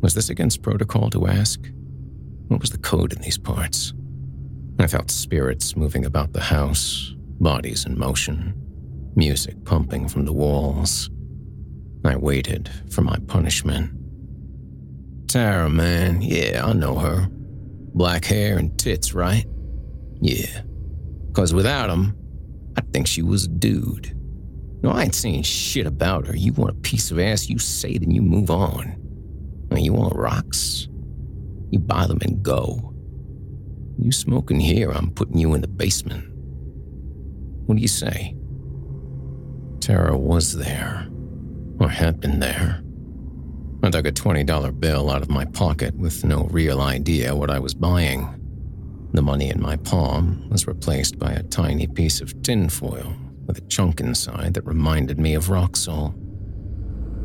Was 0.00 0.14
this 0.14 0.30
against 0.30 0.62
protocol 0.62 1.10
to 1.10 1.26
ask? 1.26 1.60
What 2.48 2.60
was 2.60 2.70
the 2.70 2.78
code 2.78 3.12
in 3.12 3.20
these 3.20 3.38
parts? 3.38 3.92
I 4.78 4.86
felt 4.86 5.10
spirits 5.10 5.76
moving 5.76 6.04
about 6.04 6.32
the 6.32 6.42
house, 6.42 7.14
bodies 7.40 7.86
in 7.86 7.98
motion, 7.98 8.54
music 9.14 9.62
pumping 9.64 10.08
from 10.08 10.24
the 10.24 10.32
walls. 10.32 11.10
I 12.06 12.16
waited 12.16 12.70
for 12.90 13.02
my 13.02 13.18
punishment. 13.26 13.90
Tara, 15.28 15.68
man, 15.68 16.22
yeah, 16.22 16.64
I 16.64 16.72
know 16.72 16.98
her. 16.98 17.28
Black 17.30 18.24
hair 18.24 18.58
and 18.58 18.78
tits, 18.78 19.12
right? 19.14 19.46
Yeah. 20.20 20.62
Cause 21.32 21.52
without 21.52 21.88
them, 21.88 22.16
I 22.76 22.82
think 22.92 23.06
she 23.06 23.22
was 23.22 23.44
a 23.44 23.48
dude. 23.48 24.12
No, 24.82 24.90
I 24.90 25.04
ain't 25.04 25.14
saying 25.14 25.42
shit 25.42 25.86
about 25.86 26.26
her. 26.26 26.36
You 26.36 26.52
want 26.52 26.70
a 26.70 26.80
piece 26.80 27.10
of 27.10 27.18
ass, 27.18 27.48
you 27.48 27.58
say 27.58 27.90
it 27.90 28.02
and 28.02 28.14
you 28.14 28.22
move 28.22 28.50
on. 28.50 28.96
Now, 29.70 29.78
you 29.78 29.92
want 29.92 30.14
rocks? 30.14 30.88
You 31.70 31.80
buy 31.80 32.06
them 32.06 32.18
and 32.22 32.42
go. 32.42 32.94
You 33.98 34.12
smoking 34.12 34.60
here, 34.60 34.90
I'm 34.90 35.10
putting 35.10 35.38
you 35.38 35.54
in 35.54 35.60
the 35.60 35.68
basement. 35.68 36.24
What 37.66 37.76
do 37.76 37.82
you 37.82 37.88
say? 37.88 38.36
Tara 39.80 40.16
was 40.16 40.56
there 40.56 41.08
or 41.78 41.88
had 41.88 42.20
been 42.20 42.40
there. 42.40 42.82
I 43.82 43.90
dug 43.90 44.06
a 44.06 44.12
$20 44.12 44.80
bill 44.80 45.10
out 45.10 45.22
of 45.22 45.28
my 45.28 45.44
pocket 45.44 45.94
with 45.96 46.24
no 46.24 46.44
real 46.44 46.80
idea 46.80 47.36
what 47.36 47.50
I 47.50 47.58
was 47.58 47.74
buying. 47.74 48.42
The 49.12 49.22
money 49.22 49.50
in 49.50 49.62
my 49.62 49.76
palm 49.76 50.48
was 50.50 50.66
replaced 50.66 51.18
by 51.18 51.32
a 51.32 51.42
tiny 51.44 51.86
piece 51.86 52.20
of 52.20 52.42
tinfoil 52.42 53.14
with 53.46 53.58
a 53.58 53.66
chunk 53.68 54.00
inside 54.00 54.54
that 54.54 54.66
reminded 54.66 55.18
me 55.18 55.34
of 55.34 55.50
rock 55.50 55.76
salt. 55.76 56.14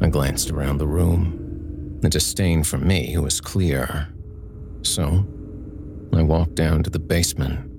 I 0.01 0.07
glanced 0.07 0.51
around 0.51 0.77
the 0.77 0.87
room. 0.87 1.99
The 2.01 2.09
disdain 2.09 2.63
for 2.63 2.77
me 2.77 3.17
was 3.17 3.41
clear. 3.41 4.07
So, 4.83 5.25
I 6.13 6.23
walked 6.23 6.55
down 6.55 6.83
to 6.83 6.89
the 6.89 6.99
basement, 6.99 7.69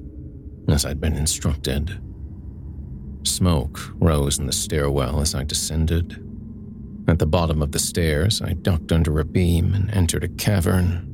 as 0.68 0.84
I'd 0.84 1.00
been 1.00 1.16
instructed. 1.16 2.00
Smoke 3.24 3.78
rose 3.94 4.38
in 4.38 4.46
the 4.46 4.52
stairwell 4.52 5.20
as 5.20 5.34
I 5.34 5.44
descended. 5.44 6.21
At 7.08 7.18
the 7.18 7.26
bottom 7.26 7.62
of 7.62 7.72
the 7.72 7.80
stairs, 7.80 8.40
I 8.40 8.52
ducked 8.52 8.92
under 8.92 9.18
a 9.18 9.24
beam 9.24 9.74
and 9.74 9.90
entered 9.90 10.22
a 10.22 10.28
cavern. 10.28 11.08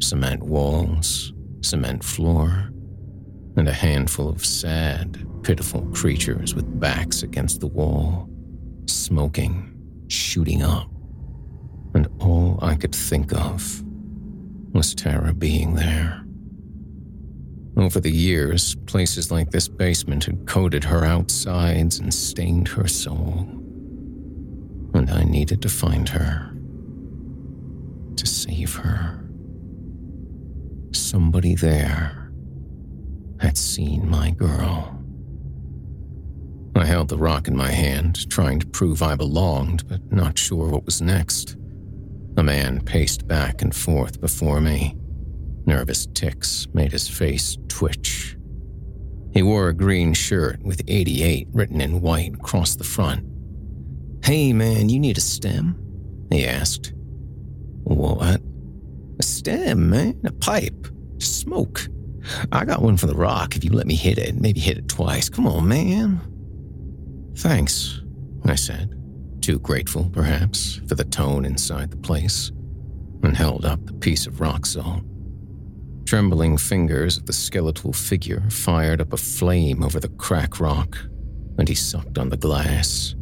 Cement 0.00 0.44
walls, 0.44 1.32
cement 1.60 2.04
floor, 2.04 2.70
and 3.56 3.68
a 3.68 3.72
handful 3.72 4.28
of 4.28 4.46
sad, 4.46 5.26
pitiful 5.42 5.82
creatures 5.92 6.54
with 6.54 6.78
backs 6.78 7.24
against 7.24 7.58
the 7.58 7.66
wall, 7.66 8.28
smoking, 8.86 9.74
shooting 10.06 10.62
up. 10.62 10.88
And 11.94 12.08
all 12.20 12.60
I 12.62 12.76
could 12.76 12.94
think 12.94 13.32
of 13.32 13.82
was 14.72 14.94
Tara 14.94 15.34
being 15.34 15.74
there. 15.74 16.24
Over 17.76 17.98
the 17.98 18.12
years, 18.12 18.76
places 18.86 19.32
like 19.32 19.50
this 19.50 19.66
basement 19.66 20.24
had 20.24 20.46
coated 20.46 20.84
her 20.84 21.04
outsides 21.04 21.98
and 21.98 22.14
stained 22.14 22.68
her 22.68 22.86
soul 22.86 23.64
and 24.98 25.10
I 25.10 25.22
needed 25.22 25.62
to 25.62 25.68
find 25.68 26.08
her. 26.08 26.50
To 28.16 28.26
save 28.26 28.74
her. 28.74 29.24
Somebody 30.92 31.54
there 31.54 32.32
had 33.40 33.56
seen 33.56 34.10
my 34.10 34.32
girl. 34.32 34.94
I 36.74 36.84
held 36.84 37.08
the 37.08 37.16
rock 37.16 37.48
in 37.48 37.56
my 37.56 37.70
hand, 37.70 38.28
trying 38.28 38.58
to 38.60 38.66
prove 38.66 39.02
I 39.02 39.14
belonged, 39.14 39.88
but 39.88 40.12
not 40.12 40.38
sure 40.38 40.68
what 40.68 40.84
was 40.84 41.00
next. 41.00 41.56
A 42.36 42.42
man 42.42 42.80
paced 42.80 43.26
back 43.26 43.62
and 43.62 43.74
forth 43.74 44.20
before 44.20 44.60
me. 44.60 44.96
Nervous 45.66 46.06
tics 46.14 46.66
made 46.74 46.92
his 46.92 47.08
face 47.08 47.56
twitch. 47.68 48.36
He 49.32 49.42
wore 49.42 49.68
a 49.68 49.74
green 49.74 50.12
shirt 50.12 50.60
with 50.62 50.82
88 50.88 51.48
written 51.52 51.80
in 51.80 52.00
white 52.00 52.34
across 52.34 52.74
the 52.74 52.84
front. 52.84 53.24
Hey 54.28 54.52
man, 54.52 54.90
you 54.90 54.98
need 55.00 55.16
a 55.16 55.22
stem? 55.22 55.74
He 56.30 56.44
asked. 56.44 56.92
What? 57.84 58.42
A 59.18 59.22
stem, 59.22 59.88
man. 59.88 60.20
A 60.22 60.32
pipe. 60.32 60.86
Smoke. 61.16 61.88
I 62.52 62.66
got 62.66 62.82
one 62.82 62.98
for 62.98 63.06
the 63.06 63.14
rock 63.14 63.56
if 63.56 63.64
you 63.64 63.70
let 63.70 63.86
me 63.86 63.94
hit 63.94 64.18
it. 64.18 64.38
Maybe 64.38 64.60
hit 64.60 64.76
it 64.76 64.86
twice. 64.86 65.30
Come 65.30 65.46
on, 65.46 65.66
man. 65.66 66.20
Thanks, 67.38 68.02
I 68.44 68.54
said, 68.54 69.00
too 69.40 69.60
grateful, 69.60 70.10
perhaps, 70.10 70.82
for 70.86 70.94
the 70.94 71.04
tone 71.04 71.46
inside 71.46 71.90
the 71.90 71.96
place, 71.96 72.52
and 73.22 73.34
held 73.34 73.64
up 73.64 73.86
the 73.86 73.94
piece 73.94 74.26
of 74.26 74.42
rock 74.42 74.66
salt. 74.66 75.04
Trembling 76.04 76.58
fingers 76.58 77.16
of 77.16 77.24
the 77.24 77.32
skeletal 77.32 77.94
figure 77.94 78.42
fired 78.50 79.00
up 79.00 79.14
a 79.14 79.16
flame 79.16 79.82
over 79.82 79.98
the 79.98 80.10
crack 80.10 80.60
rock, 80.60 80.98
and 81.56 81.66
he 81.66 81.74
sucked 81.74 82.18
on 82.18 82.28
the 82.28 82.36
glass. 82.36 83.14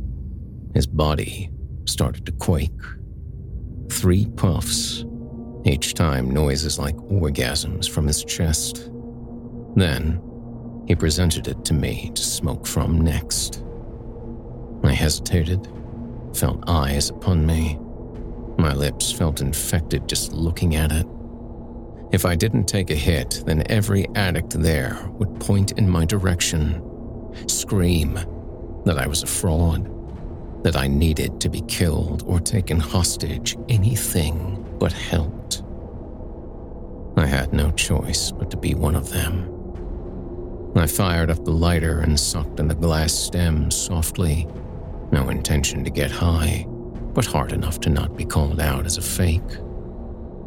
His 0.76 0.86
body 0.86 1.48
started 1.86 2.26
to 2.26 2.32
quake. 2.32 2.70
Three 3.90 4.26
puffs, 4.26 5.06
each 5.64 5.94
time 5.94 6.30
noises 6.30 6.78
like 6.78 6.94
orgasms 6.96 7.88
from 7.88 8.06
his 8.06 8.22
chest. 8.22 8.90
Then, 9.74 10.20
he 10.86 10.94
presented 10.94 11.48
it 11.48 11.64
to 11.64 11.72
me 11.72 12.12
to 12.14 12.22
smoke 12.22 12.66
from 12.66 13.00
next. 13.00 13.64
I 14.84 14.92
hesitated, 14.92 15.66
felt 16.34 16.62
eyes 16.68 17.08
upon 17.08 17.46
me. 17.46 17.78
My 18.58 18.74
lips 18.74 19.10
felt 19.10 19.40
infected 19.40 20.06
just 20.06 20.34
looking 20.34 20.76
at 20.76 20.92
it. 20.92 21.06
If 22.12 22.26
I 22.26 22.34
didn't 22.34 22.68
take 22.68 22.90
a 22.90 22.94
hit, 22.94 23.42
then 23.46 23.62
every 23.70 24.06
addict 24.14 24.50
there 24.50 25.08
would 25.12 25.40
point 25.40 25.72
in 25.78 25.88
my 25.88 26.04
direction, 26.04 26.82
scream 27.48 28.20
that 28.84 28.98
I 28.98 29.06
was 29.06 29.22
a 29.22 29.26
fraud, 29.26 29.95
that 30.66 30.74
I 30.74 30.88
needed 30.88 31.40
to 31.42 31.48
be 31.48 31.60
killed 31.68 32.24
or 32.26 32.40
taken 32.40 32.80
hostage, 32.80 33.56
anything 33.68 34.66
but 34.80 34.92
helped. 34.92 35.62
I 37.16 37.24
had 37.24 37.52
no 37.52 37.70
choice 37.70 38.32
but 38.32 38.50
to 38.50 38.56
be 38.56 38.74
one 38.74 38.96
of 38.96 39.08
them. 39.08 39.48
I 40.74 40.88
fired 40.88 41.30
up 41.30 41.44
the 41.44 41.52
lighter 41.52 42.00
and 42.00 42.18
sucked 42.18 42.58
in 42.58 42.66
the 42.66 42.74
glass 42.74 43.14
stem 43.14 43.70
softly 43.70 44.48
no 45.12 45.28
intention 45.28 45.84
to 45.84 45.90
get 45.90 46.10
high, 46.10 46.66
but 47.14 47.24
hard 47.24 47.52
enough 47.52 47.78
to 47.82 47.88
not 47.88 48.16
be 48.16 48.24
called 48.24 48.58
out 48.58 48.86
as 48.86 48.98
a 48.98 49.02
fake. 49.02 49.60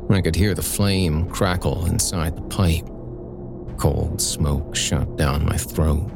I 0.09 0.19
could 0.19 0.35
hear 0.35 0.53
the 0.53 0.61
flame 0.61 1.29
crackle 1.29 1.85
inside 1.85 2.35
the 2.35 2.41
pipe. 2.41 2.89
Cold 3.77 4.19
smoke 4.19 4.75
shot 4.75 5.15
down 5.15 5.45
my 5.45 5.55
throat 5.55 6.11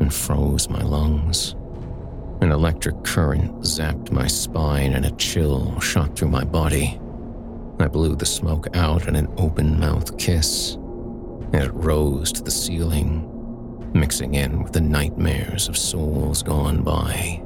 and 0.00 0.12
froze 0.12 0.70
my 0.70 0.80
lungs. 0.80 1.54
An 2.42 2.50
electric 2.50 3.04
current 3.04 3.60
zapped 3.60 4.10
my 4.10 4.26
spine 4.26 4.94
and 4.94 5.06
a 5.06 5.12
chill 5.12 5.78
shot 5.78 6.16
through 6.16 6.30
my 6.30 6.42
body. 6.42 6.98
I 7.78 7.86
blew 7.86 8.16
the 8.16 8.26
smoke 8.26 8.66
out 8.76 9.06
in 9.06 9.14
an 9.14 9.32
open 9.36 9.78
mouth 9.78 10.18
kiss, 10.18 10.74
and 10.74 11.62
it 11.62 11.72
rose 11.72 12.32
to 12.32 12.42
the 12.42 12.50
ceiling, 12.50 13.28
mixing 13.94 14.34
in 14.34 14.60
with 14.60 14.72
the 14.72 14.80
nightmares 14.80 15.68
of 15.68 15.78
souls 15.78 16.42
gone 16.42 16.82
by. 16.82 17.40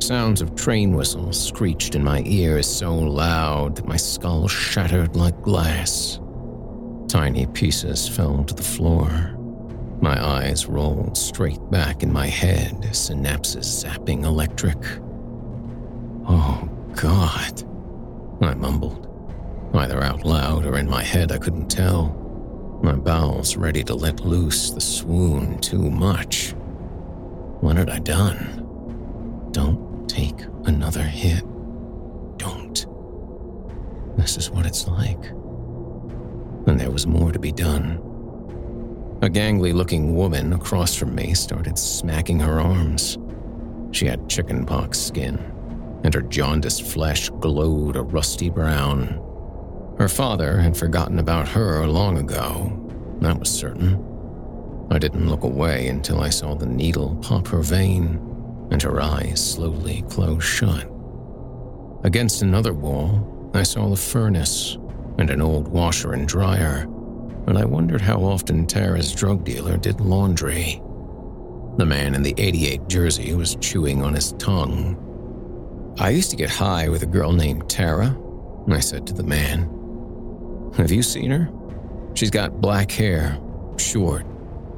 Sounds 0.00 0.40
of 0.40 0.54
train 0.54 0.94
whistles 0.94 1.44
screeched 1.44 1.96
in 1.96 2.04
my 2.04 2.22
ears 2.26 2.68
so 2.68 2.94
loud 2.94 3.74
that 3.74 3.88
my 3.88 3.96
skull 3.96 4.46
shattered 4.46 5.16
like 5.16 5.42
glass. 5.42 6.20
Tiny 7.08 7.46
pieces 7.46 8.08
fell 8.08 8.44
to 8.44 8.54
the 8.54 8.62
floor. 8.62 9.36
My 10.00 10.24
eyes 10.24 10.66
rolled 10.66 11.16
straight 11.18 11.60
back 11.70 12.02
in 12.02 12.10
my 12.10 12.26
head, 12.26 12.80
synapses 12.92 13.84
zapping 13.84 14.24
electric. 14.24 14.78
Oh, 16.26 16.66
God, 16.94 17.62
I 18.42 18.54
mumbled. 18.54 19.06
Either 19.74 20.02
out 20.02 20.24
loud 20.24 20.64
or 20.64 20.78
in 20.78 20.88
my 20.88 21.02
head, 21.02 21.32
I 21.32 21.38
couldn't 21.38 21.68
tell. 21.68 22.16
My 22.82 22.94
bowels 22.94 23.58
ready 23.58 23.84
to 23.84 23.94
let 23.94 24.24
loose 24.24 24.70
the 24.70 24.80
swoon 24.80 25.58
too 25.60 25.90
much. 25.90 26.52
What 27.60 27.76
had 27.76 27.90
I 27.90 27.98
done? 27.98 29.48
Don't 29.52 30.08
take 30.08 30.40
another 30.64 31.02
hit. 31.02 31.44
Don't. 32.38 32.86
This 34.16 34.38
is 34.38 34.50
what 34.50 34.64
it's 34.64 34.88
like. 34.88 35.22
And 36.66 36.80
there 36.80 36.90
was 36.90 37.06
more 37.06 37.32
to 37.32 37.38
be 37.38 37.52
done. 37.52 38.00
A 39.22 39.28
gangly 39.28 39.74
looking 39.74 40.16
woman 40.16 40.54
across 40.54 40.94
from 40.94 41.14
me 41.14 41.34
started 41.34 41.78
smacking 41.78 42.40
her 42.40 42.58
arms. 42.58 43.18
She 43.92 44.06
had 44.06 44.30
chickenpox 44.30 44.98
skin, 44.98 45.38
and 46.04 46.14
her 46.14 46.22
jaundiced 46.22 46.84
flesh 46.84 47.28
glowed 47.28 47.96
a 47.96 48.02
rusty 48.02 48.48
brown. 48.48 49.20
Her 49.98 50.08
father 50.08 50.58
had 50.58 50.74
forgotten 50.74 51.18
about 51.18 51.48
her 51.48 51.86
long 51.86 52.16
ago, 52.16 52.72
that 53.20 53.38
was 53.38 53.50
certain. 53.50 54.02
I 54.90 54.98
didn't 54.98 55.28
look 55.28 55.44
away 55.44 55.88
until 55.88 56.20
I 56.20 56.30
saw 56.30 56.54
the 56.54 56.64
needle 56.64 57.16
pop 57.16 57.46
her 57.48 57.60
vein 57.60 58.26
and 58.70 58.80
her 58.82 59.00
eyes 59.02 59.52
slowly 59.52 60.02
closed 60.08 60.44
shut. 60.44 60.90
Against 62.04 62.40
another 62.40 62.72
wall, 62.72 63.50
I 63.52 63.64
saw 63.64 63.90
the 63.90 63.96
furnace 63.96 64.78
and 65.18 65.28
an 65.28 65.42
old 65.42 65.68
washer 65.68 66.14
and 66.14 66.26
dryer, 66.26 66.86
and 67.50 67.58
I 67.58 67.64
wondered 67.64 68.00
how 68.00 68.20
often 68.20 68.66
Tara's 68.66 69.12
drug 69.12 69.44
dealer 69.44 69.76
did 69.76 70.00
laundry. 70.00 70.80
The 71.76 71.86
man 71.86 72.14
in 72.14 72.22
the 72.22 72.34
88 72.38 72.88
jersey 72.88 73.34
was 73.34 73.56
chewing 73.56 74.02
on 74.02 74.14
his 74.14 74.32
tongue. 74.34 74.96
I 75.98 76.10
used 76.10 76.30
to 76.30 76.36
get 76.36 76.48
high 76.48 76.88
with 76.88 77.02
a 77.02 77.06
girl 77.06 77.32
named 77.32 77.68
Tara, 77.68 78.16
I 78.70 78.78
said 78.78 79.06
to 79.08 79.12
the 79.12 79.24
man. 79.24 79.62
Have 80.76 80.92
you 80.92 81.02
seen 81.02 81.32
her? 81.32 81.50
She's 82.14 82.30
got 82.30 82.60
black 82.60 82.90
hair, 82.90 83.38
short, 83.78 84.24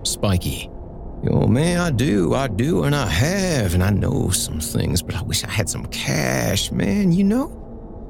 spiky. 0.03 0.71
Oh, 0.71 1.43
Yo, 1.43 1.47
man, 1.47 1.79
I 1.79 1.91
do, 1.91 2.35
I 2.35 2.49
do, 2.49 2.85
and 2.85 2.97
I 2.97 3.07
have, 3.07 3.75
and 3.75 3.83
I 3.85 3.91
know 3.91 4.31
some 4.31 4.61
things, 4.61 5.03
but 5.03 5.15
I 5.15 5.23
wish 5.23 5.45
I 5.45 5.51
had 5.51 5.69
some 5.69 5.87
cash, 5.87 6.73
man, 6.73 7.13
you 7.13 7.25
know? 7.25 7.62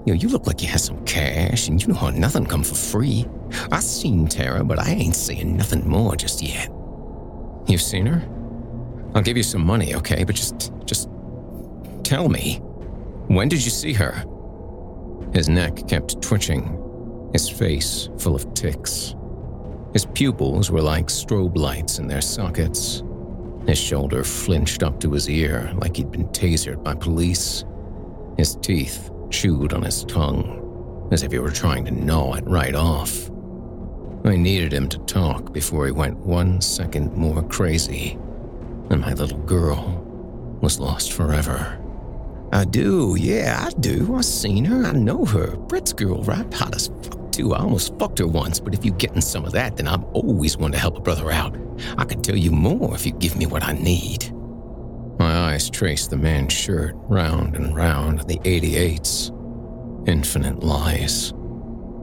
Yo, 0.04 0.14
you 0.14 0.28
look 0.28 0.48
like 0.48 0.60
you 0.60 0.66
had 0.66 0.80
some 0.80 1.04
cash, 1.04 1.68
and 1.68 1.80
you 1.80 1.86
know 1.86 1.94
how 1.94 2.10
nothing 2.10 2.44
come 2.44 2.64
for 2.64 2.74
free. 2.74 3.24
I 3.70 3.78
seen 3.78 4.26
Tara, 4.26 4.64
but 4.64 4.80
I 4.80 4.90
ain't 4.90 5.14
saying 5.14 5.56
nothing 5.56 5.88
more 5.88 6.16
just 6.16 6.42
yet. 6.42 6.68
You've 7.68 7.82
seen 7.82 8.06
her? 8.06 8.20
I'll 9.14 9.22
give 9.22 9.36
you 9.36 9.44
some 9.44 9.64
money, 9.64 9.94
okay? 9.94 10.24
But 10.24 10.34
just, 10.34 10.72
just 10.86 11.08
tell 12.02 12.28
me, 12.28 12.56
when 13.28 13.48
did 13.48 13.64
you 13.64 13.70
see 13.70 13.92
her? 13.92 14.24
His 15.32 15.48
neck 15.48 15.86
kept 15.86 16.20
twitching, 16.20 17.30
his 17.32 17.48
face 17.48 18.08
full 18.18 18.34
of 18.34 18.52
tics. 18.54 19.14
His 19.92 20.06
pupils 20.06 20.68
were 20.68 20.82
like 20.82 21.06
strobe 21.06 21.56
lights 21.56 22.00
in 22.00 22.08
their 22.08 22.22
sockets. 22.22 23.04
His 23.68 23.78
shoulder 23.78 24.24
flinched 24.24 24.82
up 24.82 24.98
to 25.00 25.12
his 25.12 25.30
ear 25.30 25.70
like 25.76 25.96
he'd 25.96 26.10
been 26.10 26.26
tasered 26.30 26.82
by 26.82 26.96
police. 26.96 27.64
His 28.36 28.56
teeth 28.56 29.11
chewed 29.32 29.72
on 29.72 29.82
his 29.82 30.04
tongue, 30.04 31.08
as 31.10 31.22
if 31.24 31.32
he 31.32 31.38
were 31.38 31.50
trying 31.50 31.84
to 31.86 31.90
gnaw 31.90 32.34
it 32.34 32.44
right 32.46 32.74
off. 32.74 33.28
I 34.24 34.36
needed 34.36 34.72
him 34.72 34.88
to 34.90 34.98
talk 35.00 35.52
before 35.52 35.86
he 35.86 35.92
went 35.92 36.18
one 36.18 36.60
second 36.60 37.16
more 37.16 37.42
crazy, 37.42 38.18
and 38.90 39.00
my 39.00 39.14
little 39.14 39.38
girl 39.38 39.98
was 40.60 40.78
lost 40.78 41.12
forever. 41.12 41.78
I 42.52 42.64
do, 42.64 43.16
yeah, 43.18 43.66
I 43.66 43.70
do. 43.80 44.14
I 44.14 44.20
seen 44.20 44.64
her. 44.66 44.84
I 44.84 44.92
know 44.92 45.24
her. 45.24 45.56
Brett's 45.56 45.94
girl, 45.94 46.22
right? 46.22 46.52
Hot 46.54 46.74
as 46.74 46.88
fuck 47.02 47.32
too. 47.32 47.54
I 47.54 47.60
almost 47.60 47.98
fucked 47.98 48.18
her 48.18 48.26
once, 48.26 48.60
but 48.60 48.74
if 48.74 48.84
you 48.84 48.92
getting 48.92 49.22
some 49.22 49.46
of 49.46 49.52
that, 49.52 49.76
then 49.76 49.88
I'm 49.88 50.04
always 50.12 50.58
one 50.58 50.70
to 50.72 50.78
help 50.78 50.98
a 50.98 51.00
brother 51.00 51.32
out. 51.32 51.56
I 51.96 52.04
could 52.04 52.22
tell 52.22 52.36
you 52.36 52.50
more 52.50 52.94
if 52.94 53.06
you 53.06 53.12
give 53.12 53.36
me 53.36 53.46
what 53.46 53.64
I 53.64 53.72
need. 53.72 54.30
My 55.22 55.52
eyes 55.52 55.70
traced 55.70 56.10
the 56.10 56.16
man's 56.16 56.52
shirt 56.52 56.96
round 56.96 57.54
and 57.54 57.76
round 57.76 58.22
the 58.22 58.38
88s. 58.38 59.30
Infinite 60.08 60.64
lies. 60.64 61.32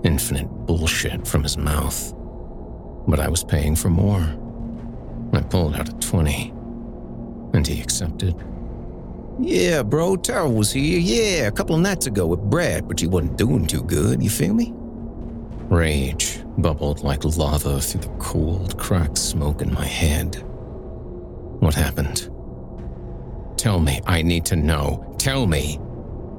Infinite 0.05 0.47
bullshit 0.65 1.27
from 1.27 1.43
his 1.43 1.57
mouth. 1.57 2.13
But 3.09 3.19
I 3.19 3.27
was 3.27 3.43
paying 3.43 3.75
for 3.75 3.89
more. 3.89 4.25
I 5.33 5.41
pulled 5.41 5.75
out 5.75 5.89
a 5.89 5.93
20. 5.95 6.53
And 7.53 7.67
he 7.67 7.81
accepted. 7.81 8.41
Yeah, 9.37 9.83
bro, 9.83 10.15
Tara 10.15 10.49
was 10.49 10.71
here, 10.71 10.99
yeah, 10.99 11.47
a 11.47 11.51
couple 11.51 11.75
of 11.75 11.81
nights 11.81 12.05
ago 12.07 12.25
with 12.25 12.39
Brad, 12.39 12.87
but 12.87 13.01
she 13.01 13.07
wasn't 13.07 13.37
doing 13.37 13.67
too 13.67 13.83
good, 13.83 14.23
you 14.23 14.29
feel 14.29 14.53
me? 14.53 14.71
Rage 15.67 16.39
bubbled 16.59 17.03
like 17.03 17.25
lava 17.25 17.81
through 17.81 17.99
the 17.99 18.17
cold, 18.19 18.77
cracked 18.77 19.17
smoke 19.17 19.61
in 19.61 19.73
my 19.73 19.85
head. 19.85 20.41
What 21.59 21.75
happened? 21.75 22.29
Tell 23.59 23.81
me. 23.81 23.99
I 24.07 24.21
need 24.21 24.45
to 24.45 24.55
know. 24.55 25.13
Tell 25.17 25.45
me. 25.45 25.81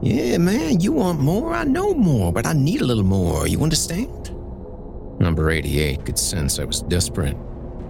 Yeah, 0.00 0.38
man, 0.38 0.80
you 0.80 0.92
want 0.92 1.20
more? 1.20 1.52
I 1.52 1.64
know 1.64 1.92
more, 1.92 2.32
but 2.32 2.46
I 2.46 2.54
need 2.54 2.80
a 2.80 2.86
little 2.86 3.04
more. 3.04 3.46
You 3.46 3.62
understand? 3.62 4.30
Number 5.20 5.50
88 5.50 6.06
could 6.06 6.18
sense 6.18 6.58
I 6.58 6.64
was 6.64 6.80
desperate, 6.80 7.36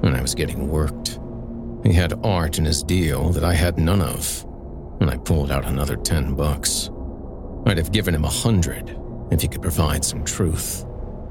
and 0.02 0.16
I 0.16 0.20
was 0.20 0.34
getting 0.34 0.66
worked. 0.66 1.20
He 1.84 1.92
had 1.92 2.12
art 2.24 2.58
in 2.58 2.64
his 2.64 2.82
deal 2.82 3.28
that 3.30 3.44
I 3.44 3.54
had 3.54 3.78
none 3.78 4.02
of, 4.02 4.44
and 5.00 5.08
I 5.08 5.16
pulled 5.16 5.52
out 5.52 5.64
another 5.64 5.94
10 5.94 6.34
bucks. 6.34 6.90
I'd 7.66 7.78
have 7.78 7.92
given 7.92 8.16
him 8.16 8.24
a 8.24 8.28
hundred 8.28 8.98
if 9.30 9.42
he 9.42 9.46
could 9.46 9.62
provide 9.62 10.04
some 10.04 10.24
truth. 10.24 10.84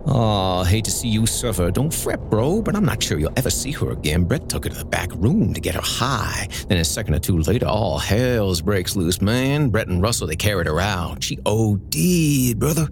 Aw, 0.05 0.63
hate 0.63 0.85
to 0.85 0.91
see 0.91 1.07
you 1.07 1.25
suffer. 1.25 1.69
Don't 1.71 1.93
fret, 1.93 2.29
bro, 2.29 2.61
but 2.61 2.75
I'm 2.75 2.85
not 2.85 3.03
sure 3.03 3.19
you'll 3.19 3.33
ever 3.35 3.49
see 3.49 3.71
her 3.71 3.91
again. 3.91 4.23
Brett 4.23 4.49
took 4.49 4.63
her 4.63 4.69
to 4.69 4.77
the 4.77 4.85
back 4.85 5.13
room 5.13 5.53
to 5.53 5.61
get 5.61 5.75
her 5.75 5.81
high. 5.81 6.47
Then 6.67 6.77
a 6.77 6.85
second 6.85 7.15
or 7.15 7.19
two 7.19 7.39
later, 7.39 7.67
all 7.67 7.99
hell's 7.99 8.61
breaks 8.61 8.95
loose, 8.95 9.21
man. 9.21 9.69
Brett 9.69 9.87
and 9.87 10.01
Russell, 10.01 10.27
they 10.27 10.35
carried 10.35 10.67
her 10.67 10.79
out. 10.79 11.23
She 11.23 11.37
OD'd, 11.45 12.59
brother. 12.59 12.87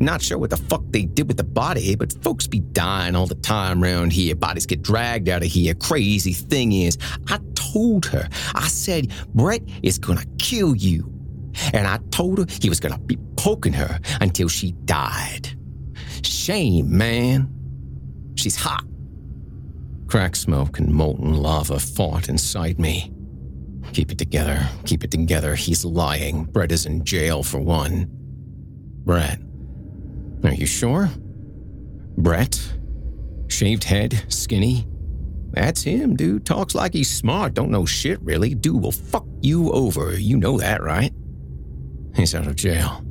Not 0.00 0.22
sure 0.22 0.38
what 0.38 0.50
the 0.50 0.56
fuck 0.56 0.82
they 0.90 1.04
did 1.04 1.28
with 1.28 1.36
the 1.36 1.44
body, 1.44 1.94
but 1.94 2.12
folks 2.22 2.46
be 2.46 2.60
dying 2.60 3.16
all 3.16 3.26
the 3.26 3.34
time 3.36 3.82
around 3.82 4.12
here. 4.12 4.34
Bodies 4.34 4.66
get 4.66 4.82
dragged 4.82 5.28
out 5.28 5.42
of 5.42 5.48
here. 5.48 5.74
Crazy 5.74 6.32
thing 6.32 6.72
is, 6.72 6.98
I 7.28 7.38
told 7.54 8.06
her, 8.06 8.28
I 8.54 8.68
said, 8.68 9.12
Brett 9.34 9.62
is 9.82 9.98
gonna 9.98 10.24
kill 10.38 10.74
you. 10.76 11.10
And 11.72 11.86
I 11.86 11.98
told 12.10 12.38
her 12.38 12.46
he 12.60 12.68
was 12.68 12.80
gonna 12.80 12.98
be 12.98 13.18
poking 13.36 13.72
her 13.74 13.98
until 14.20 14.48
she 14.48 14.72
died. 14.84 15.56
Shame, 16.26 16.96
man. 16.96 17.48
She's 18.34 18.56
hot. 18.56 18.84
Crack 20.06 20.36
smoke 20.36 20.78
and 20.78 20.92
molten 20.92 21.34
lava 21.34 21.78
fought 21.78 22.28
inside 22.28 22.78
me. 22.78 23.12
Keep 23.92 24.12
it 24.12 24.18
together, 24.18 24.68
keep 24.84 25.04
it 25.04 25.10
together. 25.10 25.54
He's 25.54 25.84
lying. 25.84 26.44
Brett 26.44 26.72
is 26.72 26.86
in 26.86 27.04
jail 27.04 27.42
for 27.42 27.58
one. 27.58 28.06
Brett. 29.04 29.38
Are 30.44 30.54
you 30.54 30.66
sure? 30.66 31.10
Brett? 32.16 32.60
Shaved 33.48 33.84
head, 33.84 34.24
skinny? 34.28 34.86
That's 35.52 35.82
him, 35.82 36.16
dude. 36.16 36.44
Talks 36.44 36.74
like 36.74 36.92
he's 36.92 37.10
smart, 37.10 37.54
don't 37.54 37.70
know 37.70 37.86
shit, 37.86 38.20
really. 38.22 38.54
Dude 38.54 38.82
will 38.82 38.92
fuck 38.92 39.26
you 39.40 39.70
over. 39.72 40.18
You 40.18 40.36
know 40.36 40.58
that, 40.58 40.82
right? 40.82 41.12
He's 42.14 42.34
out 42.34 42.46
of 42.46 42.56
jail. 42.56 43.04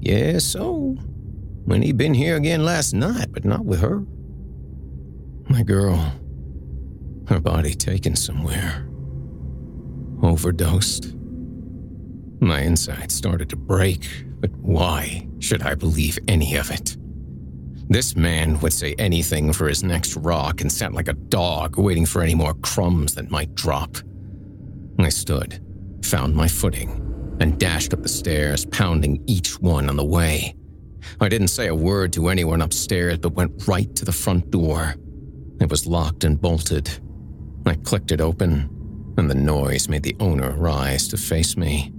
Yeah, 0.00 0.38
so. 0.38 0.96
When 1.64 1.82
he'd 1.82 1.96
been 1.96 2.14
here 2.14 2.36
again 2.36 2.64
last 2.64 2.92
night, 2.92 3.28
but 3.32 3.44
not 3.44 3.64
with 3.64 3.80
her. 3.80 4.04
My 5.48 5.62
girl. 5.62 6.12
Her 7.28 7.40
body 7.40 7.74
taken 7.74 8.16
somewhere. 8.16 8.86
Overdosed. 10.22 11.14
My 12.40 12.60
insides 12.60 13.14
started 13.14 13.48
to 13.50 13.56
break, 13.56 14.06
but 14.40 14.50
why 14.56 15.26
should 15.38 15.62
I 15.62 15.74
believe 15.74 16.18
any 16.28 16.56
of 16.56 16.70
it? 16.70 16.96
This 17.88 18.16
man 18.16 18.60
would 18.60 18.72
say 18.72 18.94
anything 18.98 19.52
for 19.52 19.68
his 19.68 19.82
next 19.82 20.16
rock 20.16 20.60
and 20.60 20.70
sat 20.70 20.92
like 20.92 21.08
a 21.08 21.14
dog 21.14 21.78
waiting 21.78 22.06
for 22.06 22.22
any 22.22 22.34
more 22.34 22.54
crumbs 22.54 23.14
that 23.14 23.30
might 23.30 23.54
drop. 23.54 23.96
I 24.98 25.08
stood, 25.08 25.60
found 26.02 26.34
my 26.34 26.48
footing, 26.48 27.00
and 27.40 27.58
dashed 27.58 27.92
up 27.94 28.02
the 28.02 28.08
stairs, 28.08 28.64
pounding 28.66 29.22
each 29.26 29.60
one 29.60 29.88
on 29.88 29.96
the 29.96 30.04
way. 30.04 30.54
I 31.20 31.28
didn't 31.28 31.48
say 31.48 31.68
a 31.68 31.74
word 31.74 32.12
to 32.14 32.28
anyone 32.28 32.62
upstairs, 32.62 33.18
but 33.18 33.34
went 33.34 33.66
right 33.66 33.94
to 33.96 34.04
the 34.04 34.12
front 34.12 34.50
door. 34.50 34.94
It 35.60 35.70
was 35.70 35.86
locked 35.86 36.24
and 36.24 36.40
bolted. 36.40 36.90
I 37.66 37.74
clicked 37.74 38.12
it 38.12 38.20
open, 38.20 38.68
and 39.16 39.30
the 39.30 39.34
noise 39.34 39.88
made 39.88 40.02
the 40.02 40.16
owner 40.20 40.52
rise 40.52 41.08
to 41.08 41.16
face 41.16 41.56
me. 41.56 41.92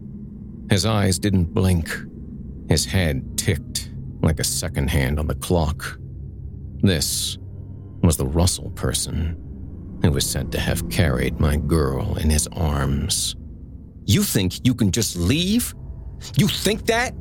His 0.70 0.86
eyes 0.86 1.20
didn't 1.20 1.54
blink. 1.54 1.90
His 2.70 2.86
head 2.86 3.38
ticked 3.38 3.92
like 4.22 4.40
a 4.40 4.44
second 4.44 4.90
hand 4.90 5.20
on 5.20 5.28
the 5.28 5.36
clock. 5.36 6.00
This 6.82 7.38
was 8.02 8.18
the 8.18 8.26
Russell 8.26 8.72
person 8.72 9.42
who 10.02 10.12
was 10.12 10.30
said 10.30 10.52
to 10.52 10.60
have 10.60 10.90
carried 10.90 11.40
my 11.40 11.58
girl 11.58 12.18
in 12.18 12.30
his 12.30 12.48
arms. 12.54 13.36
You 14.06 14.24
think 14.24 14.66
you 14.66 14.76
can 14.76 14.92
just 14.92 15.16
leave? 15.16 15.74
You 16.38 16.48
think 16.48 16.86
that? 16.88 17.14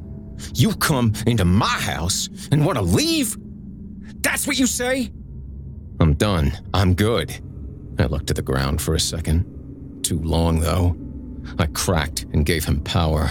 You 0.54 0.74
come 0.74 1.12
into 1.26 1.44
my 1.44 1.66
house 1.66 2.28
and 2.50 2.64
want 2.64 2.78
to 2.78 2.84
leave? 2.84 3.36
That's 4.22 4.46
what 4.46 4.58
you 4.58 4.66
say? 4.66 5.10
I'm 6.00 6.14
done. 6.14 6.52
I'm 6.72 6.94
good. 6.94 7.34
I 7.98 8.06
looked 8.06 8.26
to 8.28 8.34
the 8.34 8.42
ground 8.42 8.82
for 8.82 8.94
a 8.94 9.00
second. 9.00 10.00
Too 10.02 10.18
long, 10.18 10.60
though. 10.60 10.96
I 11.58 11.66
cracked 11.66 12.24
and 12.32 12.44
gave 12.44 12.64
him 12.64 12.80
power. 12.80 13.30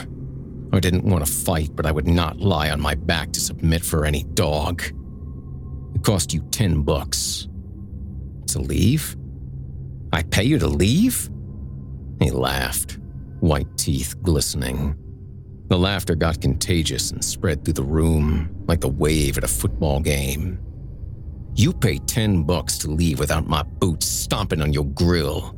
I 0.71 0.79
didn't 0.79 1.03
want 1.03 1.25
to 1.25 1.31
fight, 1.31 1.75
but 1.75 1.85
I 1.85 1.91
would 1.91 2.07
not 2.07 2.39
lie 2.39 2.69
on 2.69 2.79
my 2.79 2.95
back 2.95 3.31
to 3.33 3.39
submit 3.39 3.83
for 3.83 4.05
any 4.05 4.23
dog. 4.23 4.81
It 5.93 6.03
cost 6.03 6.33
you 6.33 6.41
ten 6.51 6.81
bucks. 6.81 7.47
To 8.47 8.59
leave? 8.59 9.15
I 10.11 10.23
pay 10.23 10.43
you 10.43 10.59
to 10.59 10.67
leave? 10.67 11.29
He 12.19 12.31
laughed, 12.31 12.99
white 13.39 13.77
teeth 13.77 14.15
glistening. 14.21 14.95
The 15.67 15.77
laughter 15.77 16.15
got 16.15 16.41
contagious 16.41 17.11
and 17.11 17.23
spread 17.23 17.63
through 17.63 17.75
the 17.75 17.83
room 17.83 18.63
like 18.67 18.81
the 18.81 18.89
wave 18.89 19.37
at 19.37 19.43
a 19.43 19.47
football 19.47 19.99
game. 19.99 20.59
You 21.55 21.71
pay 21.71 21.99
10 21.99 22.43
bucks 22.43 22.77
to 22.79 22.91
leave 22.91 23.19
without 23.19 23.47
my 23.47 23.63
boots 23.63 24.07
stomping 24.07 24.61
on 24.61 24.73
your 24.73 24.85
grill. 24.85 25.55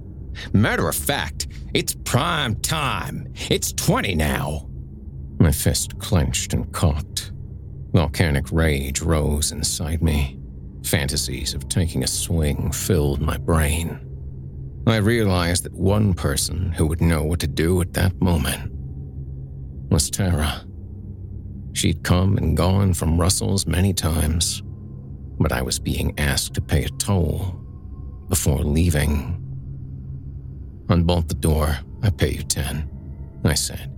Matter 0.53 0.87
of 0.87 0.95
fact, 0.95 1.47
it's 1.73 1.95
prime 2.03 2.55
time. 2.61 3.31
It's 3.49 3.71
20 3.73 4.15
now. 4.15 4.69
My 5.39 5.51
fist 5.51 5.97
clenched 5.99 6.53
and 6.53 6.71
cocked. 6.71 7.31
Volcanic 7.93 8.51
rage 8.51 9.01
rose 9.01 9.51
inside 9.51 10.03
me. 10.03 10.37
Fantasies 10.83 11.53
of 11.53 11.67
taking 11.69 12.03
a 12.03 12.07
swing 12.07 12.71
filled 12.71 13.21
my 13.21 13.37
brain. 13.37 13.99
I 14.85 14.97
realized 14.97 15.63
that 15.63 15.73
one 15.73 16.13
person 16.13 16.71
who 16.73 16.85
would 16.87 17.01
know 17.01 17.23
what 17.23 17.39
to 17.39 17.47
do 17.47 17.81
at 17.81 17.93
that 17.93 18.21
moment 18.21 18.74
was 19.89 20.09
Tara. 20.09 20.65
She'd 21.73 22.03
come 22.03 22.37
and 22.37 22.55
gone 22.55 22.93
from 22.93 23.19
Russell's 23.19 23.67
many 23.67 23.93
times, 23.93 24.63
but 25.39 25.51
I 25.51 25.61
was 25.61 25.79
being 25.79 26.17
asked 26.17 26.53
to 26.53 26.61
pay 26.61 26.83
a 26.85 26.89
toll 26.89 27.59
before 28.29 28.59
leaving. 28.59 29.41
Unbolt 30.89 31.27
the 31.27 31.35
door, 31.35 31.77
I 32.01 32.09
pay 32.09 32.31
you 32.31 32.43
ten, 32.43 32.89
I 33.43 33.53
said. 33.55 33.91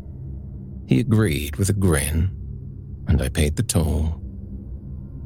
He 0.88 1.00
agreed 1.00 1.58
with 1.58 1.70
a 1.70 1.74
grin, 1.74 2.32
and 3.08 3.22
I 3.22 3.30
paid 3.30 3.56
the 3.56 3.64
toll. 3.64 4.22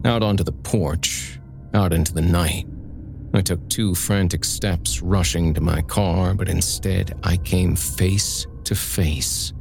Out 0.04 0.24
onto 0.24 0.44
the 0.44 0.52
porch, 0.52 1.40
out 1.74 1.94
into 1.94 2.14
the 2.14 2.22
night, 2.22 2.66
I 3.34 3.42
took 3.42 3.70
two 3.70 3.96
frantic 3.96 4.44
steps 4.44 5.02
rushing 5.02 5.54
to 5.54 5.62
my 5.62 5.82
car, 5.84 6.34
but 6.34 6.50
instead 6.50 7.18
I 7.24 7.38
came 7.38 7.76
face 7.76 8.46
to 8.66 8.76
face 8.76 9.54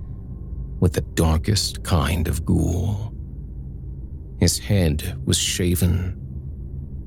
with 0.80 0.94
the 0.94 1.02
darkest 1.14 1.84
kind 1.84 2.26
of 2.26 2.44
ghoul. 2.44 3.14
His 4.40 4.58
head 4.58 5.20
was 5.24 5.38
shaven, 5.38 6.16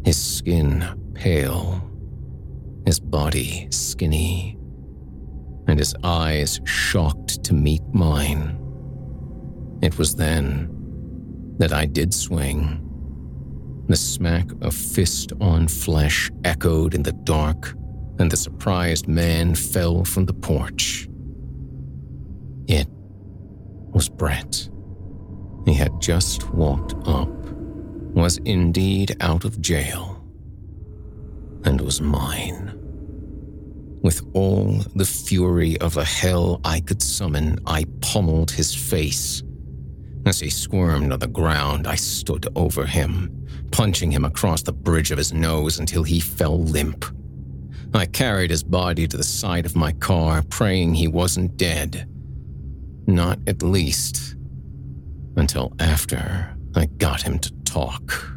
his 0.05 0.21
skin 0.23 0.85
pale, 1.15 1.89
his 2.85 2.99
body 2.99 3.67
skinny, 3.71 4.57
and 5.67 5.79
his 5.79 5.95
eyes 6.03 6.61
shocked 6.65 7.43
to 7.43 7.53
meet 7.53 7.81
mine. 7.93 8.59
It 9.81 9.97
was 9.97 10.15
then 10.15 10.69
that 11.57 11.73
I 11.73 11.85
did 11.85 12.13
swing. 12.13 12.79
The 13.87 13.95
smack 13.95 14.49
of 14.61 14.73
fist 14.73 15.33
on 15.41 15.67
flesh 15.67 16.29
echoed 16.43 16.93
in 16.93 17.03
the 17.03 17.11
dark, 17.11 17.73
and 18.19 18.29
the 18.29 18.37
surprised 18.37 19.07
man 19.07 19.55
fell 19.55 20.05
from 20.05 20.25
the 20.25 20.33
porch. 20.33 21.07
It 22.67 22.87
was 23.93 24.09
Brett. 24.09 24.69
He 25.65 25.73
had 25.73 26.01
just 26.01 26.49
walked 26.53 26.93
up, 27.07 27.29
was 27.29 28.37
indeed 28.39 29.15
out 29.21 29.45
of 29.45 29.61
jail, 29.61 30.21
and 31.63 31.79
was 31.79 32.01
mine. 32.01 32.79
With 34.01 34.21
all 34.33 34.79
the 34.95 35.05
fury 35.05 35.79
of 35.79 35.95
a 35.95 36.03
hell 36.03 36.59
I 36.65 36.81
could 36.81 37.01
summon, 37.01 37.59
I 37.65 37.85
pummeled 38.01 38.51
his 38.51 38.75
face. 38.75 39.41
As 40.25 40.39
he 40.39 40.49
squirmed 40.49 41.13
on 41.13 41.19
the 41.19 41.27
ground, 41.27 41.87
I 41.87 41.95
stood 41.95 42.47
over 42.55 42.85
him, 42.85 43.47
punching 43.71 44.11
him 44.11 44.25
across 44.25 44.61
the 44.61 44.73
bridge 44.73 45.11
of 45.11 45.17
his 45.17 45.33
nose 45.33 45.79
until 45.79 46.03
he 46.03 46.19
fell 46.19 46.61
limp. 46.61 47.05
I 47.93 48.05
carried 48.05 48.49
his 48.49 48.63
body 48.63 49.07
to 49.07 49.17
the 49.17 49.23
side 49.23 49.65
of 49.65 49.75
my 49.75 49.91
car, 49.93 50.43
praying 50.49 50.95
he 50.95 51.07
wasn't 51.07 51.57
dead. 51.57 52.09
Not 53.05 53.39
at 53.47 53.61
least 53.61 54.35
until 55.35 55.73
after 55.79 56.55
I 56.75 56.85
got 56.85 57.21
him 57.21 57.39
to 57.39 57.51
talk. 57.63 58.33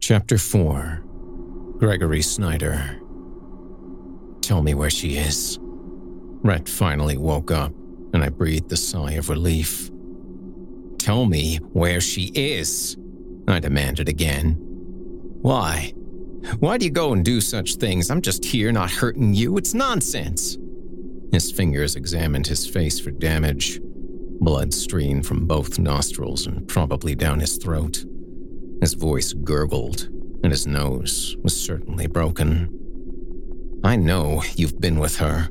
Chapter 0.00 0.36
4 0.36 1.02
Gregory 1.78 2.20
Snyder. 2.20 3.00
Tell 4.42 4.60
me 4.62 4.74
where 4.74 4.90
she 4.90 5.16
is. 5.16 5.58
Brett 6.42 6.68
finally 6.68 7.16
woke 7.16 7.50
up, 7.50 7.72
and 8.12 8.22
I 8.22 8.28
breathed 8.28 8.70
a 8.70 8.76
sigh 8.76 9.12
of 9.12 9.30
relief. 9.30 9.90
Tell 11.04 11.26
me 11.26 11.56
where 11.74 12.00
she 12.00 12.32
is, 12.34 12.96
I 13.46 13.58
demanded 13.58 14.08
again. 14.08 14.56
Why? 15.42 15.92
Why 16.60 16.78
do 16.78 16.86
you 16.86 16.90
go 16.90 17.12
and 17.12 17.22
do 17.22 17.42
such 17.42 17.74
things? 17.74 18.10
I'm 18.10 18.22
just 18.22 18.42
here 18.42 18.72
not 18.72 18.90
hurting 18.90 19.34
you. 19.34 19.58
It's 19.58 19.74
nonsense. 19.74 20.56
His 21.30 21.52
fingers 21.52 21.94
examined 21.96 22.46
his 22.46 22.66
face 22.66 22.98
for 22.98 23.10
damage. 23.10 23.80
Blood 24.40 24.72
streamed 24.72 25.26
from 25.26 25.46
both 25.46 25.78
nostrils 25.78 26.46
and 26.46 26.66
probably 26.66 27.14
down 27.14 27.38
his 27.38 27.58
throat. 27.58 28.02
His 28.80 28.94
voice 28.94 29.34
gurgled, 29.34 30.08
and 30.42 30.50
his 30.50 30.66
nose 30.66 31.36
was 31.42 31.54
certainly 31.54 32.06
broken. 32.06 32.70
I 33.84 33.96
know 33.96 34.42
you've 34.56 34.80
been 34.80 34.98
with 34.98 35.18
her. 35.18 35.50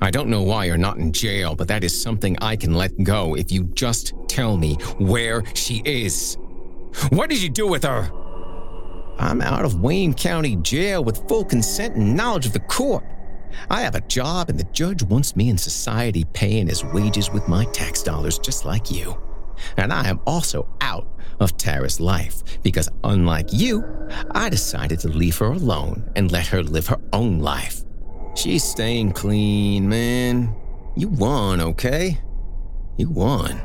I 0.00 0.10
don't 0.10 0.28
know 0.28 0.42
why 0.42 0.66
you're 0.66 0.76
not 0.76 0.98
in 0.98 1.12
jail, 1.12 1.54
but 1.54 1.68
that 1.68 1.84
is 1.84 2.00
something 2.00 2.36
I 2.40 2.56
can 2.56 2.74
let 2.74 3.02
go 3.02 3.34
if 3.34 3.50
you 3.50 3.64
just 3.64 4.14
tell 4.28 4.56
me 4.56 4.74
where 4.98 5.42
she 5.54 5.82
is. 5.84 6.36
What 7.10 7.30
did 7.30 7.42
you 7.42 7.48
do 7.48 7.66
with 7.66 7.84
her? 7.84 8.10
I'm 9.18 9.40
out 9.40 9.64
of 9.64 9.80
Wayne 9.80 10.14
County 10.14 10.56
Jail 10.56 11.04
with 11.04 11.26
full 11.28 11.44
consent 11.44 11.96
and 11.96 12.16
knowledge 12.16 12.46
of 12.46 12.52
the 12.52 12.60
court. 12.60 13.04
I 13.70 13.82
have 13.82 13.94
a 13.94 14.00
job, 14.02 14.48
and 14.48 14.58
the 14.58 14.64
judge 14.72 15.02
wants 15.02 15.36
me 15.36 15.50
in 15.50 15.58
society 15.58 16.24
paying 16.32 16.68
his 16.68 16.84
wages 16.84 17.30
with 17.30 17.48
my 17.48 17.64
tax 17.66 18.02
dollars, 18.02 18.38
just 18.38 18.64
like 18.64 18.90
you. 18.90 19.20
And 19.76 19.92
I 19.92 20.08
am 20.08 20.20
also 20.26 20.68
out 20.80 21.06
of 21.40 21.56
Tara's 21.56 22.00
life 22.00 22.42
because, 22.62 22.88
unlike 23.04 23.52
you, 23.52 23.84
I 24.32 24.48
decided 24.48 25.00
to 25.00 25.08
leave 25.08 25.38
her 25.38 25.52
alone 25.52 26.10
and 26.16 26.32
let 26.32 26.46
her 26.48 26.62
live 26.62 26.86
her 26.88 27.00
own 27.12 27.40
life. 27.40 27.84
She's 28.34 28.64
staying 28.64 29.12
clean, 29.12 29.88
man. 29.88 30.54
You 30.96 31.08
won, 31.08 31.60
okay? 31.60 32.18
You 32.96 33.08
won. 33.10 33.60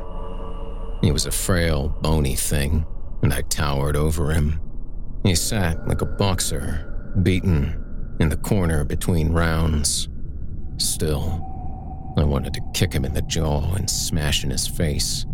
He 1.02 1.12
was 1.12 1.26
a 1.26 1.30
frail, 1.30 1.88
bony 2.00 2.34
thing, 2.34 2.86
and 3.22 3.32
I 3.32 3.42
towered 3.42 3.96
over 3.96 4.32
him. 4.32 4.60
He 5.24 5.34
sat 5.34 5.86
like 5.88 6.02
a 6.02 6.06
boxer, 6.06 7.12
beaten, 7.22 7.84
in 8.20 8.28
the 8.28 8.36
corner 8.36 8.84
between 8.84 9.32
rounds. 9.32 10.08
Still, 10.78 11.44
I 12.16 12.24
wanted 12.24 12.54
to 12.54 12.60
kick 12.74 12.92
him 12.92 13.04
in 13.04 13.14
the 13.14 13.22
jaw 13.22 13.74
and 13.74 13.88
smash 13.88 14.44
in 14.44 14.50
his 14.50 14.66
face. 14.66 15.24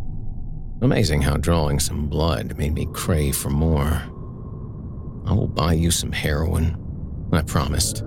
Amazing 0.82 1.22
how 1.22 1.36
drawing 1.36 1.80
some 1.80 2.08
blood 2.08 2.58
made 2.58 2.74
me 2.74 2.86
crave 2.92 3.36
for 3.36 3.50
more. 3.50 4.02
I 5.26 5.32
will 5.32 5.48
buy 5.48 5.72
you 5.72 5.90
some 5.90 6.12
heroin, 6.12 6.76
I 7.32 7.42
promised. 7.42 8.04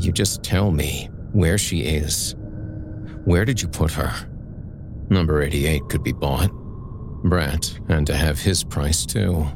You 0.00 0.12
just 0.12 0.42
tell 0.42 0.70
me 0.70 1.10
where 1.32 1.58
she 1.58 1.82
is. 1.82 2.34
Where 3.24 3.44
did 3.44 3.60
you 3.60 3.68
put 3.68 3.92
her? 3.92 4.12
Number 5.10 5.42
88 5.42 5.82
could 5.90 6.02
be 6.02 6.12
bought. 6.12 6.50
Brett 7.22 7.78
had 7.88 8.06
to 8.06 8.16
have 8.16 8.40
his 8.40 8.64
price 8.64 9.04
too. 9.04 9.46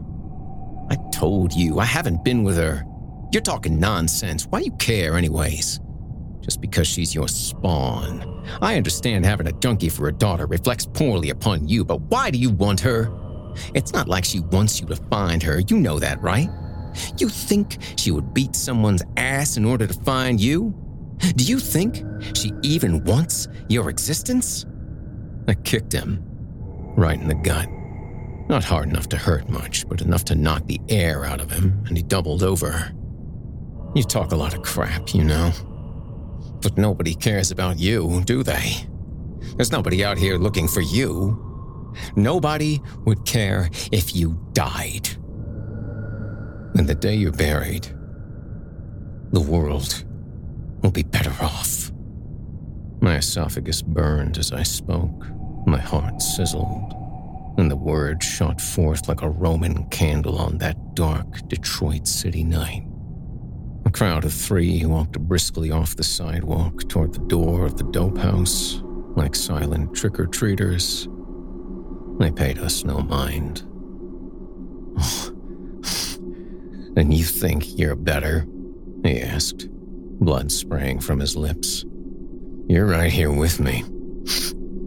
I 0.91 0.97
told 1.13 1.55
you, 1.55 1.79
I 1.79 1.87
haven't 1.87 2.25
been 2.25 2.45
with 2.45 2.59
her. 2.59 2.85
You're 3.33 3.43
talking 3.43 3.81
nonsense. 3.81 4.47
Why 4.47 4.59
do 4.59 4.67
you 4.67 4.73
care, 4.73 5.17
anyways? 5.17 5.81
Just 6.41 6.61
because 6.61 6.87
she's 6.87 7.15
your 7.15 7.27
spawn. 7.27 8.45
I 8.61 8.77
understand 8.77 9.25
having 9.25 9.47
a 9.47 9.53
junkie 9.53 9.89
for 9.89 10.09
a 10.09 10.13
daughter 10.13 10.47
reflects 10.47 10.85
poorly 10.85 11.31
upon 11.31 11.67
you, 11.67 11.87
but 11.87 12.03
why 12.03 12.31
do 12.31 12.39
you 12.39 12.51
want 12.51 12.81
her? 12.81 13.11
It's 13.75 13.95
not 13.95 14.09
like 14.09 14.27
she 14.27 14.41
wants 14.41 14.79
you 14.79 14.87
to 14.89 14.97
find 14.97 15.43
her. 15.43 15.61
You 15.69 15.79
know 15.79 15.99
that, 15.99 16.21
right? 16.21 16.51
You 17.19 17.29
think 17.29 17.79
she 17.97 18.11
would 18.11 18.35
beat 18.35 18.57
someone's 18.57 19.03
ass 19.17 19.57
in 19.57 19.65
order 19.65 19.87
to 19.87 19.95
find 19.95 20.41
you? 20.41 20.75
Do 21.37 21.45
you 21.45 21.59
think 21.59 22.03
she 22.35 22.53
even 22.63 23.05
wants 23.05 23.49
your 23.69 23.89
existence? 23.89 24.67
I 25.49 25.55
kicked 25.55 25.93
him 25.93 26.23
right 26.97 27.21
in 27.21 27.29
the 27.29 27.35
gut. 27.35 27.69
Not 28.49 28.65
hard 28.65 28.89
enough 28.89 29.09
to 29.09 29.17
hurt 29.17 29.49
much, 29.49 29.89
but 29.89 30.03
enough 30.03 30.25
to 30.27 30.35
knock 30.35 30.67
the 30.67 30.81
air 30.89 31.25
out 31.25 31.41
of 31.41 31.51
him, 31.51 31.83
and 31.87 31.97
he 31.97 32.03
doubled 32.03 32.43
over. 32.43 32.93
You 33.95 34.03
talk 34.03 34.33
a 34.33 34.37
lot 34.37 34.55
of 34.55 34.63
crap, 34.63 35.15
you 35.15 35.25
know. 35.25 35.53
But 36.61 36.77
nobody 36.77 37.15
cares 37.15 37.51
about 37.51 37.79
you, 37.79 38.23
do 38.25 38.43
they? 38.43 38.87
There's 39.57 39.73
nobody 39.73 40.05
out 40.05 40.19
here 40.19 40.37
looking 40.37 40.69
for 40.69 40.81
you. 40.81 41.41
Nobody 42.17 42.81
would 43.05 43.25
care 43.25 43.71
if 43.93 44.15
you 44.17 44.39
died. 44.53 45.09
And 46.77 46.89
the 46.89 46.95
day 46.95 47.15
you're 47.15 47.33
buried, 47.33 47.87
the 49.33 49.41
world 49.41 50.05
will 50.83 50.91
be 50.91 51.03
better 51.03 51.35
off. 51.41 51.91
My 53.01 53.17
esophagus 53.17 53.83
burned 53.83 54.39
as 54.39 54.53
I 54.53 54.63
spoke. 54.63 55.27
My 55.67 55.79
heart 55.79 56.21
sizzled 56.21 56.95
and 57.57 57.71
the 57.71 57.77
words 57.77 58.27
shot 58.27 58.61
forth 58.61 59.09
like 59.09 59.23
a 59.23 59.29
Roman 59.29 59.85
candle 59.91 60.39
on 60.39 60.59
that 60.59 60.95
dark 60.95 61.47
Detroit 61.49 62.07
city 62.07 62.43
night. 62.43 62.85
A 63.87 63.91
crowd 63.91 64.25
of 64.25 64.33
three 64.33 64.85
walked 64.85 65.19
briskly 65.21 65.71
off 65.71 65.97
the 65.97 66.03
sidewalk 66.03 66.89
toward 66.89 67.13
the 67.13 67.27
door 67.27 67.65
of 67.65 67.77
the 67.77 67.85
dope 67.85 68.19
house, 68.19 68.81
like 69.15 69.35
silent 69.35 69.95
trick 69.95 70.19
or 70.19 70.27
treaters. 70.27 71.07
They 72.19 72.31
paid 72.31 72.59
us 72.59 72.85
no 72.85 72.99
mind. 73.01 73.63
Oh, 74.97 75.34
and 76.97 77.13
you 77.13 77.25
think 77.25 77.79
you're 77.79 77.97
better? 77.97 78.47
He 79.05 79.21
asked, 79.21 79.69
blood 79.71 80.51
spraying 80.51 81.01
from 81.01 81.21
his 81.21 81.37
lips. 81.37 81.85
You're 82.69 82.87
right 82.87 83.13
here 83.13 83.31
with 83.33 83.61
me. 83.61 83.85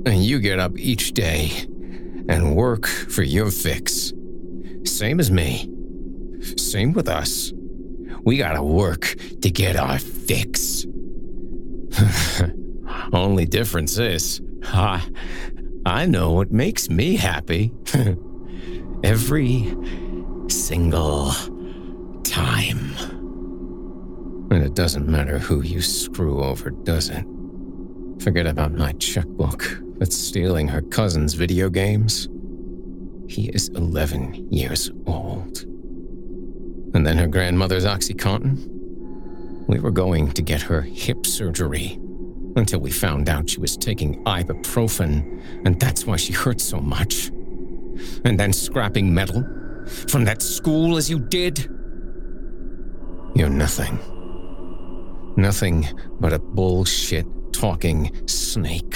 And 0.06 0.24
you 0.24 0.40
get 0.40 0.60
up 0.60 0.78
each 0.78 1.12
day 1.14 1.52
and 2.30 2.56
work 2.56 2.88
for 2.88 3.24
your 3.24 3.52
fix. 3.52 4.14
Same 4.84 5.20
as 5.20 5.30
me. 5.30 5.70
Same 6.58 6.94
with 6.94 7.08
us. 7.08 7.52
We 8.24 8.38
gotta 8.38 8.64
work 8.64 9.16
to 9.42 9.52
get 9.52 9.76
our 9.76 10.00
fix. 10.00 10.86
Only 13.14 13.46
difference 13.46 13.98
is, 13.98 14.42
I, 14.64 15.04
I 15.86 16.06
know 16.06 16.32
what 16.32 16.52
makes 16.52 16.90
me 16.90 17.16
happy. 17.16 17.72
Every 19.04 19.76
single 20.48 21.32
time. 22.30 22.96
And 24.52 24.64
it 24.64 24.76
doesn't 24.76 25.08
matter 25.08 25.40
who 25.40 25.62
you 25.62 25.82
screw 25.82 26.44
over, 26.44 26.70
does 26.70 27.10
it? 27.10 27.26
Forget 28.20 28.48
about 28.48 28.74
my 28.74 28.94
checkbook 28.94 29.82
that's 29.98 30.16
stealing 30.16 30.68
her 30.68 30.82
cousin's 30.82 31.34
video 31.34 31.70
games. 31.70 32.30
He 33.28 33.50
is 33.50 33.70
11 33.70 34.52
years 34.52 34.90
old. 35.06 35.64
And 36.94 37.06
then 37.06 37.18
her 37.18 37.28
grandmother's 37.28 37.86
Oxycontin. 37.86 38.68
We 39.68 39.80
were 39.80 39.92
going 39.92 40.32
to 40.32 40.42
get 40.42 40.62
her 40.62 40.82
hip 40.82 41.26
surgery 41.26 42.00
until 42.56 42.80
we 42.80 42.90
found 42.90 43.30
out 43.30 43.50
she 43.50 43.60
was 43.60 43.76
taking 43.78 44.24
ibuprofen, 44.24 45.44
and 45.66 45.80
that's 45.80 46.06
why 46.06 46.16
she 46.16 46.34
hurt 46.34 46.62
so 46.62 46.80
much. 46.80 47.28
And 48.24 48.40
then 48.40 48.54
scrapping 48.54 49.14
metal 49.14 49.44
from 50.08 50.24
that 50.26 50.42
school 50.42 50.98
as 50.98 51.10
you 51.10 51.20
did. 51.20 51.70
You're 53.38 53.50
nothing. 53.50 54.00
Nothing 55.36 55.88
but 56.20 56.34
a 56.34 56.40
bullshit 56.40 57.28
talking 57.54 58.12
snake. 58.28 58.96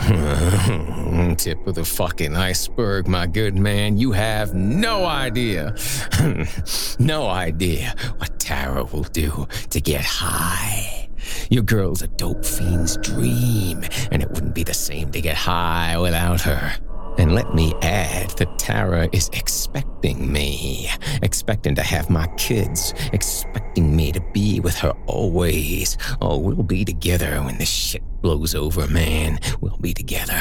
Tip 1.38 1.64
of 1.68 1.76
the 1.76 1.84
fucking 1.84 2.34
iceberg, 2.34 3.06
my 3.06 3.28
good 3.28 3.54
man. 3.54 3.96
You 3.96 4.10
have 4.10 4.54
no 4.54 5.04
idea, 5.04 5.76
no 6.98 7.28
idea 7.28 7.94
what 8.16 8.40
Tara 8.40 8.82
will 8.82 9.04
do 9.04 9.46
to 9.70 9.80
get 9.80 10.04
high. 10.04 11.08
Your 11.48 11.62
girl's 11.62 12.02
a 12.02 12.08
dope 12.08 12.44
fiend's 12.44 12.96
dream, 12.96 13.84
and 14.10 14.20
it 14.20 14.30
wouldn't 14.30 14.56
be 14.56 14.64
the 14.64 14.74
same 14.74 15.12
to 15.12 15.20
get 15.20 15.36
high 15.36 15.96
without 15.96 16.40
her. 16.40 16.76
And 17.18 17.34
let 17.34 17.54
me 17.54 17.74
add 17.82 18.30
that 18.38 18.58
Tara 18.58 19.08
is 19.12 19.30
expecting 19.32 20.30
me, 20.30 20.90
expecting 21.22 21.74
to 21.74 21.82
have 21.82 22.10
my 22.10 22.26
kids, 22.36 22.92
expecting 23.12 23.96
me 23.96 24.12
to 24.12 24.20
be 24.32 24.60
with 24.60 24.76
her 24.76 24.92
always. 25.06 25.96
Oh, 26.20 26.38
we'll 26.38 26.62
be 26.62 26.84
together 26.84 27.42
when 27.42 27.58
this 27.58 27.70
shit 27.70 28.02
blows 28.20 28.54
over, 28.54 28.86
man. 28.88 29.38
We'll 29.60 29.78
be 29.78 29.94
together. 29.94 30.40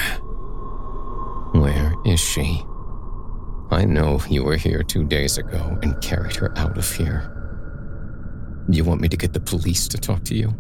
Where 1.54 1.94
is 2.06 2.20
she? 2.20 2.62
I 3.72 3.86
know 3.86 4.20
you 4.30 4.44
were 4.44 4.58
here 4.58 4.84
two 4.84 5.06
days 5.06 5.38
ago 5.38 5.78
and 5.82 6.00
carried 6.02 6.36
her 6.36 6.58
out 6.58 6.78
of 6.78 6.96
here. 6.96 7.32
You 8.70 8.84
want 8.84 9.02
me 9.02 9.08
to 9.10 9.18
get 9.18 9.34
the 9.34 9.40
police 9.40 9.88
to 9.90 9.98
talk 9.98 10.24
to 10.26 10.36
you? 10.36 10.54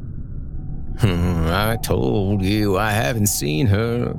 Hmm, 0.99 1.47
I 1.47 1.77
told 1.81 2.41
you 2.41 2.77
I 2.77 2.91
haven't 2.91 3.27
seen 3.27 3.67
her. 3.67 4.13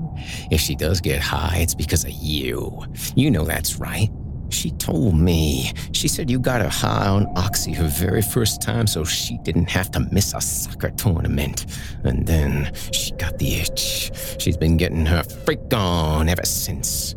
If 0.50 0.60
she 0.60 0.74
does 0.74 1.00
get 1.00 1.20
high, 1.20 1.58
it's 1.58 1.74
because 1.74 2.04
of 2.04 2.10
you. 2.10 2.84
You 3.14 3.30
know 3.30 3.44
that's 3.44 3.76
right. 3.76 4.10
She 4.50 4.70
told 4.72 5.18
me. 5.18 5.72
She 5.92 6.08
said 6.08 6.30
you 6.30 6.38
got 6.38 6.60
her 6.60 6.68
high 6.68 7.08
on 7.08 7.26
Oxy 7.36 7.72
her 7.72 7.88
very 7.88 8.22
first 8.22 8.62
time 8.62 8.86
so 8.86 9.04
she 9.04 9.38
didn't 9.38 9.70
have 9.70 9.90
to 9.92 10.00
miss 10.12 10.34
a 10.34 10.40
soccer 10.40 10.90
tournament. 10.90 11.66
And 12.04 12.26
then 12.26 12.72
she 12.92 13.12
got 13.12 13.38
the 13.38 13.56
itch. 13.56 14.12
She's 14.38 14.56
been 14.56 14.76
getting 14.76 15.06
her 15.06 15.22
freak 15.22 15.72
on 15.72 16.28
ever 16.28 16.44
since. 16.44 17.14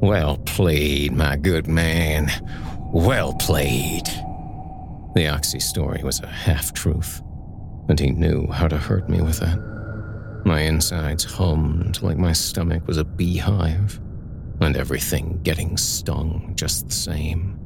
Well 0.00 0.38
played, 0.38 1.12
my 1.12 1.36
good 1.36 1.66
man. 1.66 2.30
Well 2.92 3.34
played. 3.34 4.06
The 5.14 5.28
Oxy 5.28 5.60
story 5.60 6.02
was 6.02 6.20
a 6.20 6.28
half 6.28 6.72
truth, 6.72 7.20
and 7.90 7.98
he 7.98 8.10
knew 8.10 8.46
how 8.52 8.68
to 8.68 8.76
hurt 8.76 9.08
me 9.08 9.20
with 9.20 9.42
it. 9.42 9.58
My 10.46 10.60
insides 10.60 11.24
hummed 11.24 12.00
like 12.02 12.16
my 12.16 12.32
stomach 12.32 12.86
was 12.86 12.98
a 12.98 13.04
beehive 13.04 14.00
and 14.60 14.76
everything 14.76 15.40
getting 15.42 15.76
stung 15.76 16.52
just 16.54 16.86
the 16.86 16.94
same. 16.94 17.58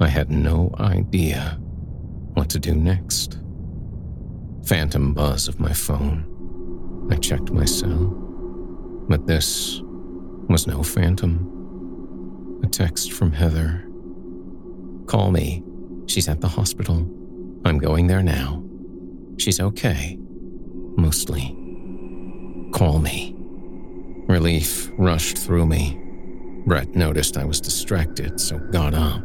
I 0.00 0.08
had 0.08 0.28
no 0.28 0.74
idea 0.80 1.56
what 2.34 2.50
to 2.50 2.58
do 2.58 2.74
next. 2.74 3.38
Phantom 4.64 5.14
buzz 5.14 5.46
of 5.46 5.60
my 5.60 5.72
phone. 5.72 7.08
I 7.12 7.16
checked 7.16 7.52
my 7.52 7.64
cell, 7.64 8.08
but 9.08 9.28
this 9.28 9.80
was 10.48 10.66
no 10.66 10.82
phantom. 10.82 12.60
A 12.64 12.66
text 12.66 13.12
from 13.12 13.30
Heather. 13.30 13.86
Call 15.06 15.30
me. 15.30 15.62
She's 16.06 16.28
at 16.28 16.40
the 16.40 16.48
hospital. 16.48 17.08
I'm 17.64 17.78
going 17.78 18.08
there 18.08 18.22
now. 18.22 18.64
She's 19.38 19.60
okay. 19.60 20.18
Mostly. 20.96 21.56
Call 22.72 22.98
me. 22.98 23.34
Relief 24.28 24.90
rushed 24.98 25.38
through 25.38 25.66
me. 25.66 25.98
Brett 26.66 26.94
noticed 26.94 27.36
I 27.36 27.44
was 27.44 27.60
distracted, 27.60 28.40
so 28.40 28.58
got 28.58 28.94
up, 28.94 29.22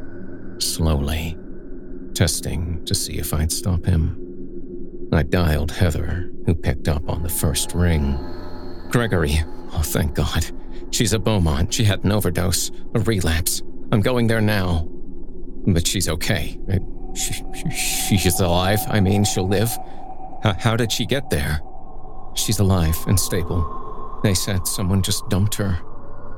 slowly, 0.60 1.38
testing 2.14 2.84
to 2.86 2.96
see 2.96 3.18
if 3.20 3.34
I'd 3.34 3.52
stop 3.52 3.86
him. 3.86 5.08
I 5.14 5.24
dialed 5.24 5.72
Heather, 5.72 6.32
who 6.46 6.56
picked 6.56 6.88
up 6.88 7.10
on 7.10 7.24
the 7.24 7.30
first 7.30 7.74
ring. 7.74 8.18
Gregory, 8.90 9.40
oh, 9.74 9.82
thank 9.84 10.16
God. 10.16 10.46
She's 10.92 11.14
a 11.14 11.20
Beaumont. 11.20 11.74
She 11.74 11.84
had 11.84 12.04
an 12.04 12.12
overdose, 12.12 12.72
a 12.96 13.00
relapse. 13.00 13.62
I'm 13.92 14.02
going 14.02 14.28
there 14.28 14.42
now. 14.42 14.88
But 15.68 15.86
she's 15.86 16.10
okay. 16.10 16.58
She, 17.18 17.44
she, 17.72 18.18
she's 18.18 18.40
alive. 18.40 18.80
I 18.88 19.00
mean, 19.00 19.24
she'll 19.26 19.48
live. 19.48 19.72
H- 20.46 20.56
how 20.60 20.76
did 20.76 20.92
she 20.92 21.06
get 21.06 21.30
there? 21.30 21.62
She's 22.36 22.60
alive 22.60 22.96
and 23.08 23.20
stable. 23.20 24.20
They 24.24 24.34
said 24.34 24.68
someone 24.68 25.02
just 25.02 25.28
dumped 25.30 25.56
her. 25.56 25.80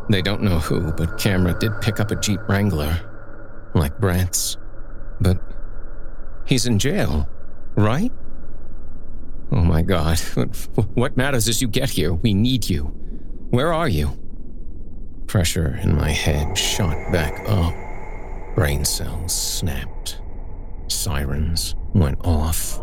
They 0.09 0.21
don't 0.21 0.41
know 0.41 0.59
who, 0.59 0.91
but 0.93 1.17
camera 1.19 1.55
did 1.59 1.79
pick 1.81 1.99
up 1.99 2.11
a 2.11 2.15
Jeep 2.15 2.39
Wrangler. 2.47 2.99
Like 3.75 3.99
Brett's. 3.99 4.57
But 5.21 5.39
he's 6.45 6.65
in 6.65 6.79
jail, 6.79 7.27
right? 7.75 8.11
Oh 9.51 9.63
my 9.63 9.81
god. 9.81 10.19
What 10.93 11.17
matters 11.17 11.47
is 11.47 11.61
you 11.61 11.67
get 11.67 11.89
here. 11.89 12.13
We 12.13 12.33
need 12.33 12.69
you. 12.69 12.83
Where 13.49 13.73
are 13.73 13.89
you? 13.89 14.17
Pressure 15.27 15.79
in 15.83 15.95
my 15.95 16.09
head 16.11 16.57
shot 16.57 16.95
back 17.11 17.47
up. 17.47 17.73
Brain 18.55 18.85
cells 18.85 19.33
snapped. 19.33 20.18
Sirens 20.91 21.75
went 21.93 22.19
off. 22.25 22.79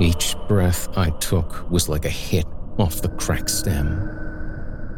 Each 0.00 0.34
breath 0.48 0.88
I 0.96 1.10
took 1.10 1.70
was 1.70 1.88
like 1.88 2.04
a 2.04 2.10
hit 2.10 2.46
off 2.78 3.02
the 3.02 3.08
crack 3.10 3.48
stem. 3.48 4.10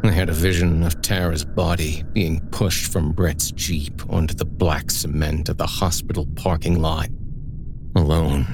I 0.03 0.11
had 0.11 0.29
a 0.29 0.33
vision 0.33 0.83
of 0.83 1.01
Tara's 1.01 1.43
body 1.43 2.03
being 2.13 2.39
pushed 2.49 2.91
from 2.91 3.11
Brett's 3.11 3.51
Jeep 3.51 4.01
onto 4.09 4.33
the 4.33 4.45
black 4.45 4.89
cement 4.89 5.49
of 5.49 5.57
the 5.57 5.67
hospital 5.67 6.25
parking 6.35 6.81
lot. 6.81 7.09
Alone. 7.95 8.45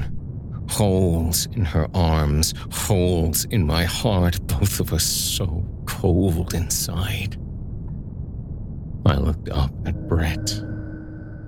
Holes 0.69 1.47
in 1.47 1.65
her 1.65 1.87
arms, 1.93 2.53
holes 2.71 3.45
in 3.45 3.67
my 3.67 3.83
heart, 3.83 4.45
both 4.47 4.79
of 4.79 4.93
us 4.93 5.03
so 5.03 5.65
cold 5.85 6.53
inside. 6.53 7.37
I 9.05 9.15
looked 9.17 9.49
up 9.49 9.71
at 9.85 10.07
Brett. 10.07 10.63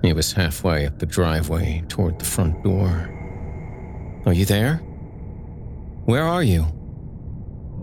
He 0.06 0.12
was 0.12 0.32
halfway 0.32 0.86
up 0.86 1.00
the 1.00 1.06
driveway 1.06 1.82
toward 1.88 2.20
the 2.20 2.24
front 2.24 2.62
door. 2.62 3.12
Are 4.24 4.32
you 4.32 4.44
there? 4.44 4.76
Where 6.04 6.22
are 6.22 6.44
you? 6.44 6.64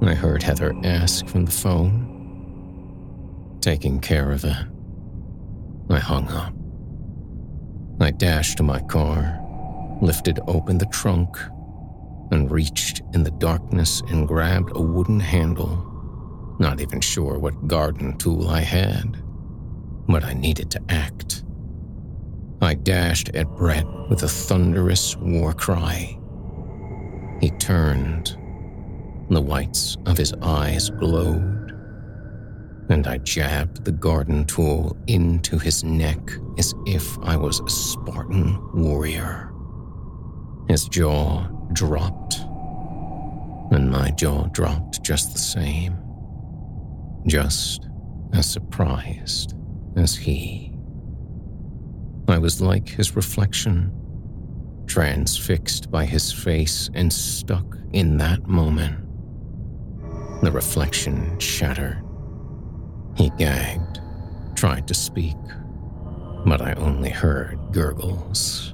I 0.01 0.13
heard 0.13 0.41
Heather 0.41 0.73
ask 0.85 1.27
from 1.27 1.43
the 1.43 1.51
phone. 1.51 3.57
Taking 3.59 3.99
care 3.99 4.31
of 4.31 4.41
that. 4.43 4.67
I 5.89 5.99
hung 5.99 6.29
up. 6.29 6.53
I 7.99 8.11
dashed 8.11 8.55
to 8.57 8.63
my 8.63 8.79
car, 8.83 9.37
lifted 10.01 10.39
open 10.47 10.77
the 10.77 10.85
trunk, 10.85 11.37
and 12.31 12.49
reached 12.49 13.01
in 13.13 13.23
the 13.23 13.31
darkness 13.31 14.01
and 14.07 14.29
grabbed 14.29 14.71
a 14.75 14.81
wooden 14.81 15.19
handle. 15.19 16.55
Not 16.57 16.79
even 16.79 17.01
sure 17.01 17.37
what 17.37 17.67
garden 17.67 18.17
tool 18.17 18.47
I 18.47 18.61
had, 18.61 19.21
but 20.07 20.23
I 20.23 20.33
needed 20.33 20.71
to 20.71 20.81
act. 20.87 21.42
I 22.63 22.75
dashed 22.75 23.27
at 23.35 23.57
Brett 23.57 23.85
with 24.09 24.23
a 24.23 24.27
thunderous 24.29 25.17
war 25.17 25.51
cry. 25.51 26.17
He 27.41 27.49
turned 27.59 28.37
the 29.29 29.41
whites 29.41 29.97
of 30.05 30.17
his 30.17 30.33
eyes 30.41 30.89
glowed, 30.89 31.71
and 32.89 33.05
I 33.05 33.17
jabbed 33.17 33.83
the 33.83 33.91
garden 33.91 34.45
tool 34.45 34.95
into 35.07 35.59
his 35.59 35.83
neck 35.83 36.21
as 36.57 36.73
if 36.85 37.19
I 37.19 37.35
was 37.35 37.59
a 37.59 37.69
Spartan 37.69 38.57
warrior. 38.73 39.51
His 40.69 40.85
jaw 40.85 41.45
dropped, 41.73 42.39
and 43.71 43.91
my 43.91 44.11
jaw 44.11 44.47
dropped 44.53 45.03
just 45.03 45.33
the 45.33 45.39
same, 45.39 45.97
just 47.27 47.89
as 48.33 48.49
surprised 48.49 49.53
as 49.97 50.15
he. 50.15 50.72
I 52.27 52.37
was 52.37 52.61
like 52.61 52.87
his 52.87 53.15
reflection, 53.15 53.91
transfixed 54.87 55.91
by 55.91 56.05
his 56.05 56.31
face 56.31 56.89
and 56.93 57.11
stuck 57.11 57.77
in 57.91 58.17
that 58.17 58.47
moment. 58.47 58.99
The 60.41 60.51
reflection 60.51 61.37
shattered. 61.39 62.01
He 63.15 63.29
gagged, 63.37 63.99
tried 64.55 64.87
to 64.87 64.93
speak, 64.93 65.37
but 66.45 66.61
I 66.61 66.73
only 66.73 67.09
heard 67.09 67.59
gurgles. 67.71 68.73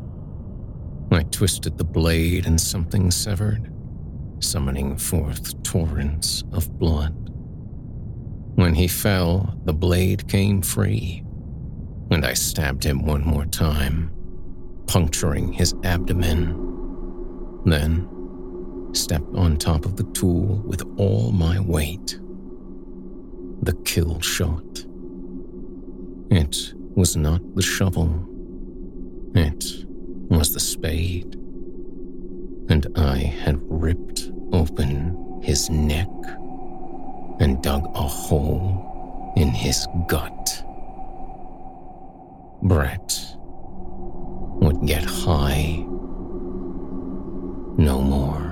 I 1.12 1.24
twisted 1.24 1.78
the 1.78 1.84
blade 1.84 2.46
and 2.46 2.62
something 2.62 3.10
severed, 3.10 3.74
summoning 4.40 4.96
forth 4.98 5.62
torrents 5.64 6.44
of 6.54 6.78
blood. 6.78 7.16
When 8.56 8.76
he 8.76 8.88
fell, 8.88 9.60
the 9.66 9.74
blade 9.74 10.28
came 10.28 10.62
free, 10.62 11.24
and 12.12 12.26
I 12.26 12.34
stabbed 12.34 12.84
him 12.84 13.06
one 13.06 13.26
more 13.26 13.46
time, 13.46 14.12
puncturing 14.88 15.54
his 15.54 15.74
abdomen. 15.84 16.66
Then 17.66 18.08
stepped 18.94 19.36
on 19.36 19.58
top 19.58 19.86
of 19.86 19.96
the 19.96 20.06
tool 20.14 20.62
with 20.66 20.82
all 20.98 21.32
my 21.32 21.60
weight. 21.60 22.20
The 23.62 23.74
kill 23.86 24.20
shot. 24.22 24.86
It 26.32 26.74
was 26.96 27.16
not 27.16 27.42
the 27.56 27.62
shovel, 27.62 28.26
it 29.36 29.66
was 30.30 30.54
the 30.54 30.60
spade. 30.60 31.36
And 32.70 32.88
I 32.96 33.18
had 33.18 33.60
ripped 33.64 34.32
open 34.52 35.40
his 35.44 35.70
neck 35.70 36.10
and 37.40 37.62
dug 37.62 37.86
a 37.96 38.02
hole 38.02 39.34
in 39.36 39.50
his 39.50 39.88
gut. 40.08 40.64
Brett 42.62 43.18
would 44.62 44.86
get 44.86 45.06
high 45.06 45.86
no 47.78 48.02
more. 48.02 48.50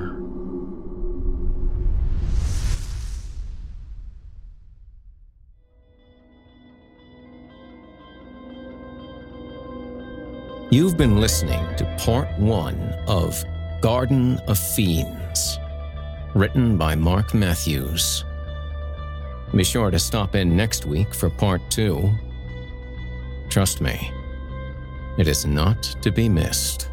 You've 10.72 10.98
been 10.98 11.20
listening 11.20 11.64
to 11.78 11.86
part 11.98 12.28
one 12.40 12.78
of 13.08 13.44
Garden 13.82 14.38
of 14.48 14.58
Fiends, 14.58 15.60
written 16.34 16.78
by 16.78 16.96
Mark 16.96 17.34
Matthews. 17.34 18.24
Be 19.54 19.64
sure 19.64 19.92
to 19.92 20.00
stop 20.00 20.36
in 20.36 20.56
next 20.56 20.86
week 20.86 21.14
for 21.14 21.30
part 21.30 21.62
two. 21.70 22.10
Trust 23.50 23.82
me, 23.82 24.12
it 25.18 25.28
is 25.28 25.46
not 25.46 25.82
to 26.02 26.12
be 26.12 26.30
missed. 26.30 26.90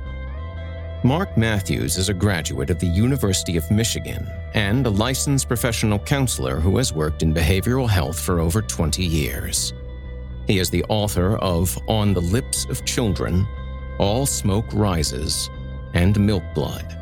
Mark 1.05 1.37
Matthews 1.37 1.99
is 1.99 2.09
a 2.09 2.15
graduate 2.15 2.71
of 2.71 2.79
the 2.79 2.87
University 2.87 3.59
of 3.59 3.71
Michigan 3.71 4.27
and 4.55 4.87
a 4.87 4.91
licensed 4.91 5.49
professional 5.49 5.99
counselor 5.99 6.57
who 6.57 6.79
has 6.79 6.95
worked 6.95 7.23
in 7.23 7.35
behavioral 7.35 7.87
health 7.87 8.19
for 8.19 8.41
over 8.41 8.63
20 8.63 9.05
years. 9.05 9.75
He 10.47 10.59
is 10.59 10.71
the 10.71 10.85
author 10.85 11.37
of 11.39 11.77
On 11.89 12.15
the 12.15 12.23
Lips 12.23 12.65
of 12.71 12.87
Children, 12.87 13.47
All 13.99 14.25
Smoke 14.25 14.65
Rises, 14.73 15.51
and 15.93 16.19
Milk 16.19 16.43
Blood, 16.55 16.99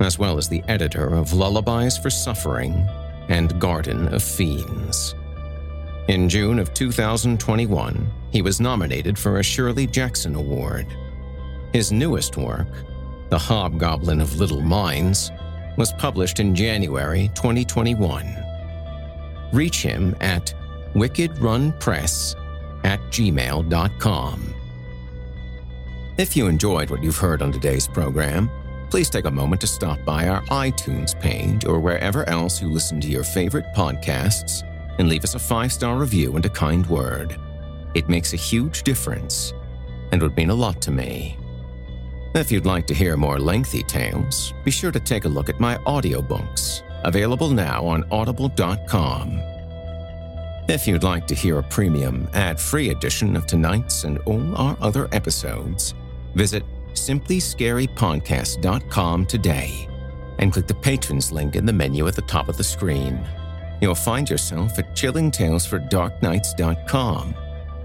as 0.00 0.18
well 0.18 0.38
as 0.38 0.48
the 0.48 0.64
editor 0.68 1.14
of 1.14 1.34
Lullabies 1.34 1.98
for 1.98 2.08
Suffering 2.08 2.88
and 3.28 3.60
Garden 3.60 4.08
of 4.14 4.22
Fiends. 4.22 5.14
In 6.08 6.28
June 6.28 6.60
of 6.60 6.72
2021, 6.72 8.12
he 8.30 8.40
was 8.40 8.60
nominated 8.60 9.18
for 9.18 9.40
a 9.40 9.42
Shirley 9.42 9.88
Jackson 9.88 10.36
Award. 10.36 10.86
His 11.72 11.90
newest 11.90 12.36
work, 12.36 12.68
The 13.28 13.38
Hobgoblin 13.38 14.20
of 14.20 14.38
Little 14.38 14.60
Minds, 14.60 15.32
was 15.76 15.92
published 15.94 16.38
in 16.38 16.54
January 16.54 17.28
2021. 17.34 18.36
Reach 19.52 19.82
him 19.82 20.14
at 20.20 20.54
wickedrunpress 20.94 22.36
at 22.84 23.00
gmail.com. 23.10 24.54
If 26.18 26.36
you 26.36 26.46
enjoyed 26.46 26.88
what 26.88 27.02
you've 27.02 27.18
heard 27.18 27.42
on 27.42 27.50
today's 27.50 27.88
program, 27.88 28.48
please 28.90 29.10
take 29.10 29.24
a 29.24 29.30
moment 29.30 29.60
to 29.62 29.66
stop 29.66 29.98
by 30.04 30.28
our 30.28 30.42
iTunes 30.42 31.18
page 31.18 31.64
or 31.64 31.80
wherever 31.80 32.26
else 32.28 32.62
you 32.62 32.70
listen 32.70 33.00
to 33.00 33.08
your 33.08 33.24
favorite 33.24 33.66
podcasts 33.74 34.62
and 34.98 35.08
leave 35.08 35.24
us 35.24 35.34
a 35.34 35.38
five 35.38 35.72
star 35.72 35.96
review 35.96 36.36
and 36.36 36.46
a 36.46 36.50
kind 36.50 36.86
word. 36.86 37.38
It 37.94 38.08
makes 38.08 38.32
a 38.32 38.36
huge 38.36 38.82
difference 38.82 39.52
and 40.12 40.22
would 40.22 40.36
mean 40.36 40.50
a 40.50 40.54
lot 40.54 40.80
to 40.82 40.90
me. 40.90 41.38
If 42.34 42.52
you'd 42.52 42.66
like 42.66 42.86
to 42.88 42.94
hear 42.94 43.16
more 43.16 43.38
lengthy 43.38 43.82
tales, 43.82 44.52
be 44.64 44.70
sure 44.70 44.92
to 44.92 45.00
take 45.00 45.24
a 45.24 45.28
look 45.28 45.48
at 45.48 45.58
my 45.58 45.78
audiobooks, 45.78 46.82
available 47.04 47.48
now 47.48 47.86
on 47.86 48.04
audible.com. 48.10 49.40
If 50.68 50.86
you'd 50.86 51.02
like 51.02 51.26
to 51.28 51.34
hear 51.34 51.56
a 51.58 51.62
premium, 51.62 52.28
ad 52.34 52.60
free 52.60 52.90
edition 52.90 53.36
of 53.36 53.46
tonight's 53.46 54.04
and 54.04 54.18
all 54.26 54.54
our 54.56 54.76
other 54.80 55.08
episodes, 55.12 55.94
visit 56.34 56.62
simplyscarypodcast.com 56.92 59.26
today 59.26 59.88
and 60.38 60.52
click 60.52 60.66
the 60.66 60.74
patrons 60.74 61.32
link 61.32 61.56
in 61.56 61.64
the 61.64 61.72
menu 61.72 62.06
at 62.08 62.16
the 62.16 62.22
top 62.22 62.48
of 62.48 62.56
the 62.56 62.64
screen. 62.64 63.24
You'll 63.80 63.94
find 63.94 64.28
yourself 64.28 64.78
at 64.78 64.94
chillingtalesfordarknights.com, 64.94 67.34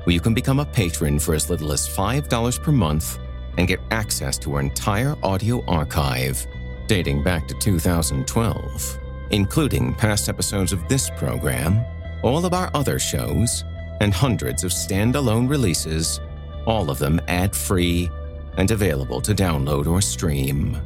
where 0.04 0.14
you 0.14 0.20
can 0.20 0.34
become 0.34 0.60
a 0.60 0.66
patron 0.66 1.20
for 1.20 1.36
as 1.36 1.50
little 1.50 1.72
as 1.72 1.88
$5 1.88 2.64
per 2.64 2.72
month 2.72 3.20
and 3.58 3.68
get 3.68 3.80
access 3.92 4.38
to 4.40 4.56
our 4.56 4.62
entire 4.62 5.16
audio 5.24 5.64
archive 5.66 6.46
dating 6.88 7.22
back 7.24 7.48
to 7.48 7.54
2012, 7.56 9.00
including 9.32 9.94
past 9.96 10.30
episodes 10.30 10.72
of 10.74 10.88
this 10.88 11.10
program, 11.12 11.84
all 12.22 12.46
of 12.46 12.54
our 12.54 12.70
other 12.74 13.00
shows, 13.00 13.64
and 14.02 14.14
hundreds 14.14 14.64
of 14.64 14.72
standalone 14.72 15.50
releases, 15.50 16.20
all 16.66 16.90
of 16.90 17.00
them 17.00 17.20
ad 17.28 17.56
free 17.56 18.10
and 18.58 18.72
available 18.72 19.22
to 19.22 19.34
download 19.34 19.88
or 19.88 20.02
stream. 20.02 20.78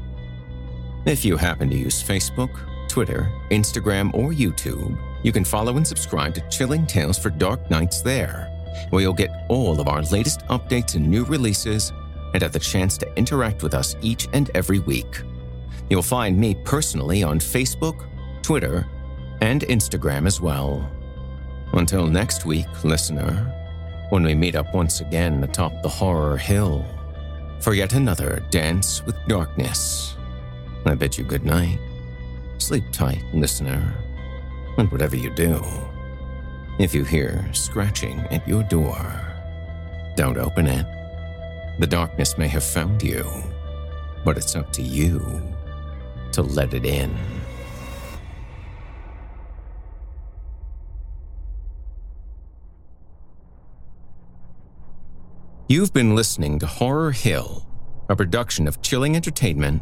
If 1.05 1.25
you 1.25 1.37
happen 1.37 1.69
to 1.69 1.77
use 1.77 2.03
Facebook, 2.03 2.51
Twitter, 2.95 3.29
Instagram, 3.51 4.09
or 4.13 4.31
YouTube, 4.31 4.97
you 5.21 5.33
can 5.33 5.43
follow 5.43 5.75
and 5.75 5.85
subscribe 5.85 6.33
to 6.33 6.47
Chilling 6.47 6.87
Tales 6.87 7.19
for 7.19 7.29
Dark 7.29 7.69
Nights 7.69 8.01
there, 8.01 8.49
where 8.89 9.01
you'll 9.01 9.11
get 9.11 9.45
all 9.49 9.81
of 9.81 9.89
our 9.89 10.01
latest 10.03 10.39
updates 10.47 10.95
and 10.95 11.05
new 11.05 11.25
releases 11.25 11.91
and 12.33 12.41
have 12.41 12.53
the 12.53 12.59
chance 12.59 12.97
to 12.99 13.17
interact 13.17 13.63
with 13.63 13.73
us 13.73 13.97
each 13.99 14.29
and 14.31 14.49
every 14.55 14.79
week. 14.79 15.23
You'll 15.89 16.03
find 16.03 16.39
me 16.39 16.55
personally 16.63 17.21
on 17.21 17.37
Facebook, 17.37 18.07
Twitter, 18.41 18.87
and 19.41 19.63
Instagram 19.63 20.25
as 20.25 20.39
well. 20.39 20.89
Until 21.73 22.07
next 22.07 22.45
week, 22.45 22.85
listener, 22.85 23.51
when 24.07 24.23
we 24.23 24.33
meet 24.33 24.55
up 24.55 24.73
once 24.73 25.01
again 25.01 25.43
atop 25.43 25.83
the 25.83 25.89
horror 25.89 26.37
hill 26.37 26.85
for 27.59 27.73
yet 27.73 27.91
another 27.91 28.41
dance 28.51 29.05
with 29.05 29.17
darkness, 29.27 30.15
I 30.85 30.95
bid 30.95 31.17
you 31.17 31.25
good 31.25 31.43
night. 31.43 31.77
Sleep 32.57 32.85
tight, 32.91 33.23
listener, 33.33 33.93
and 34.77 34.91
whatever 34.91 35.15
you 35.15 35.29
do, 35.29 35.63
if 36.79 36.95
you 36.95 37.03
hear 37.03 37.47
scratching 37.53 38.19
at 38.31 38.47
your 38.47 38.63
door, 38.63 39.33
don't 40.15 40.37
open 40.37 40.67
it. 40.67 40.85
The 41.79 41.87
darkness 41.87 42.37
may 42.37 42.47
have 42.47 42.63
found 42.63 43.03
you, 43.03 43.25
but 44.23 44.37
it's 44.37 44.55
up 44.55 44.71
to 44.73 44.81
you 44.81 45.21
to 46.31 46.41
let 46.41 46.73
it 46.73 46.85
in. 46.85 47.15
You've 55.67 55.93
been 55.93 56.15
listening 56.15 56.59
to 56.59 56.67
Horror 56.67 57.11
Hill, 57.11 57.67
a 58.07 58.15
production 58.15 58.67
of 58.67 58.81
Chilling 58.81 59.15
Entertainment 59.15 59.81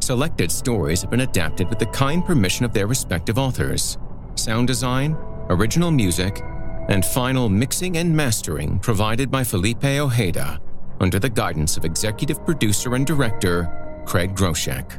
Selected 0.00 0.50
stories 0.50 1.00
have 1.02 1.10
been 1.10 1.20
adapted 1.20 1.68
with 1.68 1.78
the 1.78 1.86
kind 1.86 2.24
permission 2.24 2.64
of 2.64 2.72
their 2.72 2.86
respective 2.86 3.38
authors. 3.38 3.98
Sound 4.34 4.66
design, 4.66 5.16
original 5.48 5.90
music, 5.90 6.40
and 6.88 7.04
final 7.04 7.48
mixing 7.48 7.96
and 7.98 8.14
mastering 8.14 8.78
provided 8.80 9.30
by 9.30 9.44
Felipe 9.44 9.84
Ojeda 9.84 10.60
under 11.00 11.18
the 11.18 11.28
guidance 11.28 11.76
of 11.76 11.84
executive 11.84 12.44
producer 12.44 12.94
and 12.94 13.06
director 13.06 14.02
Craig 14.06 14.34
Groshek. 14.34 14.98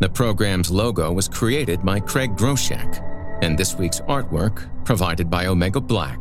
The 0.00 0.08
program's 0.08 0.70
logo 0.70 1.12
was 1.12 1.28
created 1.28 1.84
by 1.84 2.00
Craig 2.00 2.36
Groshek, 2.36 3.04
and 3.42 3.58
this 3.58 3.74
week's 3.76 4.00
artwork 4.02 4.68
provided 4.84 5.28
by 5.28 5.46
Omega 5.46 5.80
Black, 5.80 6.18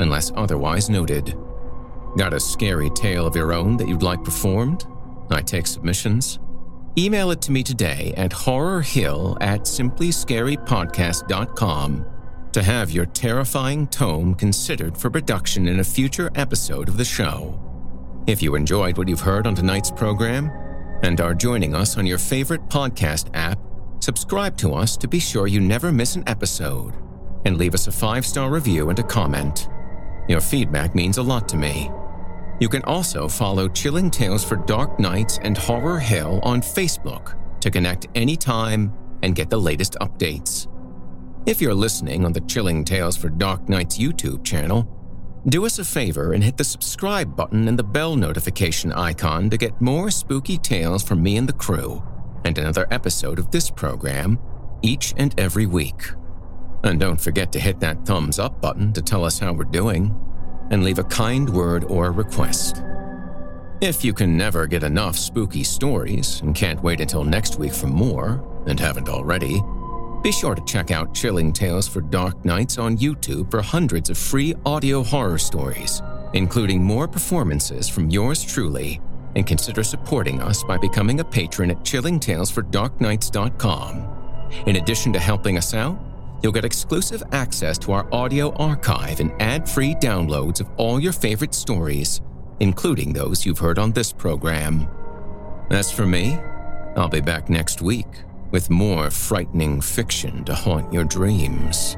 unless 0.00 0.32
otherwise 0.34 0.90
noted. 0.90 1.36
Got 2.16 2.34
a 2.34 2.40
scary 2.40 2.90
tale 2.90 3.26
of 3.26 3.36
your 3.36 3.52
own 3.52 3.76
that 3.78 3.88
you'd 3.88 4.02
like 4.02 4.22
performed? 4.24 4.86
I 5.30 5.40
take 5.40 5.66
submissions. 5.66 6.38
Email 6.98 7.30
it 7.30 7.40
to 7.42 7.52
me 7.52 7.62
today 7.62 8.12
at 8.18 8.32
horrorhill 8.32 9.38
at 9.40 9.60
simplyscarypodcast.com 9.62 12.04
to 12.52 12.62
have 12.62 12.90
your 12.90 13.06
terrifying 13.06 13.86
tome 13.86 14.34
considered 14.34 14.98
for 14.98 15.08
production 15.08 15.68
in 15.68 15.80
a 15.80 15.84
future 15.84 16.30
episode 16.34 16.90
of 16.90 16.98
the 16.98 17.04
show. 17.04 17.58
If 18.26 18.42
you 18.42 18.56
enjoyed 18.56 18.98
what 18.98 19.08
you've 19.08 19.20
heard 19.20 19.46
on 19.46 19.54
tonight's 19.54 19.90
program 19.90 20.50
and 21.02 21.18
are 21.22 21.32
joining 21.32 21.74
us 21.74 21.96
on 21.96 22.06
your 22.06 22.18
favorite 22.18 22.68
podcast 22.68 23.30
app, 23.32 23.58
subscribe 24.00 24.58
to 24.58 24.74
us 24.74 24.98
to 24.98 25.08
be 25.08 25.18
sure 25.18 25.46
you 25.46 25.60
never 25.60 25.90
miss 25.90 26.14
an 26.14 26.24
episode 26.26 26.92
and 27.46 27.56
leave 27.56 27.72
us 27.72 27.86
a 27.86 27.92
five 27.92 28.26
star 28.26 28.50
review 28.50 28.90
and 28.90 28.98
a 28.98 29.02
comment. 29.02 29.66
Your 30.28 30.42
feedback 30.42 30.94
means 30.94 31.16
a 31.16 31.22
lot 31.22 31.48
to 31.48 31.56
me. 31.56 31.90
You 32.62 32.68
can 32.68 32.84
also 32.84 33.26
follow 33.26 33.66
Chilling 33.66 34.08
Tales 34.08 34.44
for 34.44 34.54
Dark 34.54 35.00
Nights 35.00 35.40
and 35.42 35.58
Horror 35.58 35.98
Hill 35.98 36.38
on 36.44 36.60
Facebook 36.60 37.36
to 37.60 37.72
connect 37.72 38.06
anytime 38.14 38.92
and 39.24 39.34
get 39.34 39.50
the 39.50 39.60
latest 39.60 39.96
updates. 40.00 40.68
If 41.44 41.60
you're 41.60 41.74
listening 41.74 42.24
on 42.24 42.32
the 42.32 42.40
Chilling 42.42 42.84
Tales 42.84 43.16
for 43.16 43.30
Dark 43.30 43.68
Nights 43.68 43.98
YouTube 43.98 44.44
channel, 44.44 44.86
do 45.48 45.66
us 45.66 45.80
a 45.80 45.84
favor 45.84 46.34
and 46.34 46.44
hit 46.44 46.56
the 46.56 46.62
subscribe 46.62 47.34
button 47.34 47.66
and 47.66 47.76
the 47.76 47.82
bell 47.82 48.14
notification 48.14 48.92
icon 48.92 49.50
to 49.50 49.58
get 49.58 49.80
more 49.80 50.08
spooky 50.08 50.56
tales 50.56 51.02
from 51.02 51.20
me 51.20 51.38
and 51.38 51.48
the 51.48 51.52
crew, 51.54 52.00
and 52.44 52.56
another 52.58 52.86
episode 52.92 53.40
of 53.40 53.50
this 53.50 53.70
program 53.70 54.38
each 54.82 55.14
and 55.16 55.34
every 55.36 55.66
week. 55.66 56.12
And 56.84 57.00
don't 57.00 57.20
forget 57.20 57.50
to 57.50 57.58
hit 57.58 57.80
that 57.80 58.06
thumbs 58.06 58.38
up 58.38 58.60
button 58.60 58.92
to 58.92 59.02
tell 59.02 59.24
us 59.24 59.40
how 59.40 59.52
we're 59.52 59.64
doing, 59.64 60.14
and 60.72 60.82
leave 60.82 60.98
a 60.98 61.04
kind 61.04 61.48
word 61.48 61.84
or 61.84 62.10
request. 62.10 62.82
If 63.80 64.04
you 64.04 64.12
can 64.12 64.36
never 64.36 64.66
get 64.66 64.82
enough 64.82 65.16
spooky 65.16 65.64
stories 65.64 66.40
and 66.40 66.54
can't 66.54 66.82
wait 66.82 67.00
until 67.00 67.24
next 67.24 67.58
week 67.58 67.72
for 67.72 67.88
more, 67.88 68.44
and 68.66 68.78
haven't 68.78 69.08
already, 69.08 69.60
be 70.22 70.30
sure 70.30 70.54
to 70.54 70.62
check 70.64 70.92
out 70.92 71.14
Chilling 71.14 71.52
Tales 71.52 71.88
for 71.88 72.00
Dark 72.00 72.44
Nights 72.44 72.78
on 72.78 72.96
YouTube 72.96 73.50
for 73.50 73.60
hundreds 73.60 74.08
of 74.08 74.16
free 74.16 74.54
audio 74.64 75.02
horror 75.02 75.38
stories, 75.38 76.00
including 76.32 76.80
more 76.82 77.08
performances 77.08 77.88
from 77.88 78.08
yours 78.08 78.44
truly. 78.44 79.00
And 79.34 79.44
consider 79.46 79.82
supporting 79.82 80.40
us 80.40 80.62
by 80.62 80.78
becoming 80.78 81.18
a 81.20 81.24
patron 81.24 81.70
at 81.70 81.78
chillingtalesfordarknights.com. 81.78 84.08
In 84.66 84.76
addition 84.76 85.12
to 85.14 85.18
helping 85.18 85.56
us 85.56 85.72
out, 85.74 85.98
you'll 86.42 86.52
get 86.52 86.64
exclusive 86.64 87.22
access 87.32 87.78
to 87.78 87.92
our 87.92 88.06
audio 88.12 88.52
archive 88.54 89.20
and 89.20 89.32
ad 89.40 89.68
free 89.68 89.94
downloads 89.94 90.60
of 90.60 90.68
all 90.76 91.00
your 91.00 91.12
favorite 91.12 91.54
stories, 91.54 92.20
including 92.60 93.12
those 93.12 93.46
you've 93.46 93.58
heard 93.58 93.78
on 93.78 93.92
this 93.92 94.12
program. 94.12 94.88
As 95.70 95.90
for 95.90 96.06
me, 96.06 96.38
I'll 96.96 97.08
be 97.08 97.20
back 97.20 97.48
next 97.48 97.80
week 97.80 98.06
with 98.50 98.68
more 98.68 99.10
frightening 99.10 99.80
fiction 99.80 100.44
to 100.44 100.54
haunt 100.54 100.92
your 100.92 101.04
dreams. 101.04 101.96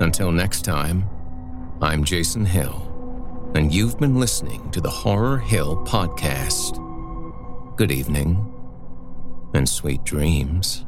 Until 0.00 0.32
next 0.32 0.62
time, 0.62 1.08
I'm 1.80 2.02
Jason 2.02 2.44
Hill, 2.44 3.52
and 3.54 3.72
you've 3.72 3.98
been 3.98 4.18
listening 4.18 4.70
to 4.72 4.80
the 4.80 4.90
Horror 4.90 5.38
Hill 5.38 5.76
Podcast. 5.84 6.84
Good 7.76 7.92
evening, 7.92 8.52
and 9.54 9.68
sweet 9.68 10.02
dreams. 10.02 10.87